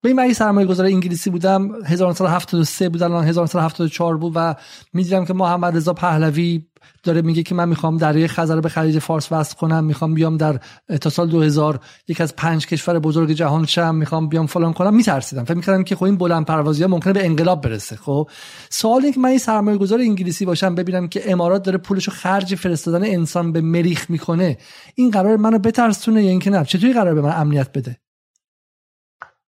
[0.06, 4.54] به من سرمایه گذار انگلیسی بودم 1973 بود الان 1974 بود و
[4.92, 6.66] می‌دیدم که محمد رضا پهلوی
[7.02, 10.60] داره میگه که من می‌خوام دریای خزر به خلیج فارس وصل کنم می‌خوام بیام در
[11.00, 14.94] تا سال 2000 یک از پنج کشور بزرگ جهان شم می‌خوام بیام فلان کنم.
[14.94, 15.44] میترسیدم.
[15.44, 17.96] فکر می‌کردم که خب این بلند پروازی ها ممکنه به انقلاب برسه.
[17.96, 18.28] خب
[18.70, 22.54] سوال اینه که من این سرمایه گذار انگلیسی باشم ببینم که امارات داره پولشو خرج
[22.54, 24.58] فرستادن انسان به مریخ می‌کنه
[24.94, 27.96] این قرار منو بترسونه یا اینکه نه؟ چطوری قرار به من امنیت بده؟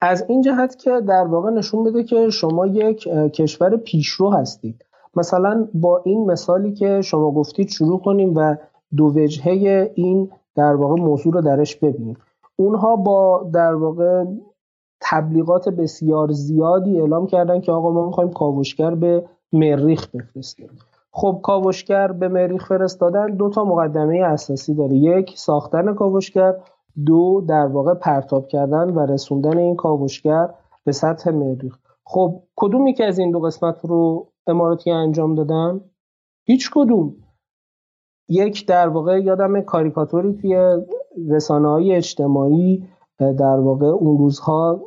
[0.05, 4.85] از این جهت که در واقع نشون بده که شما یک کشور پیشرو هستید.
[5.15, 8.55] مثلا با این مثالی که شما گفتید شروع کنیم و
[8.97, 12.17] دو وجهه این در واقع موضوع رو درش ببینیم.
[12.55, 14.23] اونها با در واقع
[15.01, 20.69] تبلیغات بسیار زیادی اعلام کردن که آقا ما می‌خوایم کاوشگر به مریخ بفرستیم.
[21.11, 24.95] خب کاوشگر به مریخ فرستادن دو تا مقدمه اساسی داره.
[24.95, 26.55] یک ساختن کاوشگر.
[27.05, 30.49] دو در واقع پرتاب کردن و رسوندن این کاوشگر
[30.83, 31.77] به سطح مریخ.
[32.03, 35.81] خب کدومی که از این دو قسمت رو اماراتی انجام دادن؟
[36.45, 37.15] هیچ کدوم.
[38.29, 40.77] یک در واقع یادم کاریکاتوری توی
[41.29, 42.87] رسانه های اجتماعی
[43.19, 44.81] در واقع اون روزها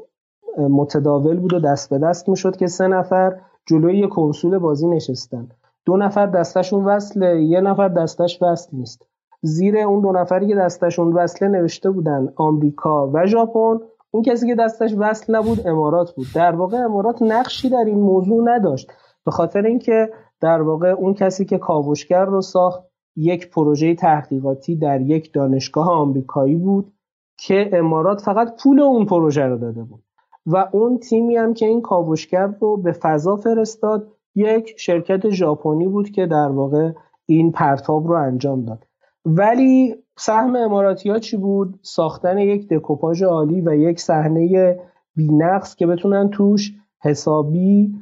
[0.58, 5.48] متداول بود و دست به دست می‌شد که سه نفر جلوی یک کنسول بازی نشستن.
[5.84, 9.06] دو نفر دستشون وصله یه نفر دستش وصل نیست.
[9.47, 13.78] زیر اون دو نفری که دستشون وصله نوشته بودن آمریکا و ژاپن
[14.10, 16.27] اون کسی که دستش وصل نبود امارات بود.
[16.35, 18.93] در واقع امارات نقشی در این موضوع نداشت.
[19.24, 20.10] به خاطر اینکه
[20.40, 22.82] در واقع اون کسی که کاوشگر رو ساخت
[23.16, 26.93] یک پروژه تحقیقاتی در یک دانشگاه آمریکایی بود
[27.39, 30.02] که امارات فقط پول اون پروژه رو داده بود.
[30.47, 36.10] و اون تیمی هم که این کاوشگر رو به فضا فرستاد یک شرکت ژاپنی بود
[36.10, 36.93] که در واقع
[37.27, 38.86] این پرتاب رو انجام داد.
[39.27, 44.78] ولی سهم اماراتی ها چی بود؟ ساختن یک دکوپاژ عالی و یک صحنه
[45.16, 47.94] بینقص که بتونن توش حسابی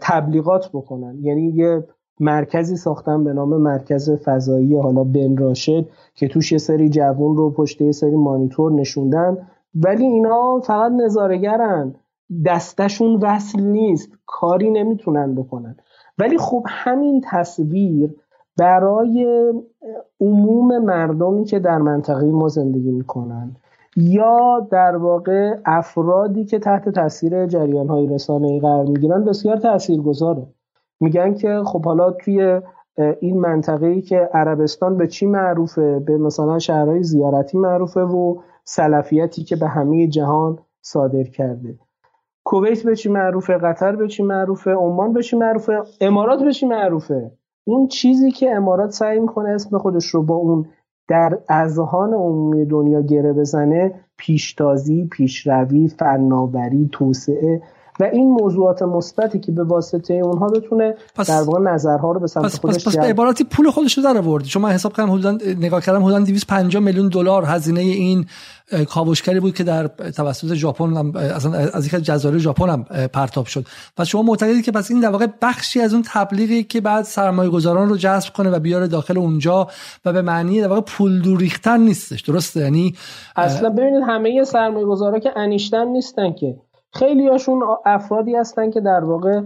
[0.00, 1.18] تبلیغات بکنن.
[1.20, 1.84] یعنی یه
[2.20, 7.50] مرکزی ساختن به نام مرکز فضایی حالا بن راشد که توش یه سری جوون رو
[7.50, 9.38] پشت یه سری مانیتور نشوندن.
[9.74, 11.94] ولی اینا فقط نظارگرن
[12.46, 14.12] دستشون وصل نیست.
[14.26, 15.76] کاری نمی‌تونن بکنن.
[16.18, 18.14] ولی خب همین تصویر
[18.58, 19.52] برای
[20.20, 23.56] عموم مردمی که در منطقه ما زندگی می‌کنن
[23.96, 30.46] یا در واقع افرادی که تحت تاثیر جریان های رسانه قرار می‌گیرن بسیار تاثیرگذاره.
[31.00, 32.60] میگن که خب حالا توی
[33.20, 39.44] این منطقه ای که عربستان به چی معروفه؟ به مثلا شهرهای زیارتی معروفه و سلفیتی
[39.44, 41.78] که به همه جهان صادر کرده.
[42.44, 46.66] کویت به چی معروفه؟ قطر به چی معروفه؟ عمان به چی معروفه؟ امارات به چی
[46.66, 47.30] معروفه؟
[47.68, 50.66] اون چیزی که امارات سعی می‌کنه اسم خودش رو با اون
[51.08, 57.62] در اذهان عمومی دنیا گره بزنه پیشتازی پیشروی فناوری توسعه
[58.00, 62.26] و این موضوعات مثبتی که به واسطه اونها بتونه پس در واقع نظرها رو به
[62.26, 65.10] سمت پس خودش پس, پس به عبارتی پول خودش رو در آورد شما حساب کردم
[65.10, 65.30] حدودا
[65.60, 68.26] نگاه کردم حدودا 250 میلیون دلار هزینه این
[68.88, 73.66] کاوشگری بود که در توسط ژاپن از از یک جزایر ژاپن هم پرتاب شد.
[73.98, 77.50] و شما معتقدید که پس این در واقع بخشی از اون تبلیغی که بعد سرمایه
[77.50, 79.66] گذاران رو جذب کنه و بیاره داخل اونجا
[80.04, 82.20] و به معنی در واقع پول دور ریختن نیستش.
[82.20, 82.94] درسته؟ یعنی
[83.36, 86.56] اصلا ببینید همه سرمایه گذارا که انیشتن نیستن که.
[86.92, 89.40] خیلی هاشون افرادی هستن که در واقع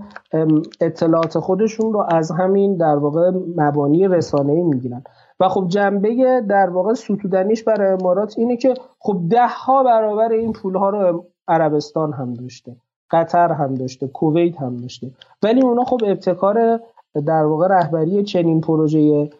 [0.80, 5.04] اطلاعات خودشون رو از همین در واقع مبانی رسانه ای می‌گیرن.
[5.40, 10.52] و خب جنبه در واقع ستودنیش برای امارات اینه که خب ده ها برابر این
[10.52, 12.76] پول ها رو عربستان هم داشته
[13.10, 15.10] قطر هم داشته کویت هم داشته.
[15.42, 16.80] ولی اونا خب ابتکار
[17.26, 19.30] در واقع رهبری چنین پروژه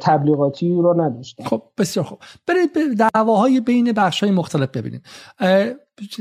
[0.00, 1.44] تبلیغاتی رو نداشتن.
[1.44, 2.18] خب بسیار خوب.
[2.46, 5.02] برید دعواهای بین بخش های مختلف ببینید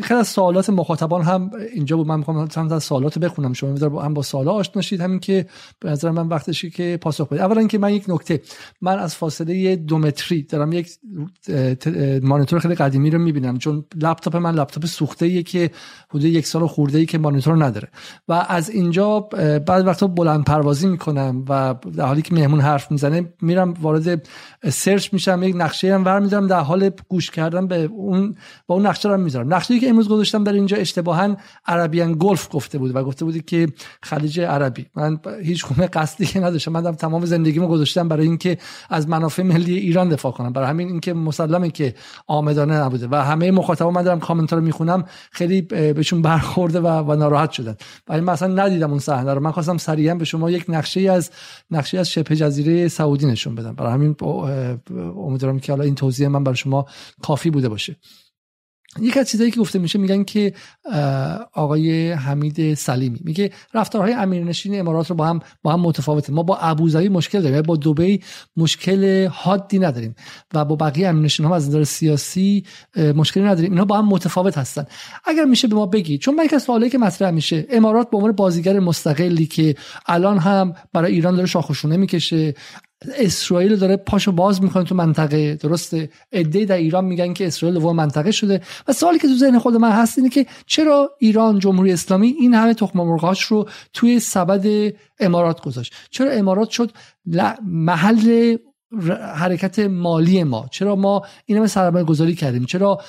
[0.03, 2.07] خیلی از سوالات مخاطبان هم اینجا بود.
[2.07, 3.53] من می‌خوام چند از سوالات بخونم.
[3.53, 5.01] شما میذار هم با سوالا آشنا شید.
[5.01, 5.45] همین که
[5.79, 7.41] به نظر من وقتشه که پاسخ بدید.
[7.41, 8.41] اولا که من یک نکته
[8.81, 10.89] من از فاصله دو متری دارم یک
[12.21, 13.57] مانیتور خیلی قدیمی رو می‌بینم.
[13.57, 15.71] چون لپتاپ من لپتاپ سوخته ایه که
[16.09, 17.87] حدود یک سال خورده ای که مانیتور نداره.
[18.27, 23.33] و از اینجا بعد وقتا بلند پروازی می‌کنم و در حالی که مهمون حرف می‌زنه
[23.41, 24.27] میرم وارد
[24.69, 28.35] سرچ میشم یک نقشه هم ور در حال گوش کردن به اون
[28.67, 29.53] با اون نقشه رو می‌ذارم.
[29.63, 33.67] نقشه که امروز گذاشتم در اینجا اشتباها عربیان گلف گفته بود و گفته بودی که
[34.01, 34.85] خلیج عربی.
[34.95, 36.71] من هیچ گونه قصدی که نداشتم.
[36.71, 38.57] من تمام زندگیمو گذاشتم برای اینکه
[38.89, 40.53] از منافع ملی ایران دفاع کنم.
[40.53, 41.95] برای همین اینکه مسلمه که
[42.27, 43.07] آمدانه نبوده.
[43.11, 45.05] و همه مخاطبا من دارم کامنت رو می‌خونم.
[45.31, 47.75] خیلی بهشون برخورده و, و ناراحت شدن.
[48.07, 49.39] ولی من اصلا ندیدم اون صحنه رو.
[49.39, 51.31] من خواستم سریعا به شما یک نقشه از
[51.71, 53.73] نقشه از شبه جزیره سعودی نشون بدم.
[53.73, 54.15] برای همین
[55.17, 56.85] امیدوارم که حالا این توضیح من برای شما
[57.21, 57.95] کافی بوده باشه.
[59.01, 60.53] یک از چیزایی که گفته میشه میگن که
[61.53, 66.33] آقای حمید سلیمی میگه رفتارهای امیرنشین امارات رو با هم با هم متفاوته.
[66.33, 68.21] ما با ابوظبی مشکل داریم با دبی
[68.57, 70.15] مشکل حادی نداریم
[70.53, 72.63] و با بقیه امیرنشین ها از نظر سیاسی
[73.15, 73.71] مشکلی نداریم.
[73.71, 74.85] اینا با هم متفاوت هستن.
[75.25, 78.79] اگر میشه به ما بگی چون من سوالایی که مطرح میشه امارات به عنوان بازیگر
[78.79, 79.75] مستقلی که
[80.05, 82.53] الان هم برای ایران داره شاخشونه می‌کشه
[83.17, 85.55] اسرائیل داره پاشو باز می‌کنه تو منطقه.
[85.55, 88.61] درسته؟ عده در ایران میگن که اسرائیل دوم منطقه شده.
[88.87, 92.53] و سوالی که تو ذهن خود من هست اینه که چرا ایران جمهوری اسلامی این
[92.53, 96.91] همه تخم مرغاش رو توی سبد امارات گذاشت؟ چرا امارات شد
[97.63, 98.57] محل
[99.35, 103.01] حرکت مالی ما؟ چرا ما این همه سرمایه گذاری کردیم؟ چرا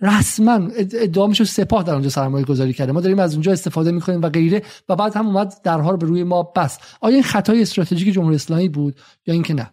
[0.00, 0.60] رسما
[1.00, 2.92] ادعا میشه سپاه در اونجا سرمایه گذاری کرده.
[2.92, 6.06] ما داریم از اونجا استفاده می‌کنیم و غیره و بعد هم اومد درها رو به
[6.06, 8.94] روی ما بس آیا این خطای استراتژیک جمهوری اسلامی بود
[9.26, 9.70] یا اینکه نه؟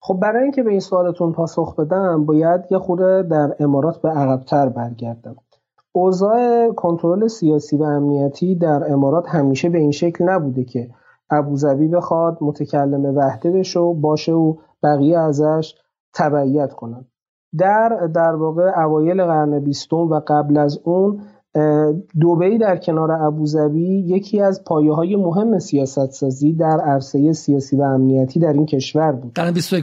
[0.00, 4.68] خب برای اینکه به این سوالتون پاسخ بدم باید یه خورده در امارات به عقبتر
[4.68, 5.36] برگردم.
[5.92, 10.90] اوضاع کنترل سیاسی و امنیتی در امارات همیشه به این شکل نبوده که
[11.30, 15.74] ابوظبی بخواد متکلم وحده بشه و باشه و بقیه ازش
[16.14, 17.06] تبعیت کنند
[17.58, 21.20] در در واقع اوایل قرن بیستم و قبل از اون
[22.20, 27.82] دوبی در کنار ابوظبی یکی از پایه های مهم سیاست سازی در عرصه سیاسی و
[27.82, 29.32] امنیتی در این کشور بود.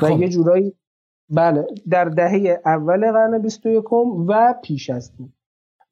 [0.02, 0.73] و یه جورایی
[1.30, 3.93] بله در دهه اول قرن 21
[4.27, 5.30] و پیش از این.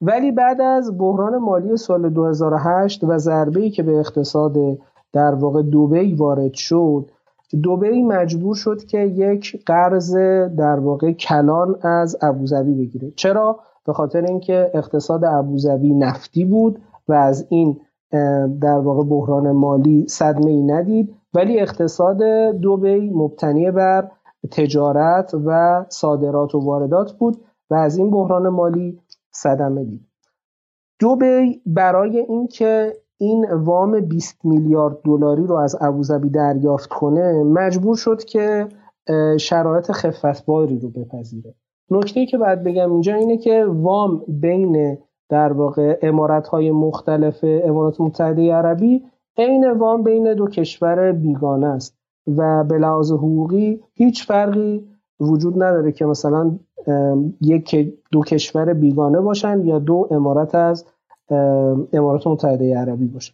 [0.00, 4.56] ولی بعد از بحران مالی سال 2008 و ضربه‌ای که به اقتصاد
[5.12, 7.10] در واقع دوبی وارد شد
[7.62, 10.16] دوبی مجبور شد که یک قرض
[10.56, 13.12] در واقع کلان از ابوظبی بگیره.
[13.16, 17.80] چرا؟ به خاطر اینکه اقتصاد ابوظبی نفتی بود و از این
[18.60, 24.10] در واقع بحران مالی صدمه ای ندید ولی اقتصاد دوبی مبتنی بر
[24.50, 29.00] تجارت و صادرات و واردات بود و از این بحران مالی
[29.30, 30.06] صدمه دید.
[30.98, 38.24] دوبی برای اینکه این وام 20 میلیارد دلاری رو از ابوظبی دریافت کنه مجبور شد
[38.24, 38.68] که
[39.40, 41.54] شرایط خفتباری رو بپذیره.
[41.90, 44.98] نکته که باید بگم اینجا اینه که وام بین
[45.28, 49.04] در واقع امارت های مختلف امارات متحده عربی
[49.36, 51.98] عین وام بین دو کشور بیگانه است
[52.36, 54.88] و به لحاظ حقوقی هیچ فرقی
[55.20, 56.58] وجود نداره که مثلا
[57.40, 60.86] یک دو کشور بیگانه باشن یا دو امارت از
[61.92, 63.32] امارات متحده عربی باشه.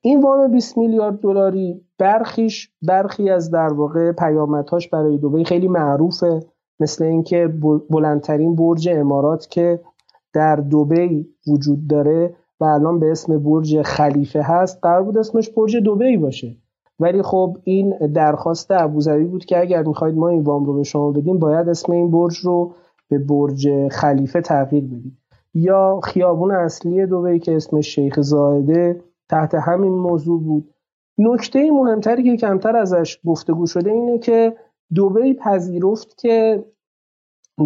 [0.00, 6.40] این وام 20 میلیارد دلاری برخیش برخی از در واقع پیامدهاش برای دوبی خیلی معروفه
[6.80, 7.48] مثل اینکه
[7.90, 9.80] بلندترین برج امارات که
[10.32, 15.76] در دوبی وجود داره و الان به اسم برج خلیفه هست قرار بود اسمش برج
[15.76, 16.56] دوبی باشه.
[17.00, 21.12] ولی خب این درخواست ابوظبی بود که اگر می‌خواید ما این وام رو به شما
[21.12, 22.72] بدیم باید اسم این برج رو
[23.08, 25.18] به برج خلیفه تغییر بدیم.
[25.56, 30.74] یا خیابون اصلی دوبی که اسمش شیخ زاهده تحت همین موضوع بود.
[31.18, 34.56] نکته مهمتری که کمتر ازش گفتگو شده اینه که
[34.94, 36.64] دوبی پذیرفت که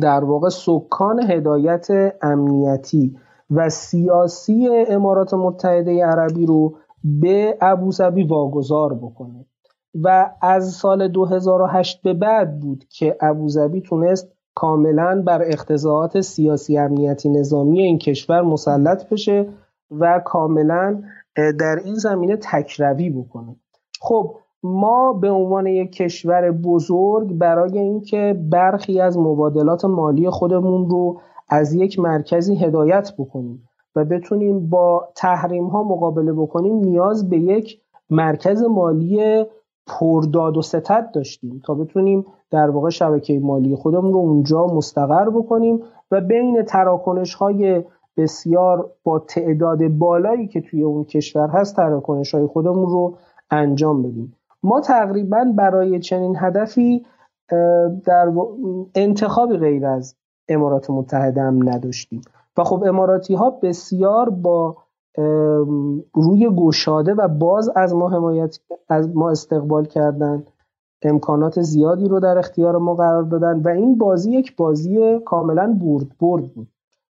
[0.01, 1.89] در واقع سکان هدایت
[2.23, 3.17] امنیتی
[3.51, 9.47] و سیاسی امارات متحده عربی رو به ابوظبی واگذار بکنه.
[9.95, 17.29] و از سال 2008 به بعد بود که ابوظبی تونست کاملا بر اقتضاعات سیاسی امنیتی
[17.29, 19.49] نظامی این کشور مسلط بشه
[19.91, 21.03] و کاملا
[21.37, 23.57] در این زمینه تکروی بکنه.
[24.01, 31.21] خب ما به عنوان یک کشور بزرگ برای اینکه برخی از مبادلات مالی خودمون رو
[31.49, 37.81] از یک مرکزی هدایت بکنیم و بتونیم با تحریم ها مقابله بکنیم نیاز به یک
[38.11, 39.45] مرکز مالی
[39.87, 45.83] پرداد و ستد داشتیم تا بتونیم در واقع شبکه مالی خودمون رو اونجا مستقر بکنیم
[46.11, 47.85] و بین تراکنش های
[48.17, 53.17] بسیار با تعداد بالایی که توی اون کشور هست تراکنش های خودمون رو
[53.51, 54.37] انجام بدیم.
[54.63, 57.07] ما تقریبا برای چنین هدفی
[58.05, 58.33] در
[58.95, 60.17] انتخابی غیر از
[60.49, 62.21] امارات متحده هم نداشتیم.
[62.57, 64.77] و خب اماراتی ها بسیار با
[66.15, 68.59] روی گشاده و باز از ما حمایت
[68.89, 70.45] از ما استقبال کردن
[71.03, 76.19] امکانات زیادی رو در اختیار ما قرار دادن و این بازی یک بازی کاملا برد
[76.21, 76.69] برد بود.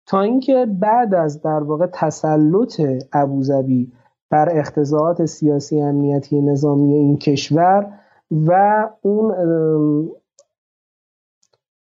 [0.07, 2.81] تا اینکه بعد از در واقع تسلط
[3.13, 3.91] ابوظبی
[4.29, 7.93] بر اختزاعات سیاسی امنیتی نظامی این کشور
[8.31, 9.31] و اون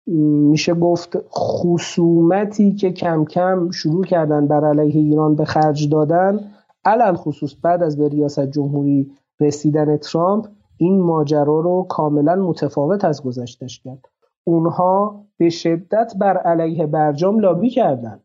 [0.08, 6.40] میشه گفت خصومتی که کم کم شروع کردن بر علیه ایران به خرج دادن
[6.86, 10.48] علل خصوص بعد از به ریاست جمهوری رسیدن ترامپ
[10.78, 14.06] این ماجرا رو کاملا متفاوت از گذشتش کرد.
[14.44, 18.20] اونها به شدت بر علیه برجام لابی کردن.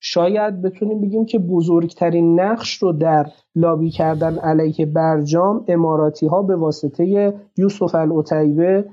[0.00, 6.56] شاید بتونیم بگیم که بزرگترین نقش رو در لابی کردن علیه برجام اماراتی ها به
[6.56, 8.84] واسطه یوسف العتیبه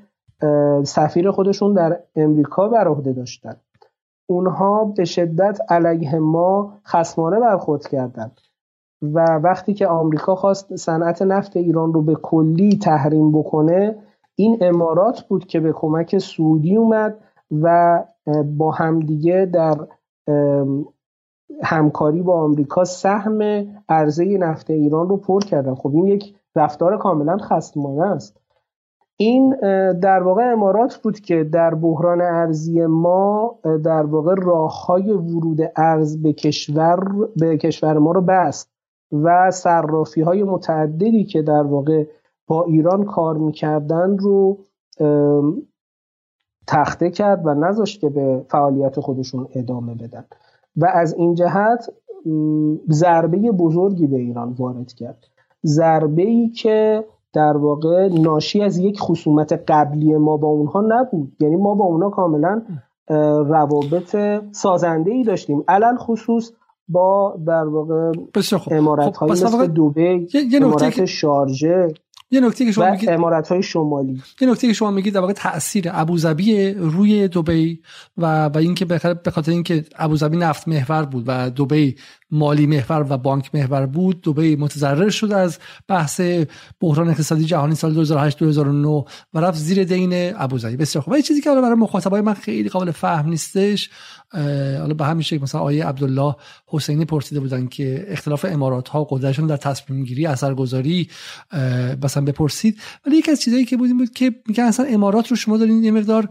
[0.84, 3.56] سفیر خودشون در امریکا بر عهده داشتن.
[4.30, 8.42] اونها به شدت علیه ما خسمانه برخورد کردند
[9.02, 13.96] و وقتی که آمریکا خواست صنعت نفت ایران رو به کلی تحریم بکنه
[14.36, 17.18] این امارات بود که به کمک سعودی اومد
[17.62, 18.04] و
[18.58, 19.88] با همدیگه در
[21.64, 25.76] همکاری با آمریکا سهم عرضه نفت ایران رو پر کردن.
[25.76, 28.42] خب این یک رفتار کاملا خصمانه است.
[29.18, 29.56] این
[29.92, 36.22] در واقع امارات بود که در بحران ارزی ما در واقع راه های ورود ارز
[36.22, 37.00] به کشور
[37.36, 38.70] به کشور ما رو بست
[39.12, 42.06] و صرافی های متعددی که در واقع
[42.48, 44.58] با ایران کار می‌کردن رو
[46.68, 50.26] تخته کرد و نذاشت که به فعالیت خودشون ادامه بدن
[50.76, 51.90] و از این جهت
[52.90, 55.26] ضربه بزرگی به ایران وارد کرد.
[55.66, 57.06] ضربه ای که
[57.36, 61.36] در واقع ناشی از یک خصومت قبلی ما با اونها نبود.
[61.40, 62.62] یعنی ما با اونها کاملا
[63.48, 64.16] روابط
[64.52, 65.64] سازنده ای داشتیم.
[65.68, 66.52] علل خصوص
[66.88, 68.12] با در واقع
[68.72, 71.94] امارت های خب مثل دوبه امارت شارژه
[72.32, 74.22] یه نکته که شما میگید امارات های شمالی.
[74.42, 77.82] یه نکته که شما میگید در واقع تاثیر ابوظبی روی دبی
[78.18, 81.96] و و اینکه به خاطر اینکه ابوظبی نفت محور بود و دبی
[82.32, 84.22] مالی محور و بانک محور بود.
[84.22, 86.22] دبی متضرر شد از بحث
[86.80, 91.20] بحران اقتصادی جهانی سال 2008 2009 و رفت زیر دین ابوظبی بسیار خوب.
[91.20, 93.90] چیزی که برای مخاطبای من خیلی قابل فهم نیستش
[94.80, 96.36] حالا به همین شکل مثلا آیه عبدالله
[96.68, 101.10] حسینی پرسیده بودن که اختلاف امارات ها قدرتشون در تصمیم گیری اثرگذاری
[102.04, 102.80] مثلا بپرسید.
[103.06, 105.92] ولی یکی از چیزایی که بود بود که میگن اصلا امارات رو شما دارین یه
[105.92, 106.30] مقدار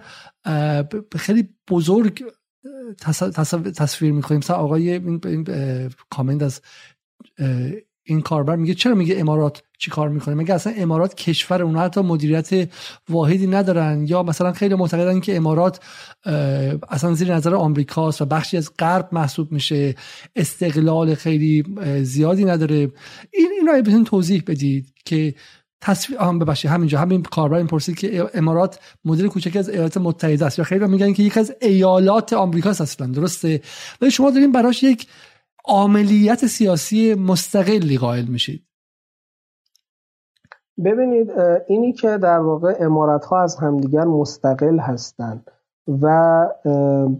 [1.16, 2.24] خیلی بزرگ
[3.76, 4.38] تصویر می‌کنیم.
[4.38, 5.50] مثلا آقای این
[6.10, 6.60] کامنت از
[8.06, 12.00] این کاربر میگه چرا میگه امارات چی کار می‌کنه؟ میگه اصلا امارات کشور اونها حتی
[12.00, 12.68] مدیریت
[13.08, 14.06] واحدی ندارن.
[14.06, 15.80] یا مثلا خیلی معتقدن که امارات
[16.88, 19.94] اصلا زیر نظر آمریکاست و بخشی از غرب محسوب میشه.
[20.36, 21.64] استقلال خیلی
[22.02, 22.76] زیادی نداره.
[23.30, 25.34] این این رو بهتون توضیح بدید که
[25.84, 30.46] تصویر هم ببخشید همینجا همین کاربر این پرسید که امارات مدل کوچکی از ایالات متحده
[30.46, 33.60] است یا خیلی میگن که یکی از ایالات آمریکاست اصلا درسته؟
[34.00, 35.08] ولی شما دارین براش یک
[35.68, 38.62] عملیت سیاسی مستقلی قائل میشید.
[40.84, 41.30] ببینید
[41.68, 45.50] اینی که در واقع امارت ها از همدیگر مستقل هستند
[46.02, 46.46] و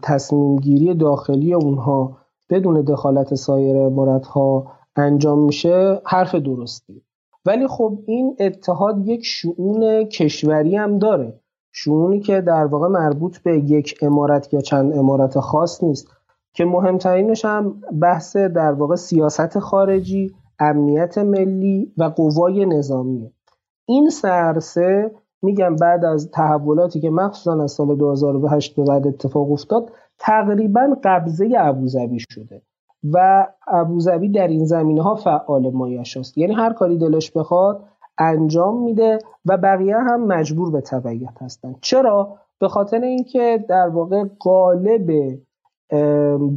[0.03, 2.19] تصمیم گیری داخلی اونها
[2.51, 7.03] بدون دخالت سایر امارت ها انجام میشه حرف درستی.
[7.47, 11.41] ولی خب این اتحاد یک شعون کشوری هم داره.
[11.73, 16.09] شعونی که در واقع مربوط به یک امارت یا چند امارت خاص نیست.
[16.55, 23.33] که مهمترینش هم بحث در واقع سیاست خارجی امنیت ملی و قوای نظامیه
[23.87, 25.11] این سرسه
[25.43, 31.49] میگم بعد از تحولاتی که مخصوصا از سال 2008 به بعد اتفاق افتاد تقریبا قبضه
[31.59, 32.62] ابوظبی شده.
[33.12, 36.39] و ابوظبی در این زمینه ها فعال مایش است.
[36.39, 37.85] یعنی هر کاری دلش بخواد
[38.18, 44.24] انجام میده و بقیه هم مجبور به تبعیت هستند چرا؟ به خاطر اینکه در واقع
[44.39, 45.39] قالب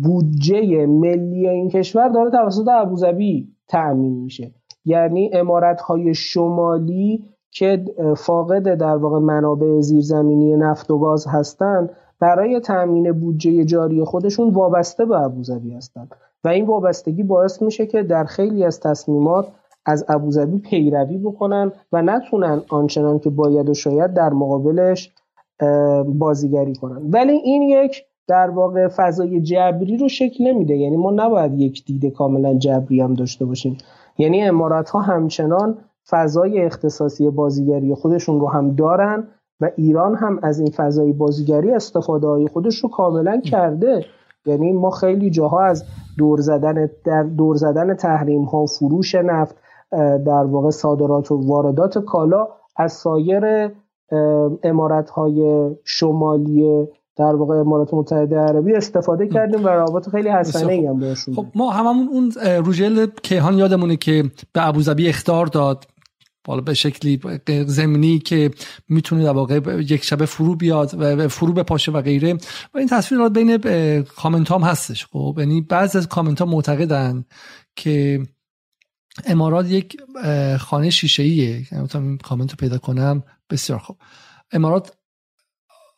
[0.03, 4.51] بودجه ملی این کشور داره توسط ابوظبی تأمین میشه.
[4.85, 7.85] یعنی امارت های شمالی که
[8.17, 15.05] فاقد در واقع منابع زیرزمینی نفت و گاز هستند برای تأمین بودجه جاری خودشون وابسته
[15.05, 16.15] به ابوظبی هستند
[16.47, 19.47] و این وابستگی باعث میشه که در خیلی از تصمیمات
[19.85, 25.13] از ابوظبی پیروی بکنن و نتونن آنچنان که باید و شاید در مقابلش
[26.05, 27.01] بازیگری کنن.
[27.11, 30.75] ولی این یک در واقع فضای جبری رو شکل نمیده.
[30.75, 33.77] یعنی ما نباید یک دید کاملا جبری هم داشته باشیم.
[34.17, 35.77] یعنی امارات ها همچنان
[36.09, 39.27] فضای اختصاصی بازیگری خودشون رو هم دارن
[39.61, 44.05] و ایران هم از این فضای بازیگری استفاده های خودش رو کاملا کرده.
[44.47, 45.83] یعنی ما خیلی جاها از
[46.17, 49.55] دور زدن در دور زدن تحریم ها فروش نفت
[50.25, 53.71] در واقع صادرات و واردات کالا از سایر
[54.63, 56.87] امارت های شمالی
[57.17, 61.69] در واقع امارات متحده عربی استفاده کردیم و روابط خیلی حسنه ای هم خب ما
[61.69, 62.31] هممون اون
[62.65, 65.85] روژل کیهان یادمونه که به ابوظبی اختار داد.
[66.47, 67.19] بالا به شکلی
[67.65, 68.51] زمینی که
[68.89, 72.33] می‌تونه در واقع یک شبه فرو بیاد و فرو بپاشه و غیره.
[72.73, 73.57] و این تصویر بین
[74.01, 75.05] کامنت هم هستش.
[75.05, 77.25] خب یعنی بعضی از کامنت ها معتقدن
[77.75, 78.23] که
[79.25, 79.97] امارات یک
[80.59, 83.23] خانه شیشه ایه یعنی کامنت رو پیدا کنم.
[83.49, 83.97] بسیار خوب.
[84.51, 84.96] امارات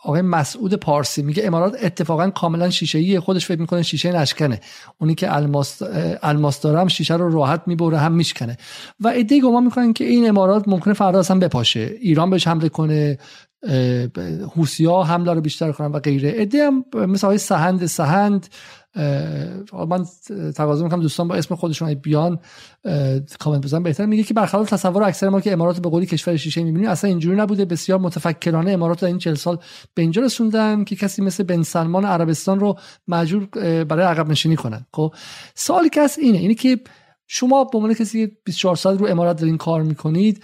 [0.04, 4.62] آقای مسعود پارسی میگه امارات اتفاقا کاملا شیشه ای خودش فکر می‌کنه شیشه نشکنه.
[4.98, 5.82] اونی که الماس
[6.24, 8.58] الماس داره هم شیشه رو راحت می‌بره هم میشکنه.
[9.00, 11.92] و ایده گمان می‌کنن که این امارات ممکنه فردا اصلا بپاشه.
[12.02, 13.18] ایران بهش حمله کنه
[14.86, 16.30] ها حمله رو بیشتر کنن و غیره.
[16.30, 18.48] ایده هم مثل های سهند سهند
[18.96, 20.06] من
[20.56, 22.40] تقاضا می‌کنم دوستان با اسم خودشون بیان
[23.40, 23.84] کامنت بزنن.
[23.84, 27.10] بهتر میگه که برخلاف تصور اکثر ما که امارات به قولی کشور شیشه می‌بینیم اصلا
[27.10, 27.66] اینجوری نبوده.
[27.66, 29.60] بسیار متفکرانه امارات در این 40 سال
[29.94, 33.46] به اینجا رسوندن که کسی مثل بن سلمان عربستان رو مجبور
[33.84, 34.86] برای عقب نشینی کنن.
[34.94, 35.14] خب
[35.56, 36.80] سوالی که اینه اینه که
[37.28, 40.44] شما به عنوان کسی 24 سال رو امارات دارین کار می‌کنید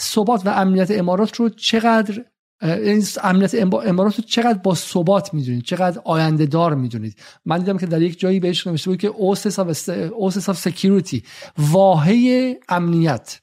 [0.00, 2.24] ثبات و امنیت امارات رو چقدر
[2.64, 3.54] این امنیت
[3.86, 7.16] امارات رو چقدر با ثبات می‌دونید چقدر آینده دار می‌دونید.
[7.44, 11.22] من دیدم که در یک جایی بهش نوشته بود که oasis of security
[11.58, 13.40] واحه امنیت.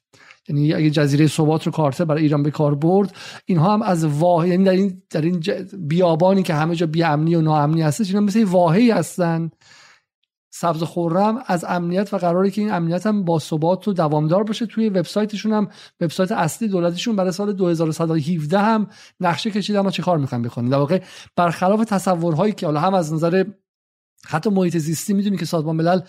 [0.49, 3.15] یعنی اگه جزیره ثبات رو کارتر برای ایران به کار برد
[3.45, 5.43] اینها هم از واحه یعنی در این در این
[5.87, 9.51] بیابانی که همه جا بی امنی و ناامنی هستش اینا مثل واحه‌ای هستن.
[10.53, 14.65] سبز خورم از امنیت و قراری که این امنیت هم با ثبات و دوامدار باشه
[14.65, 15.67] توی وبسایتشون هم.
[16.01, 18.87] وبسایت اصلی دولتشون برای سال 2117 هم
[19.19, 19.79] نقشه کشیده.
[19.79, 21.01] اما چه کار می‌خوان بکنن در واقع
[21.35, 23.43] برخلاف تصورهایی که حالا هم از نظر
[24.27, 26.01] حتی محیط زیستی می‌دونی که سازمان ملل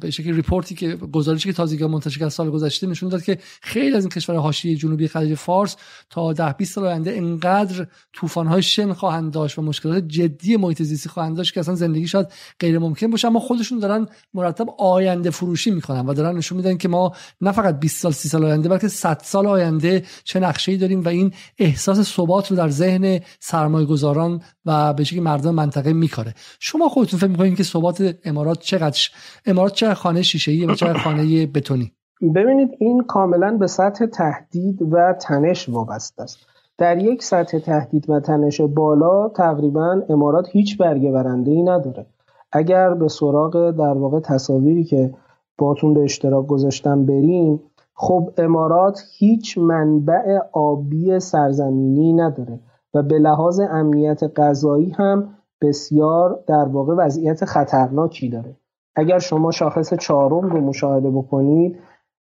[0.00, 3.38] به شکل report ی که گزارشی که تازگی منتشر کرد سال گذشته نشون داد که
[3.62, 5.76] خیلی از این کشورهای حاشیه جنوبی خلیج فارس
[6.10, 11.08] تا ده 20 سال آینده انقدر طوفان‌های شن خواهند داشت و مشکلات جدی محیط زیستی
[11.08, 12.26] خواهند داشت که اصلا زندگی شاید
[12.60, 13.28] غیر ممکن باشه.
[13.28, 17.80] اما خودشون دارن مرتب آینده فروشی می‌کنن و دارن نشون میدن که ما نه فقط
[17.80, 22.16] 20 سال 30 سال آینده بلکه 100 سال آینده چه نقشه‌ای داریم و این احساس
[22.16, 26.34] ثبات رو در ذهن سرمایه‌گذاران و به شکلی مردم منطقه میکاره.
[26.60, 29.05] شما خودتون فکر می‌کنید که ثبات امارات چقدر
[29.46, 31.92] امارات چه خانه شیشه و چه خانه بتونی؟
[32.34, 36.38] ببینید این کاملا به سطح تهدید و تنش وابسته است.
[36.78, 42.06] در یک سطح تهدید و تنش بالا تقریبا امارات هیچ برگه برنده ای نداره.
[42.52, 45.14] اگر به سراغ در واقع تصاویری که
[45.58, 47.60] باتون به اشتراک گذاشتم بریم
[47.94, 52.60] خب امارات هیچ منبع آبی سرزمینی نداره
[52.94, 58.56] و به لحاظ امنیت غذایی هم بسیار در واقع وضعیت خطرناکی داره.
[58.96, 61.78] اگر شما شاخص چهارم رو مشاهده بکنید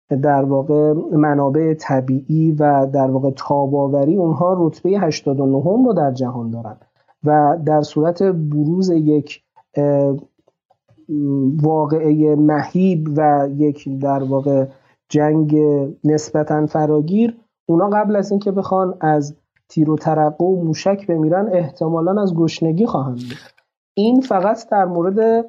[0.10, 6.78] در واقع منابع طبیعی و در واقع تاباوری اونها رتبه 89 رو در جهان دارن
[7.24, 9.42] و در صورت بروز یک
[11.62, 14.66] واقعه مهیب و یک در واقع
[15.10, 15.58] جنگ
[16.04, 19.36] نسبتا فراگیر اونا قبل از اینکه بخوان از
[19.70, 23.38] تیر و ترقه و موشک بمیرن احتمالا از گشنگی خواهند بود
[23.94, 25.46] این فقط در مورد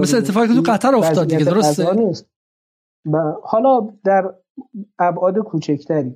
[0.00, 2.26] مثل اتفاقی که تو قطر افتاد دیگه درسته نیست.
[3.42, 4.34] حالا در
[4.98, 6.14] ابعاد کوچکتری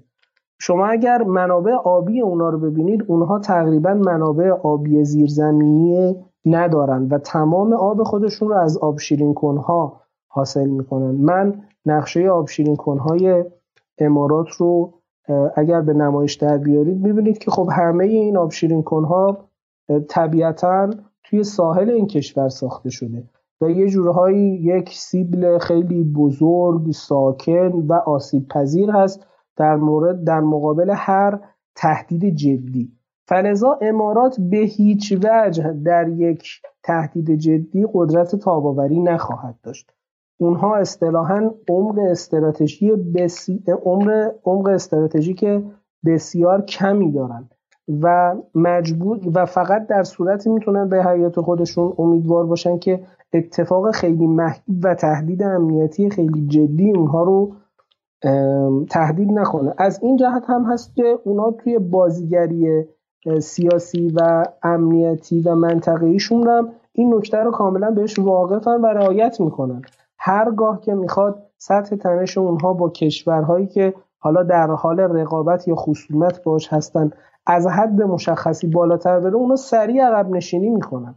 [0.58, 7.72] شما اگر منابع آبی اونا رو ببینید اونها تقریبا منابع آبی زیرزمینی ندارن و تمام
[7.72, 13.44] آب خودشون رو از آب شیرین کنها حاصل می‌کنن من نقشه آب شیرین کنهای
[13.98, 14.94] امارات رو
[15.56, 19.48] اگر به نمایش در بیارید می‌بینید که خب همه این آب شیرین کنها
[20.08, 20.90] طبیعتا
[21.30, 23.24] توی ساحل این کشور ساخته شده
[23.60, 29.26] و یه جورهایی یک سیبل خیلی بزرگ ساکن و آسیب پذیر هست
[29.56, 31.40] در مورد در مقابل هر
[31.74, 32.92] تهدید جدی.
[33.28, 39.92] فلزا امارات به هیچ وجه در یک تهدید جدی قدرت تاباوری نخواهد داشت.
[40.40, 43.64] اونها اصطلاحا عمق استراتژی بسی...
[43.84, 45.44] عمر عمق استراتژیک
[46.04, 47.54] بسیار کمی دارند
[48.02, 53.00] و مجبور و فقط در صورتی می‌تونن به حیات خودشون امیدوار باشن که
[53.32, 57.52] اتفاق خیلی محدود و تهدید امنیتی خیلی جدی اونها رو
[58.90, 59.74] تهدید نکنه.
[59.78, 62.84] از این جهت هم هست که اونا توی بازیگری
[63.40, 69.82] سیاسی و امنیتی و منطقه‌ایشون هم این نکته رو کاملا بهش واقفن و رعایت می‌کنن.
[70.18, 76.42] هرگاه که می‌خواد سطح تنش اونها با کشورهایی که حالا در حال رقابت یا خصومت
[76.42, 77.10] باش هستن
[77.46, 81.14] از حد مشخصی بالاتر بره اونا سریع عقب نشینی می‌کنن.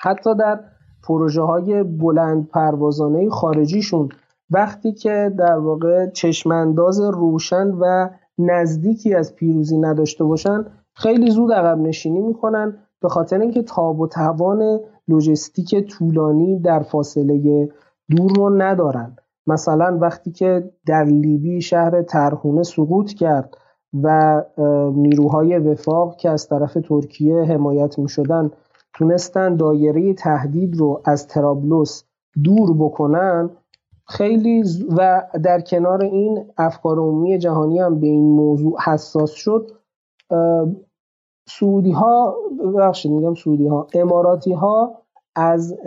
[0.00, 0.60] حتی در
[1.08, 4.08] پروژه های بلند پروازانه خارجیشون
[4.50, 8.08] وقتی که در واقع چشمانداز روشن و
[8.38, 10.64] نزدیکی از پیروزی نداشته باشن
[10.94, 17.68] خیلی زود عقب نشینی می‌کنن به خاطر اینکه تاب و توان لوجستیک طولانی در فاصله
[18.10, 19.16] دور رو ندارن.
[19.46, 23.56] مثلا وقتی که در لیبی شهر ترهونه سقوط کرد
[24.02, 24.42] و
[24.94, 28.50] نیروهای وفاق که از طرف ترکیه حمایت می شدن
[28.94, 32.02] تونستن دایره تهدید رو از ترابلوس
[32.44, 33.50] دور بکنن.
[34.08, 34.64] خیلی
[34.96, 39.70] و در کنار این افکار عمومی جهانی هم به این موضوع حساس شد.
[41.48, 42.36] سعودی ها
[42.74, 45.02] ببخشید میگم سعودی ها اماراتی ها
[45.34, 45.78] از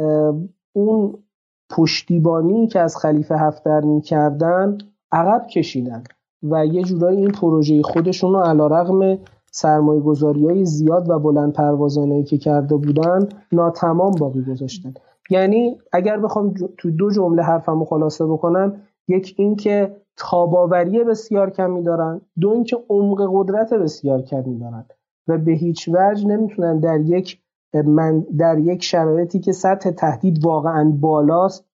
[0.73, 1.23] اون
[1.69, 4.77] پشتیبانی که از خلیفه هفتر می‌کردن
[5.11, 6.03] عقب کشیدن.
[6.44, 9.18] و یه جورایی این پروژه خودشون رو علا رقم
[9.52, 14.94] سرمایه گذاری های زیاد و بلند پروازانه که کرده بودن ناتمام باقی گذاشتن.
[15.30, 21.84] یعنی اگر بخوام تو دو جمله حرفمو خلاصه بکنم یک این که تاباوری بسیار کمی
[21.84, 24.86] دارن دو اینکه عمق قدرت بسیار کمی دارن
[25.28, 27.40] و به هیچ وجه نمی‌تونن در یک
[27.74, 31.69] من در یک شرایطی که سطح تهدید واقعا بالاست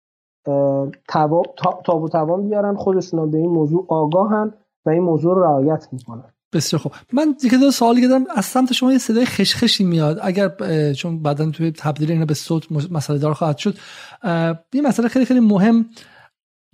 [1.07, 4.53] تاب و توان بیارن خودشون به این موضوع آگاهن
[4.85, 6.23] و این موضوع رو رعایت می‌کنن.
[6.53, 6.91] بسیار خوب.
[7.13, 10.19] من دیگه دو سوالی کردم از سمت شما یه صدای خشخشی میاد.
[10.21, 10.49] اگر
[10.93, 13.77] چون بعدا توی تبدیل اینا به صوت مسئله دار خواهد شد
[14.73, 15.85] یه مسئله خیلی خیلی مهم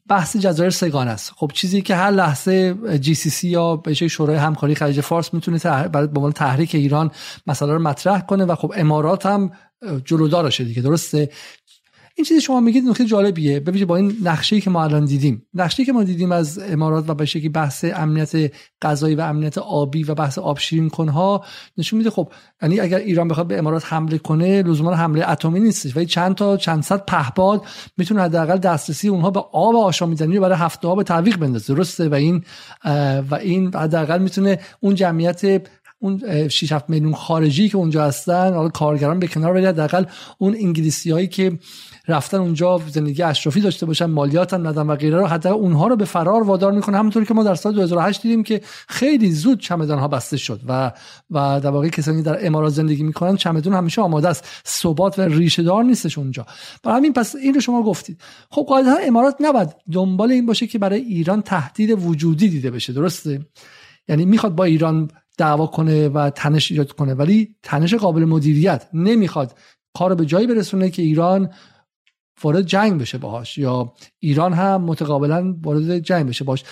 [0.10, 1.32] بحث جزایر سگان است.
[1.36, 5.60] خب چیزی که هر لحظه جی سی سی یا به شورای همکاری خلیج فارس می‌تونه
[5.88, 7.12] برای به عنوان تحریک ایران
[7.48, 9.52] مسئله رو مطرح کنه و خب امارات هم
[10.06, 10.82] جلودارشه دیگه.
[10.82, 11.30] درسته؟
[12.16, 13.60] این چیزی شما میگید نکته جالبیه.
[13.60, 15.46] ببینید با این نقشه‌ای که ما الان دیدیم.
[15.54, 18.52] نقشه‌ای که ما دیدیم از امارات و به شکلی بحث امنیت
[18.82, 21.46] غذایی و امنیت آبی و بحث آب شیرین کنها
[21.78, 22.10] نشون میده.
[22.10, 22.32] خب
[22.62, 26.58] یعنی اگر ایران بخواد به امارات حمله کنه لزوما حمله اتمی نیست ولی چند تا
[26.58, 27.66] چند صد پهپاد
[27.98, 31.74] می‌تونه حداقل دسترسی اونها به آب آشامیدنی برای هفته ها به تعویق بندازه.
[31.74, 32.44] درسته؟ و این
[33.30, 35.62] و این حداقل می‌تونه اون جمعیت
[36.02, 40.06] اون 6 7 میلیون خارجی که اونجا هستن حالا کارگران به کنار بده حداقل
[40.38, 41.60] اون انگلیسی هایی که
[42.08, 45.96] رفتن اونجا زندگی اشرافی داشته باشن مالیات هم ندن و غیره رو حتی اونها رو
[45.96, 46.98] به فرار وادار می‌کنه.
[46.98, 50.92] همونطوری که ما در سال 2008 دیدیم که خیلی زود چمدان ها بسته شد و
[51.32, 54.46] و در واقع کسانی در امارات زندگی می‌کنن چمدون همیشه آماده است.
[54.68, 56.46] ثبات و ریشه دار نیستش اونجا.
[56.84, 58.22] برای همین پس این رو شما گفتید.
[58.50, 62.94] خب قاعدتا امارات نباید دنبال این باشه که برای ایران تهدید وجودی دیده بشه.
[62.94, 63.46] درسته؟
[64.08, 65.10] یعنی می‌خواد با ایران
[65.42, 67.14] دعوا کنه و تنش ایجاد کنه.
[67.14, 69.56] ولی تنش قابل مدیریت نمی‌خواد
[69.98, 71.50] کار به جایی برسونه که ایران
[72.44, 76.64] وارد جنگ بشه باهاش یا ایران هم متقابلا وارد جنگ بشه باش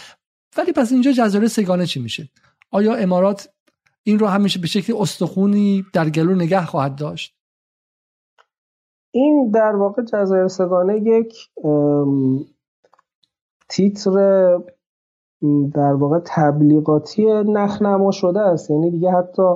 [0.58, 2.30] ولی پس اینجا جزایر سگانه چی میشه؟
[2.72, 3.50] آیا امارات
[4.04, 7.36] این رو همیشه به شکل استخونی در گلو نگه خواهد داشت؟
[9.12, 11.50] این در واقع جزایر سگانه یک
[13.70, 14.12] تیتر
[15.74, 18.72] در واقع تبلیغاتی نخنما شده است.
[18.72, 19.56] یعنی دیگه حتی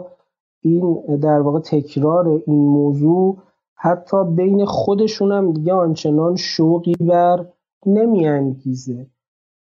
[0.61, 3.37] این در واقع تکرار این موضوع
[3.75, 7.45] حتی بین خودشون هم دیگه آنچنان شوقی بر
[7.85, 9.07] نمیانگیزه.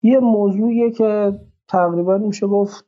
[0.02, 2.84] یه موضوعیه که تقریبا میشه گفت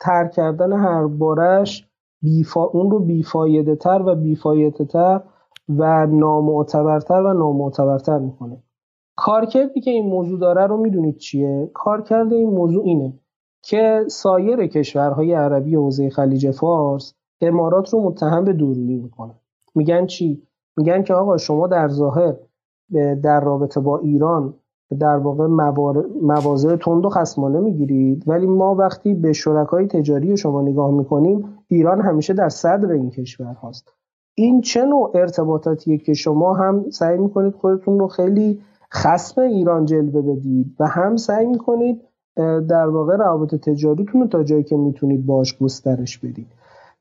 [0.00, 1.88] تر کردن هر بارش
[2.22, 2.64] بیفا...
[2.64, 5.20] اون رو بیفایده تر و بیفایده تر
[5.68, 8.62] و نامعتبرتر و نامعتبرتر می‌کنه.
[9.16, 13.12] کارکردی که این موضوع داره رو می‌دونید چیه؟ کارکرد این موضوع اینه
[13.62, 19.34] که سایر کشورهای عربی حوزه خلیج فارس امارات رو متهم به دورونی می‌کنن.
[19.74, 20.42] میگن چی؟
[20.76, 22.34] میگن که آقا شما در ظاهر
[23.22, 24.54] در رابطه با ایران
[25.00, 25.46] در واقع
[26.22, 32.00] مواضع تند و خصمانه می‌گیرید ولی ما وقتی به شرکای تجاری شما نگاه می‌کنیم ایران
[32.00, 33.92] همیشه در صدر این کشور هاست.
[34.34, 38.60] این چه نوع ارتباطاتیه که شما هم سعی می‌کنید خودتون رو خیلی
[38.94, 42.00] خصم ایران جلوه بدید و هم سعی می‌کنید
[42.68, 46.46] در واقع روابط تجاریتون رو تا جایی که می‌تونید باش گسترش بدید.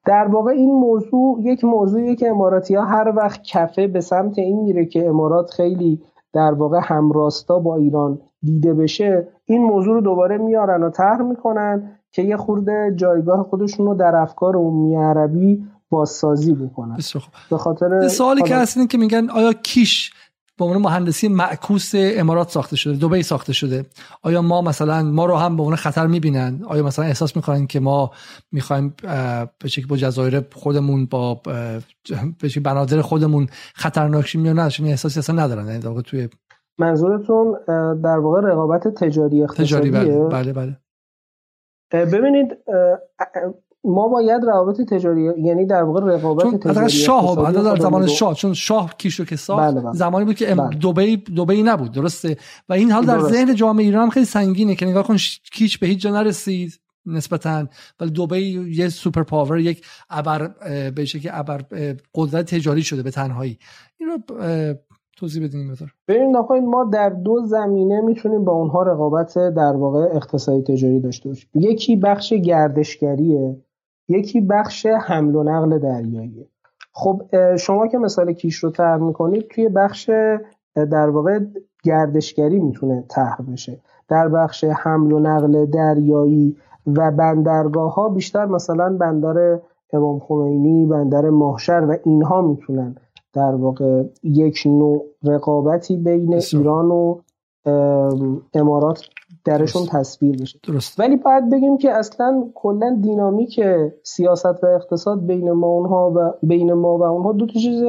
[0.05, 4.59] در واقع این موضوع یک موضوعیه که اماراتی ها هر وقت کفه به سمت این
[4.59, 6.01] میره که امارات خیلی
[6.33, 11.91] در واقع همراستا با ایران دیده بشه این موضوع رو دوباره میارن و طرح می‌کنن
[12.11, 16.97] که یه خورده جایگاه خودشون رو در افکار عمومی عربی بازسازی بکنن.
[17.49, 20.13] به خاطر سوالی که هست که میگن آیا کیش
[20.57, 23.85] به عنوان مهندسی معکوس امارات ساخته شده دبی ساخته شده.
[24.21, 27.79] آیا ما مثلا ما رو هم به عنوان خطر می‌بینن؟ آیا مثلا احساس می‌کنن که
[27.79, 28.11] ما
[28.51, 28.95] می‌خوایم
[29.59, 31.41] به شکل با جزایر خودمون با
[32.39, 35.67] به شکل بنادر خودمون خطرناک شیم یا نه؟ احساسی اصلا ندارن.
[35.67, 36.29] یعنی توی
[36.77, 37.57] منظورتون
[38.03, 42.05] در واقع رقابت تجاری اقتصادیه تجاری بله بله, بله.
[42.05, 42.57] ببینید
[43.85, 48.93] ما باید روابط تجاری یعنی در واقع رقابت تجاری شاه در زمان شاه چون شاه
[48.97, 49.93] کیشو که ساخت بله بله.
[49.93, 50.69] زمانی بود که بله.
[50.69, 52.37] دبی دبی نبود درسته؟
[52.69, 55.17] و این حال در ذهن جامعه ایران هم خیلی سنگینه که نگاه کن
[55.53, 57.67] کیش به هیچ جا نرسید نسبتا.
[57.99, 60.51] ولی دبی یه سوپر پاور یک ابر
[60.95, 61.61] به که ابر
[62.15, 63.57] قدرت تجاری شده به تنهایی.
[63.97, 64.17] این رو
[65.17, 65.93] توضیح بدین بذار.
[66.07, 71.49] ببین ما در دو زمینه می‌تونیم با اونها رقابت در واقع اقتصادی تجاری داشته باشیم.
[71.55, 73.57] یکی بخش گردشگریه.
[74.07, 76.47] یکی بخش حمل و نقل دریایی.
[76.93, 77.21] خب
[77.55, 80.09] شما که مثال کیش رو طرح می‌کنید توی بخش
[80.75, 81.39] در واقع
[81.83, 83.79] گردشگری می‌تونه طرح بشه.
[84.07, 86.57] در بخش حمل و نقل دریایی
[86.87, 89.59] و بندرگاه ها بیشتر مثلا بندر
[89.93, 92.95] امام خمینی بندر ماهشر و اینها می‌تونن
[93.33, 97.21] در واقع یک نوع رقابتی بین ایران و
[98.53, 99.01] امارات
[99.45, 100.59] درشون تصویر بشه.
[100.63, 100.99] درست.
[100.99, 103.59] ولی باید بگیم که اصلا کلا دینامیک
[104.03, 107.83] سیاست و اقتصاد بین ما اونها و بین ما و اونها دو تا چیز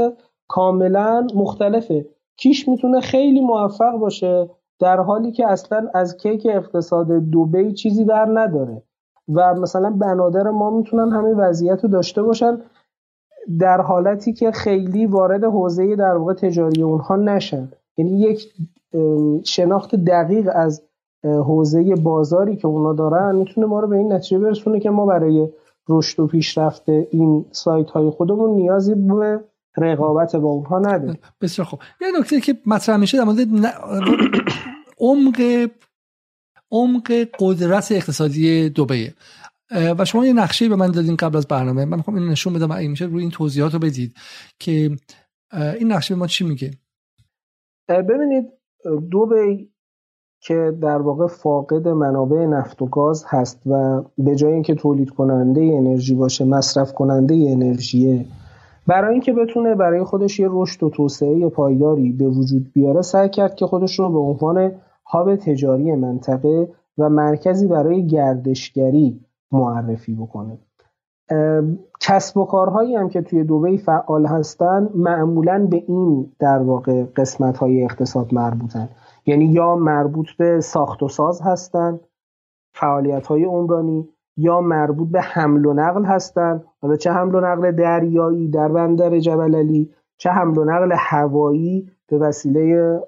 [0.48, 2.06] کاملا مختلفه.
[2.36, 4.50] کیش می‌تونه خیلی موفق باشه
[4.80, 8.82] در حالی که اصلا از کیک اقتصاد دوبی چیزی بر نداره.
[9.34, 12.58] و مثلا بنادر ما می‌تونن همین وضعیت رو داشته باشن
[13.60, 17.68] در حالتی که خیلی وارد حوزه در واقع تجاری اونها نشن.
[17.96, 18.54] یعنی یک
[19.44, 20.82] شناخت دقیق از
[21.24, 25.48] حوزه بازاری که اونا دارن می‌تونه ما رو به این نتیجه برسونه که ما برای
[25.88, 29.40] رشد و پیشرفت این سایت های خودمون نیازی به
[29.76, 31.18] رقابت با اونها نداریم.
[31.40, 31.80] بسیار خوب.
[32.00, 33.38] یه نکته که مطرح میشه در مورد
[34.98, 35.68] عمق
[36.70, 39.14] عمق قدرت اقتصادی دبیه
[39.70, 41.84] و شما یه نقشه به من دادین قبل از برنامه.
[41.84, 44.16] من می‌خوام این نشون بدم این میشه روی این توضیحات رو بدید
[44.58, 44.96] که
[45.52, 46.70] این نقشه به ما چی میگه؟
[47.88, 48.52] ببینید
[49.12, 49.73] دبی
[50.44, 55.60] که در واقع فاقد منابع نفت و گاز هست و به جای اینکه تولید کننده
[55.60, 58.24] انرژی باشه مصرف کننده انرژیه.
[58.86, 63.54] برای اینکه بتونه برای خودش یه رشد و توسعه پایداری به وجود بیاره سعی کرد
[63.54, 64.72] که خودش رو به عنوان
[65.06, 66.68] هاب تجاری منطقه
[66.98, 69.20] و مرکزی برای گردشگری
[69.52, 70.58] معرفی بکنه.
[72.00, 77.56] کسب و کارهایی هم که توی دوبه فعال هستن معمولا به این در واقع قسمت
[77.56, 78.88] های اقتصاد مربوطن
[79.26, 82.00] یعنی یا مربوط به ساخت و ساز هستن
[82.74, 86.64] فعالیت های عمرانی یا مربوط به حمل و نقل هستن.
[86.82, 91.90] حالا چه حمل و نقل دریایی در بندر جبل علی چه حمل و نقل هوایی
[92.08, 93.00] به وسیله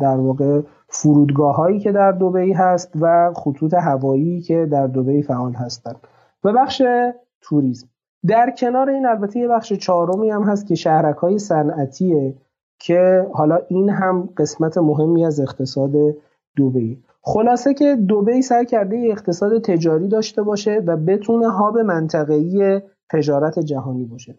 [0.00, 5.52] در واقع فرودگاه هایی که در دوبهی هست و خطوط هوایی که در دوبهی فعال
[5.52, 5.96] هستند
[6.44, 6.82] و بخش
[7.40, 7.88] توریسم.
[8.26, 12.34] در کنار این البته یه بخش چهارمی هم هست که شهرک های صنعتیه
[12.78, 15.92] که حالا این هم قسمت مهمی از اقتصاد
[16.56, 22.80] دوبهی خلاصه که دوبهی سعی کرده اقتصاد تجاری داشته باشه و بتونه هاب منطقه‌ای
[23.10, 24.34] تجارت جهانی باشه.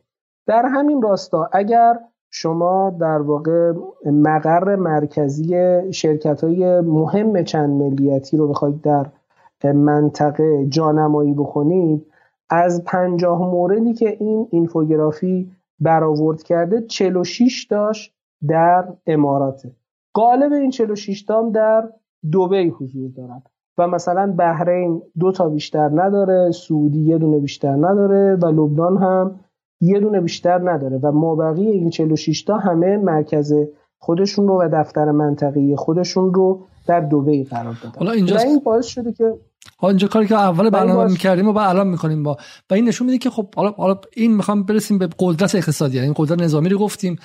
[0.47, 1.99] در همین راستا اگر
[2.31, 3.73] شما در واقع
[4.05, 5.55] مقر مرکزی
[5.93, 12.05] شرکت های مهم چند ملیتی رو بخواید در منطقه جانمایی بکنید
[12.49, 19.71] از پنجاه موردی که این اینفوگرافی برآورد کرده 46 داشت در اماراته.
[20.13, 21.89] قالب این 46 تام در
[22.31, 23.49] دوبی حضور دارد.
[23.77, 29.39] و مثلا بحرین دو تا بیشتر نداره سعودی یه دونه بیشتر نداره و لبنان هم
[29.81, 30.97] یه دونه بیشتر نداره.
[30.97, 33.53] و مابقی این 46 تا همه مرکز
[33.99, 37.99] خودشون رو و دفتر منطقی خودشون رو در دبی قرار دادن.
[37.99, 39.33] حالا اینجا این باعث شده که
[39.77, 41.11] حالا اینجا کاری که اول برنامه باعث...
[41.11, 42.37] می‌کردیم و بعد الان می‌کنیم با
[42.69, 45.97] و این نشون میده که خب حالا حالا این می‌خوام برسیم به قدرت اقتصادی.
[45.97, 47.15] یعنی قدرت نظامی رو گفتیم.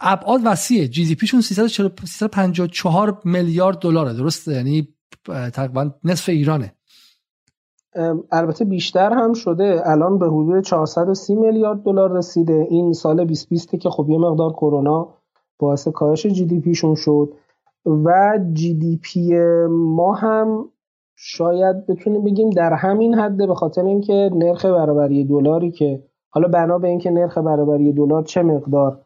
[0.00, 4.12] ابعاد وسیعه جی دی پیشون 354 میلیارد دلاره.
[4.12, 4.88] درسته؟ یعنی
[5.54, 6.72] تقریبا نصف ایرانه.
[8.32, 9.82] البته بیشتر هم شده.
[9.84, 12.66] الان به حدود 430 میلیارد دلار رسیده.
[12.70, 15.14] این سال 2020 که خب یه مقدار کرونا
[15.58, 17.32] باعث کاهش جی دی پیشون شد
[17.86, 19.38] و GDP
[19.70, 20.68] ما هم
[21.16, 26.78] شاید بتونیم بگیم در همین حده به خاطر اینکه نرخ برابری دلاری که حالا بنا
[26.78, 29.00] به اینکه نرخ برابری دلار چه مقدار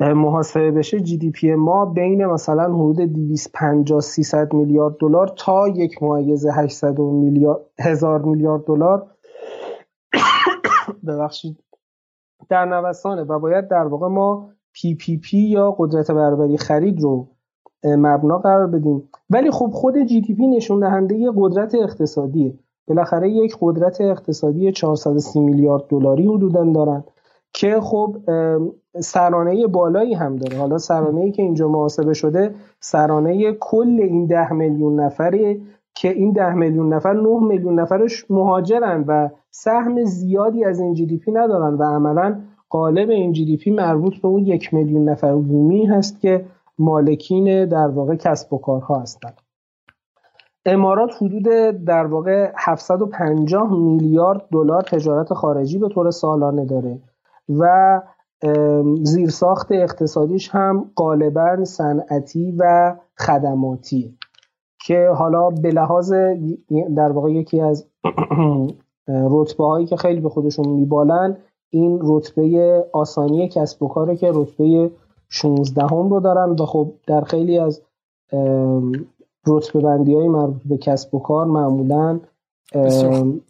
[0.00, 6.98] محاسبه بشه GDP ما بین مثلا حدود 250 300 میلیارد دلار تا یک معیز 800
[7.00, 9.06] میلیارد هزار میلیارد دلار.
[11.06, 11.58] ببخشید.
[12.48, 17.28] در نوسانه و باید در واقع ما PPP یا قدرت برابری خرید رو
[17.84, 19.08] مبنا قرار بدیم.
[19.30, 22.58] ولی خب خود GDP نشون دهنده قدرت اقتصادیه.
[22.88, 27.04] بالاخره یک قدرت اقتصادی 430 میلیارد دلاری حدودا دارن.
[27.62, 28.16] که خب
[29.00, 30.58] سرانه بالایی هم داره.
[30.58, 35.60] حالا سرانه ای که اینجا محاسبه شده سرانه کل این ده میلیون نفره
[35.94, 41.32] که این ده میلیون نفر 9 میلیون نفرش مهاجرن و سهم زیادی از این GDP
[41.32, 46.44] ندارن و عملا غالب این GDP مربوط به اون یک میلیون نفر بومی هست که
[46.78, 49.40] مالکین در واقع کسب و کارها هستند
[50.66, 51.44] امارات حدود
[51.84, 56.98] در واقع 750 میلیارد دلار تجارت خارجی به طور سالانه داره.
[57.48, 58.00] و
[59.02, 64.18] زیرساخت اقتصادیش هم غالبا صنعتی و خدماتی
[64.86, 66.12] که حالا به لحاظ
[66.96, 67.86] در واقع یکی از
[69.08, 71.36] رتبه هایی که خیلی به خودشون میبالن
[71.70, 74.90] این رتبه آسانی کسب و کاره که رتبه
[75.28, 77.82] 16 هم رو دارن و خب در خیلی از
[79.46, 82.20] رتبه بندی های مربوط به کسب و کار معمولا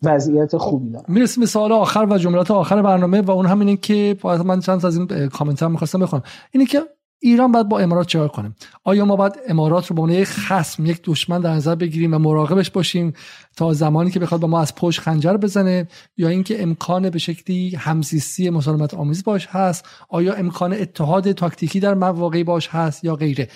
[0.03, 3.77] وضعیت خوبی دارن می‌رسیم به سوال آخر و جملات آخر برنامه و اون هم اینه
[3.77, 6.23] که من چند از این کامنت هم می‌خواستم بخونم.
[6.51, 6.83] اینه که
[7.25, 8.53] ایران باید با امارات چیکار کنه
[8.85, 12.19] آیا ما باید امارات رو به عنوان یک خصم یک دشمن در نظر بگیریم و
[12.19, 13.13] مراقبش باشیم
[13.57, 17.75] تا زمانی که بخواد با ما از پشت خنجر بزنه؟ یا اینکه امکان به شکلی
[17.79, 23.49] همزیستی مسالمت آمیز باش هست؟ آیا امکان اتحاد تاکتیکی در مواقعی باش هست یا غیره؟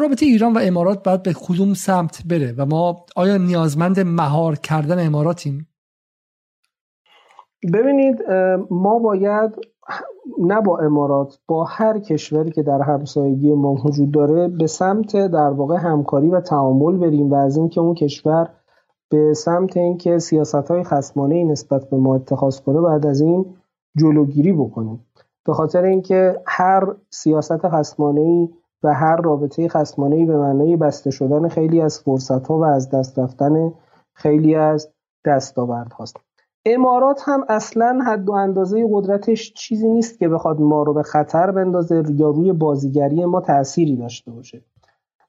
[0.00, 5.06] رابطه ایران و امارات باید به کدوم سمت بره و ما آیا نیازمند مهار کردن
[5.06, 5.68] اماراتیم؟
[7.72, 8.22] ببینید
[8.70, 9.50] ما باید
[10.38, 15.50] نه با امارات با هر کشوری که در همسایگی ما وجود داره به سمت در
[15.50, 18.50] واقع همکاری و تعامل بریم و از اینکه اون کشور
[19.10, 23.54] به سمت اینکه سیاست های خصمانه نسبت به ما اتخاذ کنه بعد از این
[23.96, 25.06] جلوگیری بکنیم.
[25.46, 28.48] به خاطر اینکه هر سیاست خصمانه
[28.82, 33.18] و هر رابطه خصمانه به معنای بسته شدن خیلی از فرصت ها و از دست
[33.18, 33.72] رفتن
[34.12, 34.92] خیلی از
[35.24, 36.16] دستاورد هاست
[36.66, 41.50] امارات هم اصلا حد و اندازه قدرتش چیزی نیست که بخواد ما رو به خطر
[41.50, 44.62] بندازه یا روی بازیگری ما تأثیری داشته باشه.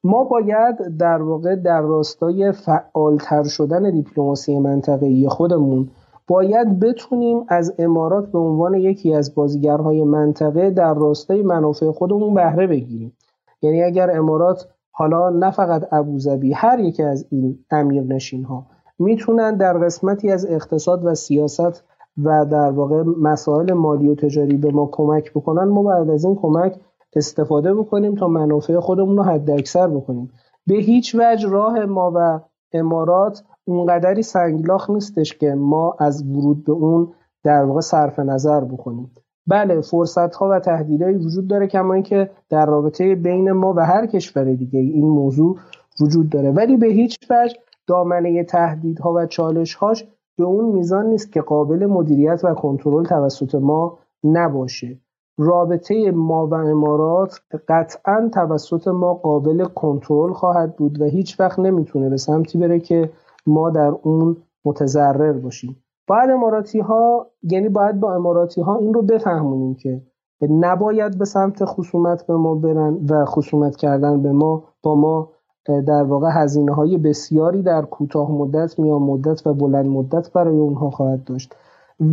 [0.04, 5.90] ما باید در واقع در راستای فعالتر شدن دیپلماسی منطقه‌ای خودمون
[6.28, 12.68] باید بتونیم از امارات به عنوان یکی از بازیگرهای منطقه در راستای منافع خودمون بهره
[12.68, 13.14] بگیریم.
[13.62, 18.66] یعنی اگر امارات حالا نه فقط ابوظبی هر یکی از این امیرنشین ها
[19.00, 21.84] می‌تونن در قسمتی از اقتصاد و سیاست
[22.24, 26.36] و در واقع مسائل مالی و تجاری به ما کمک بکنن ما بعد از این
[26.36, 26.80] کمک
[27.16, 30.32] استفاده بکنیم تا منافع خودمون رو حد اکثر بکنیم.
[30.68, 32.40] به هیچ وجه راه ما و
[32.74, 37.14] امارات اونقدری سنگلاخ نیستش که ما از ورود به اون
[37.44, 39.12] در واقع صرف نظر بکنیم
[39.52, 44.06] بله فرصت ها و تهدیدهایی وجود داره کما اینکه در رابطه بین ما و هر
[44.06, 45.58] کشور دیگه این موضوع
[46.02, 46.52] وجود داره.
[46.52, 47.56] ولی به هیچ وجه
[47.88, 50.08] دامنه تهدیدها و چالشهاش
[50.38, 54.98] به اون میزان نیست که قابل مدیریت و کنترل توسط ما نباشه.
[55.38, 62.10] رابطه ما و امارات قطعا توسط ما قابل کنترل خواهد بود و هیچ وقت نمی‌تونه
[62.10, 63.10] به سمتی بره که
[63.48, 65.84] ما در اون متضرر باشیم.
[66.08, 70.02] باید اماراتی ها یعنی باید با اماراتی ها این رو بفهمونیم که
[70.50, 75.30] نباید به سمت خصومت به ما برن و خصومت کردن به ما با ما
[75.66, 80.90] در واقع هزینه های بسیاری در کوتاه مدت میان مدت و بلند مدت برای اونها
[80.90, 81.56] خواهد داشت.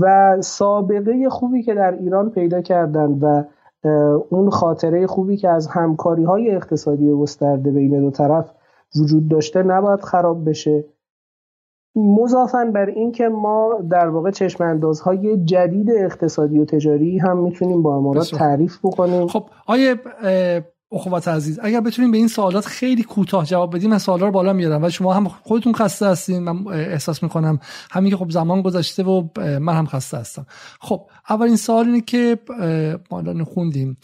[0.01, 3.45] و سابقه خوبی که در ایران پیدا کردن و
[4.29, 8.53] اون خاطره خوبی که از همکاری های اقتصادی گسترده بین دو طرف
[8.97, 10.85] وجود داشته نباید خراب بشه.
[11.97, 17.97] مضافن بر اینکه ما در واقع چشم های جدید اقتصادی و تجاری هم می‌تونیم با
[17.97, 19.27] امارات تعریف بکنیم.
[19.27, 19.97] خب آیه
[20.93, 24.53] اخوات عزیز اگر بتونیم به این سوالات خیلی کوتاه جواب بدیم من سوالا رو بالا
[24.53, 27.59] میارم و شما هم خودتون خسته هستین من احساس می‌کنم
[27.91, 30.47] همین که خب زمان گذشته و من هم خسته هستم.
[30.81, 32.39] خب اولین سوال اینه که
[33.11, 33.97] ما خوندیم.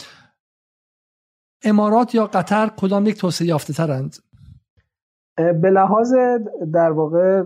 [1.64, 4.16] امارات یا قطر کدام یک توسعه یافته ترند
[5.36, 6.14] به لحاظ
[6.72, 7.42] در واقع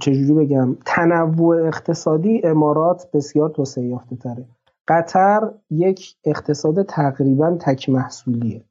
[0.00, 4.48] چجوری بگم تنوع اقتصادی امارات بسیار توسعه یافته تره.
[4.88, 8.64] قطر یک اقتصاد تقریبا تک محصولیه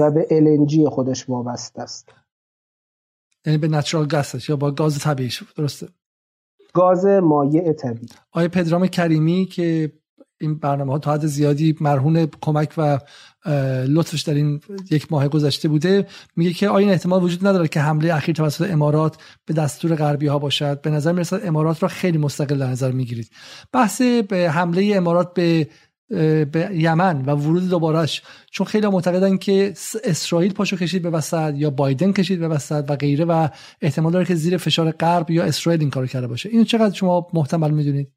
[0.00, 2.08] و به LNG خودش وابسته است.
[3.46, 5.88] یعنی به نچرال گاسش یا با گاز طبیعی درسته.
[6.72, 8.08] گاز مایع طبیعی.
[8.32, 9.92] آیا پدرام کریمی که
[10.40, 12.98] این برنامه ها تا حد زیادی مرهون کمک و
[13.88, 14.60] لطفش در این
[14.90, 16.06] یک ماه گذشته بوده
[16.36, 19.16] میگه که آیا این احتمال وجود نداره که حمله اخیر توسط امارات
[19.46, 23.30] به دستور غربی ها باشد؟ به نظر می‌رسد امارات را خیلی مستقل در نظر می‌گیرید.
[23.72, 25.68] بحث به حمله امارات به
[26.52, 29.74] به یمن و ورود دوبارش چون خیلی معتقدن که
[30.04, 33.48] اسرائیل پاشو کشید به وسط یا بایدن کشید به وسط و غیره و
[33.82, 36.48] احتمال داره که زیر فشار غرب یا اسرائیل این کارو کرده باشه.
[36.48, 38.15] اینو چقدر شما محتمل می‌دونید؟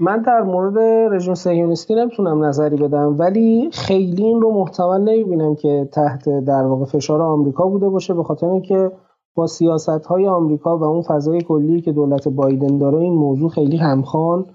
[0.00, 0.78] من در مورد
[1.14, 6.84] رژیم صهیونیستی نمی‌تونم نظری بدم ولی خیلی این رو محتمل نمی‌بینم که تحت در واقع
[6.84, 8.92] فشار آمریکا بوده باشه به خاطر اینکه
[9.34, 13.76] با سیاست های آمریکا و اون فضای کلی که دولت بایدن داره این موضوع خیلی
[13.76, 14.46] همخوان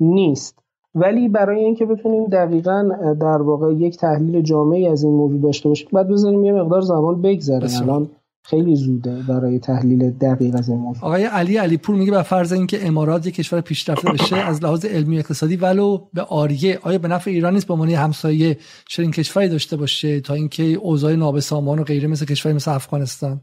[0.00, 0.58] نیست.
[0.94, 2.90] ولی برای اینکه بتونیم دقیقا
[3.20, 7.22] در واقع یک تحلیل جامعی از این موضوع داشته باشیم بعد بذاریم یه مقدار زمان
[7.22, 8.08] بگذره الان
[8.42, 12.52] خیلی زوده برای تحلیل دقیق از این موضوع آقای علی علی پور میگه به فرض
[12.52, 16.98] اینکه امارات یک کشور پیشرفته بشه از لحاظ علمی و اقتصادی ولو به آریه آیا
[16.98, 18.56] به نفع ایران نیست به عنوان همسایه
[18.88, 23.40] چنین کشوری داشته باشه تا اینکه اوضاع نابسامان و غیره مثل کشوری مثل افغانستان؟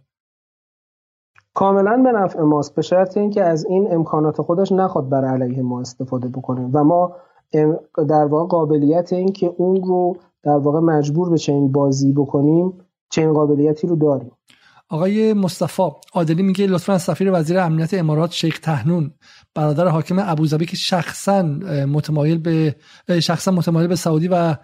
[1.54, 5.82] کاملا به نفع ماست به شرط اینکه از این امکانات خودش نخواد بر علیه ما
[5.82, 6.70] استفاده بکنه.
[6.74, 7.16] و ما
[8.10, 12.74] در واقع قابلیت این که اون رو در واقع مجبور به چنین بازی بکنیم
[13.10, 14.32] چنین قابلیتی رو داریم.
[14.90, 15.84] آقای مصطفی
[16.14, 19.12] عادلی میگه لطفا سفیر وزیر امنیت امارات شیخ تهنون
[19.56, 21.42] برادر حاکم ابوظبی که شخصا
[21.88, 22.76] متمایل به
[23.20, 24.56] شخصا متمایل به سعودی و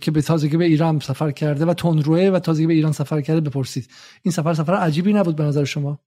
[0.00, 3.40] که به تازگی به ایران سفر کرده و تندروه و تازگی به ایران سفر کرده
[3.40, 3.88] بپرسید.
[4.22, 5.98] این سفر سفر عجیبی نبود به نظر شما؟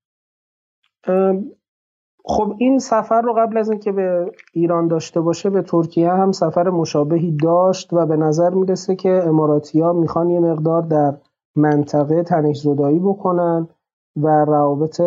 [2.25, 6.69] خب این سفر رو قبل از اینکه به ایران داشته باشه به ترکیه هم سفر
[6.69, 11.17] مشابهی داشت و به نظر می‌رسه که اماراتی ها می‌خوان یه مقدار در
[11.55, 13.67] منطقه تنش زدایی بکنن
[14.15, 15.01] و روابط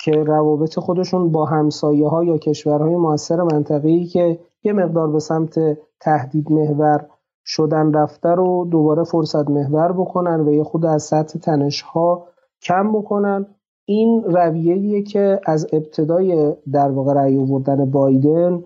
[0.00, 5.78] که روابط خودشون با همسایه ها یا کشورهای موثر منطقه‌ای که یه مقدار به سمت
[6.00, 7.06] تهدید محور
[7.44, 12.26] شدن رفته رو دوباره فرصت محور بکنن و یه خود از سطح تنش ها
[12.62, 13.46] کم بکنن.
[13.84, 17.38] این رویه‌ایه که از ابتدای در واقع رأی
[17.86, 18.64] بایدن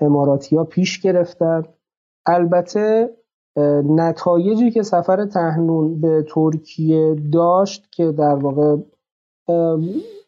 [0.00, 1.62] اماراتی ها پیش گرفتن.
[2.26, 3.10] البته
[3.96, 8.76] نتایجی که سفر تهنون به ترکیه داشت که در واقع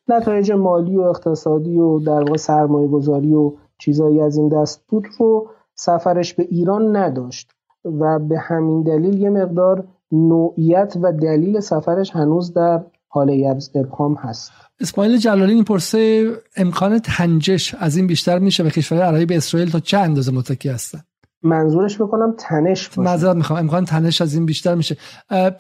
[0.09, 5.07] نتایج مالی و اقتصادی و در واقع سرمایه گذاری و چیزایی از این دست بود
[5.19, 7.51] رو سفرش به ایران نداشت
[7.85, 14.53] و به همین دلیل یه مقدار نوعیت و دلیل سفرش هنوز در حال ابهام هست.
[14.81, 19.81] اسماعیل جلالی می‌پرسه امکان تنجش از این بیشتر میشه و کشورهای عربی به اسرائیل تا
[19.81, 21.01] چه اندازه متکی هستن؟
[21.43, 23.01] منظورش بکنم تنش باشه.
[23.01, 23.59] معذرت می‌خوام.
[23.59, 24.97] امکان تنش از این بیشتر میشه.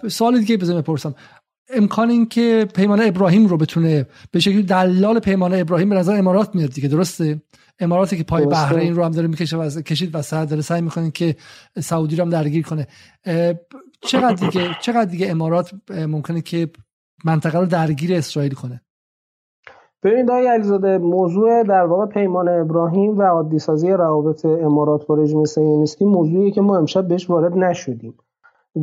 [0.08, 1.14] سوال دیگه بزنم بپرسم.
[1.74, 6.54] امکان این که پیمان ابراهیم رو بتونه به شکلی دلال پیمان ابراهیم به نظر امارات
[6.54, 7.42] میاد دیگه درسته؟
[7.78, 11.10] اماراتی که پای بحرین رو هم داره می‌کشه و کشید و سر داره سعی می‌کنه
[11.10, 11.36] که
[11.80, 12.86] سعودی رو هم درگیر کنه.
[14.00, 16.70] چقدر دیگه چقدر دیگه امارات ممکنه که
[17.24, 18.80] منطقه رو درگیر اسرائیل کنه؟
[20.06, 25.44] ببینید آقای علیزاده موضوع در واقع پیمان ابراهیم و عادی سازی روابط امارات با رژیم
[25.44, 28.14] صهیونیستی موضوعی که ما امشب بهش وارد نشدیم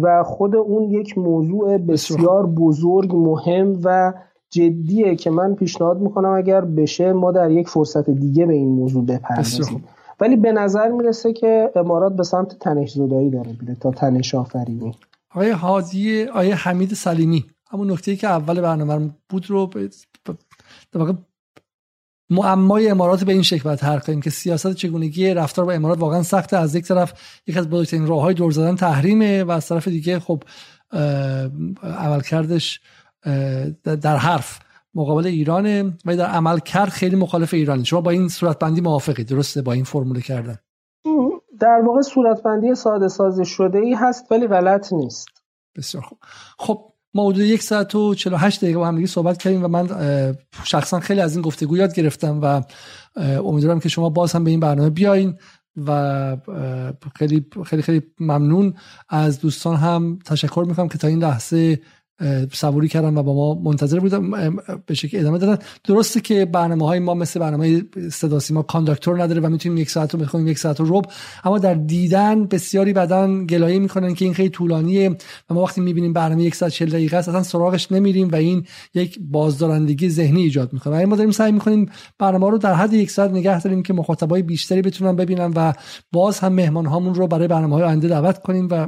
[0.01, 4.13] و خود اون یک موضوع بسیار بزرگ مهم و
[4.49, 9.05] جدیه که من پیشنهاد می‌کنم اگر بشه ما در یک فرصت دیگه به این موضوع
[9.05, 9.83] بپردازیم.
[10.19, 14.95] ولی به نظر می‌رسه که امارات به سمت تنش زدایی داره میره تا تنش آفرینی.
[15.35, 19.69] آقای حاضی آقای حمید سلیمی همون نکته که اول برنامه بود رو
[20.99, 21.13] واقع
[22.29, 26.23] معمای امارات به این شکل باید حرف کنیم که سیاست چگونگی رفتار با امارات واقعا
[26.23, 26.57] سخته.
[26.57, 27.13] از یک طرف
[27.47, 30.43] یک از بزرگترین راههای دور زدن تحریمه و از طرف دیگه خب
[31.83, 32.81] عملکردش
[33.83, 34.59] در حرف
[34.95, 37.83] مقابل ایرانه و در عمل کرد خیلی مخالف ایرانه.
[37.83, 40.57] شما با این صورتبندی موافقی درسته؟ با این فرموله کردن.
[41.59, 45.27] در واقع صورتبندی ساده سازی شده ای هست ولی غلط نیست.
[45.75, 46.17] بسیار خوب.
[46.59, 49.87] خب ما حدود یک ساعت و 48 دقیقه با هم صحبت کردیم و من
[50.63, 52.61] شخصا خیلی از این گفتگو یاد گرفتم و
[53.39, 55.37] امیدوارم که شما باز هم به این برنامه بیاین
[55.77, 56.37] و
[57.15, 58.73] خیلی خیلی خیلی ممنون.
[59.09, 61.79] از دوستان هم تشکر می‌کنم که تا این لحظه
[62.53, 64.29] صبوری کردن و با ما منتظر بودن
[64.85, 65.63] به شکل ادامه دادن.
[65.83, 70.13] درسته که برنامه های ما مثل برنامه صدا سیما کانداکتور نداره و می‌تونیم یک ساعت
[70.13, 71.05] رو بخونیم یک ساعت رو رب
[71.43, 75.09] اما در دیدن بسیاری بدن گلایه می‌کنن که این خیلی طولانیه
[75.49, 78.65] و ما وقتی می‌بینیم برنامه یک ساعت 40 دقیقه است اصلا سراغش نمیریم و این
[78.93, 81.03] یک بازدارندگی ذهنی ایجاد می‌کنه.
[81.03, 84.41] و ما داریم سعی می‌کنیم برنامه رو در حد یک ساعت نگه داریم که مخاطبای
[84.41, 85.73] بیشتری بتونن ببینن و
[86.11, 88.87] باز هم مهمان هامون رو برای برنامه های آینده دعوت کنیم و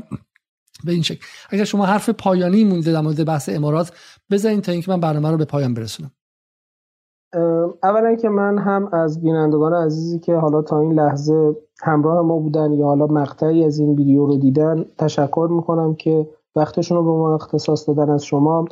[0.85, 1.25] به این شکل.
[1.49, 3.91] اگر شما حرف پایانی مونده در مورد بحث امارات
[4.31, 6.11] بزنید تا اینکه من برنامه رو به پایان برسونم.
[7.83, 12.73] اولا که من هم از بینندگان عزیزی که حالا تا این لحظه همراه ما بودن
[12.73, 17.35] یا حالا مقطعی از این ویدیو رو دیدن تشکر می‌کنم که وقتشون رو به ما
[17.35, 18.65] اختصاص دادن از شما.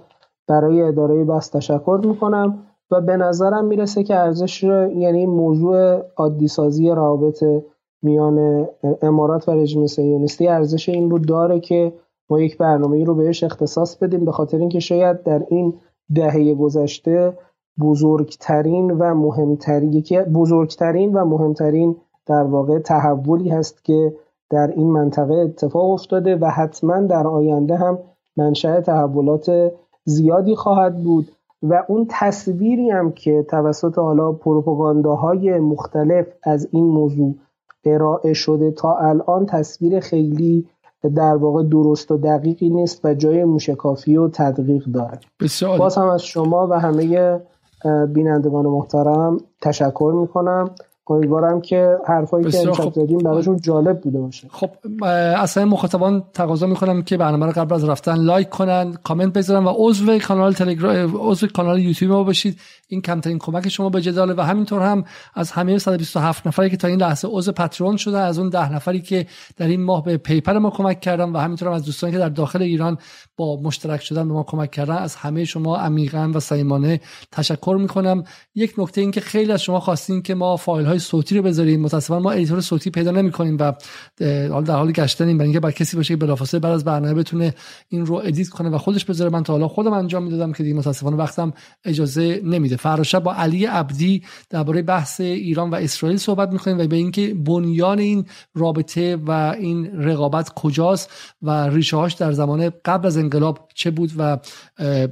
[0.47, 6.89] برای اداره بحث تشکر می‌کنم و به نظرم می‌رسه که ارزش یعنی موضوع عادی سازی
[6.89, 7.43] روابط
[8.01, 8.67] میان
[9.01, 11.93] امارات و رژیم صهیونیستی ارزش این رو داره که
[12.29, 15.73] ما یک برنامه رو بهش اختصاص بدیم به خاطر اینکه شاید در این
[16.15, 17.37] دهه گذشته
[17.79, 21.95] بزرگترین و مهمترین یکی بزرگترین و مهمترین
[22.25, 24.15] در واقع تحولی هست که
[24.49, 27.99] در این منطقه اتفاق افتاده و حتما در آینده هم
[28.37, 29.71] منشأ تحولات
[30.05, 31.31] زیادی خواهد بود
[31.63, 37.35] و اون تصویری هم که توسط حالا پروپاگانداهای مختلف از این موضوع
[37.85, 40.67] ارائه شده تا الان تصویر خیلی
[41.09, 45.77] در واقع درست و دقیقی نیست و جای موشکافی و تدقیق داره بسیار.
[45.77, 47.39] باز هم از شما و همه
[48.13, 50.69] بینندگان محترم تشکر می‌کنم.
[51.07, 54.47] امیدوارم که حرفایی که امشب زدیم براشون جالب بوده باشه.
[54.51, 54.69] خب
[55.37, 59.73] اصلا مخاطبان تقاضا می‌کنم که برنامه رو قبل از رفتن لایک کنن کامنت بذارن و
[59.77, 62.59] عضو کانال تلگرام عضو کانال یوتیوب ما باشید.
[62.87, 65.03] این کمترین کمک شما به جداله و همینطور هم
[65.33, 69.01] از همه 127 نفری که تا این لحظه عضو پترون شده از اون 10 نفری
[69.01, 69.25] که
[69.57, 72.29] در این ماه به پیپر ما کمک کردن و همینطور هم از دوستانی که در
[72.29, 72.97] داخل ایران
[73.37, 76.99] با مشترک شدن به ما کمک کردن از همه شما عمیقا و صمیمانه
[77.31, 78.23] تشکر می‌کنم.
[78.55, 81.81] یک نکته این که خیلی از شما خواستین که ما فایل های صوتی رو بذاریم
[81.81, 83.73] متاسفانه ما editor صوتی پیدا نمی‌کنیم و
[84.21, 85.37] حالا در حال گشتنیم.
[85.37, 87.53] برای اینکه بر کسی باشه که بلافاصله بعد از برنامه بتونه
[87.89, 89.29] این رو edit کنه و خودش بذاره.
[89.31, 91.53] من تا حالا خودم انجام می‌دادم که دیگه متاسفانه وقتم
[91.85, 92.75] اجازه نمیده.
[92.75, 97.99] فردا با علی عبدی درباره بحث ایران و اسرائیل صحبت می‌کنیم و به اینکه بنیان
[97.99, 98.25] این
[98.55, 101.11] رابطه و این رقابت کجاست
[101.41, 104.37] و ریشه هاش در زمان قبل از انقلاب چه بود و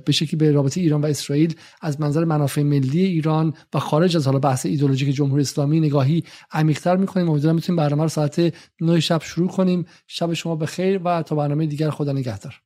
[0.06, 4.26] به شکلی به رابطه ایران و اسرائیل از منظر منافع ملی ایران و خارج از
[4.26, 7.30] حالا بحث ایدولوژیک جمهوری اسلامی نگاهی عمیق‌تر می‌کنیم.
[7.30, 9.86] امیدوارم بتونیم برنامه رو ساعت 9 شب شروع کنیم.
[10.08, 12.62] شب شما بخیر و تا برنامه دیگر خدا نگهدار.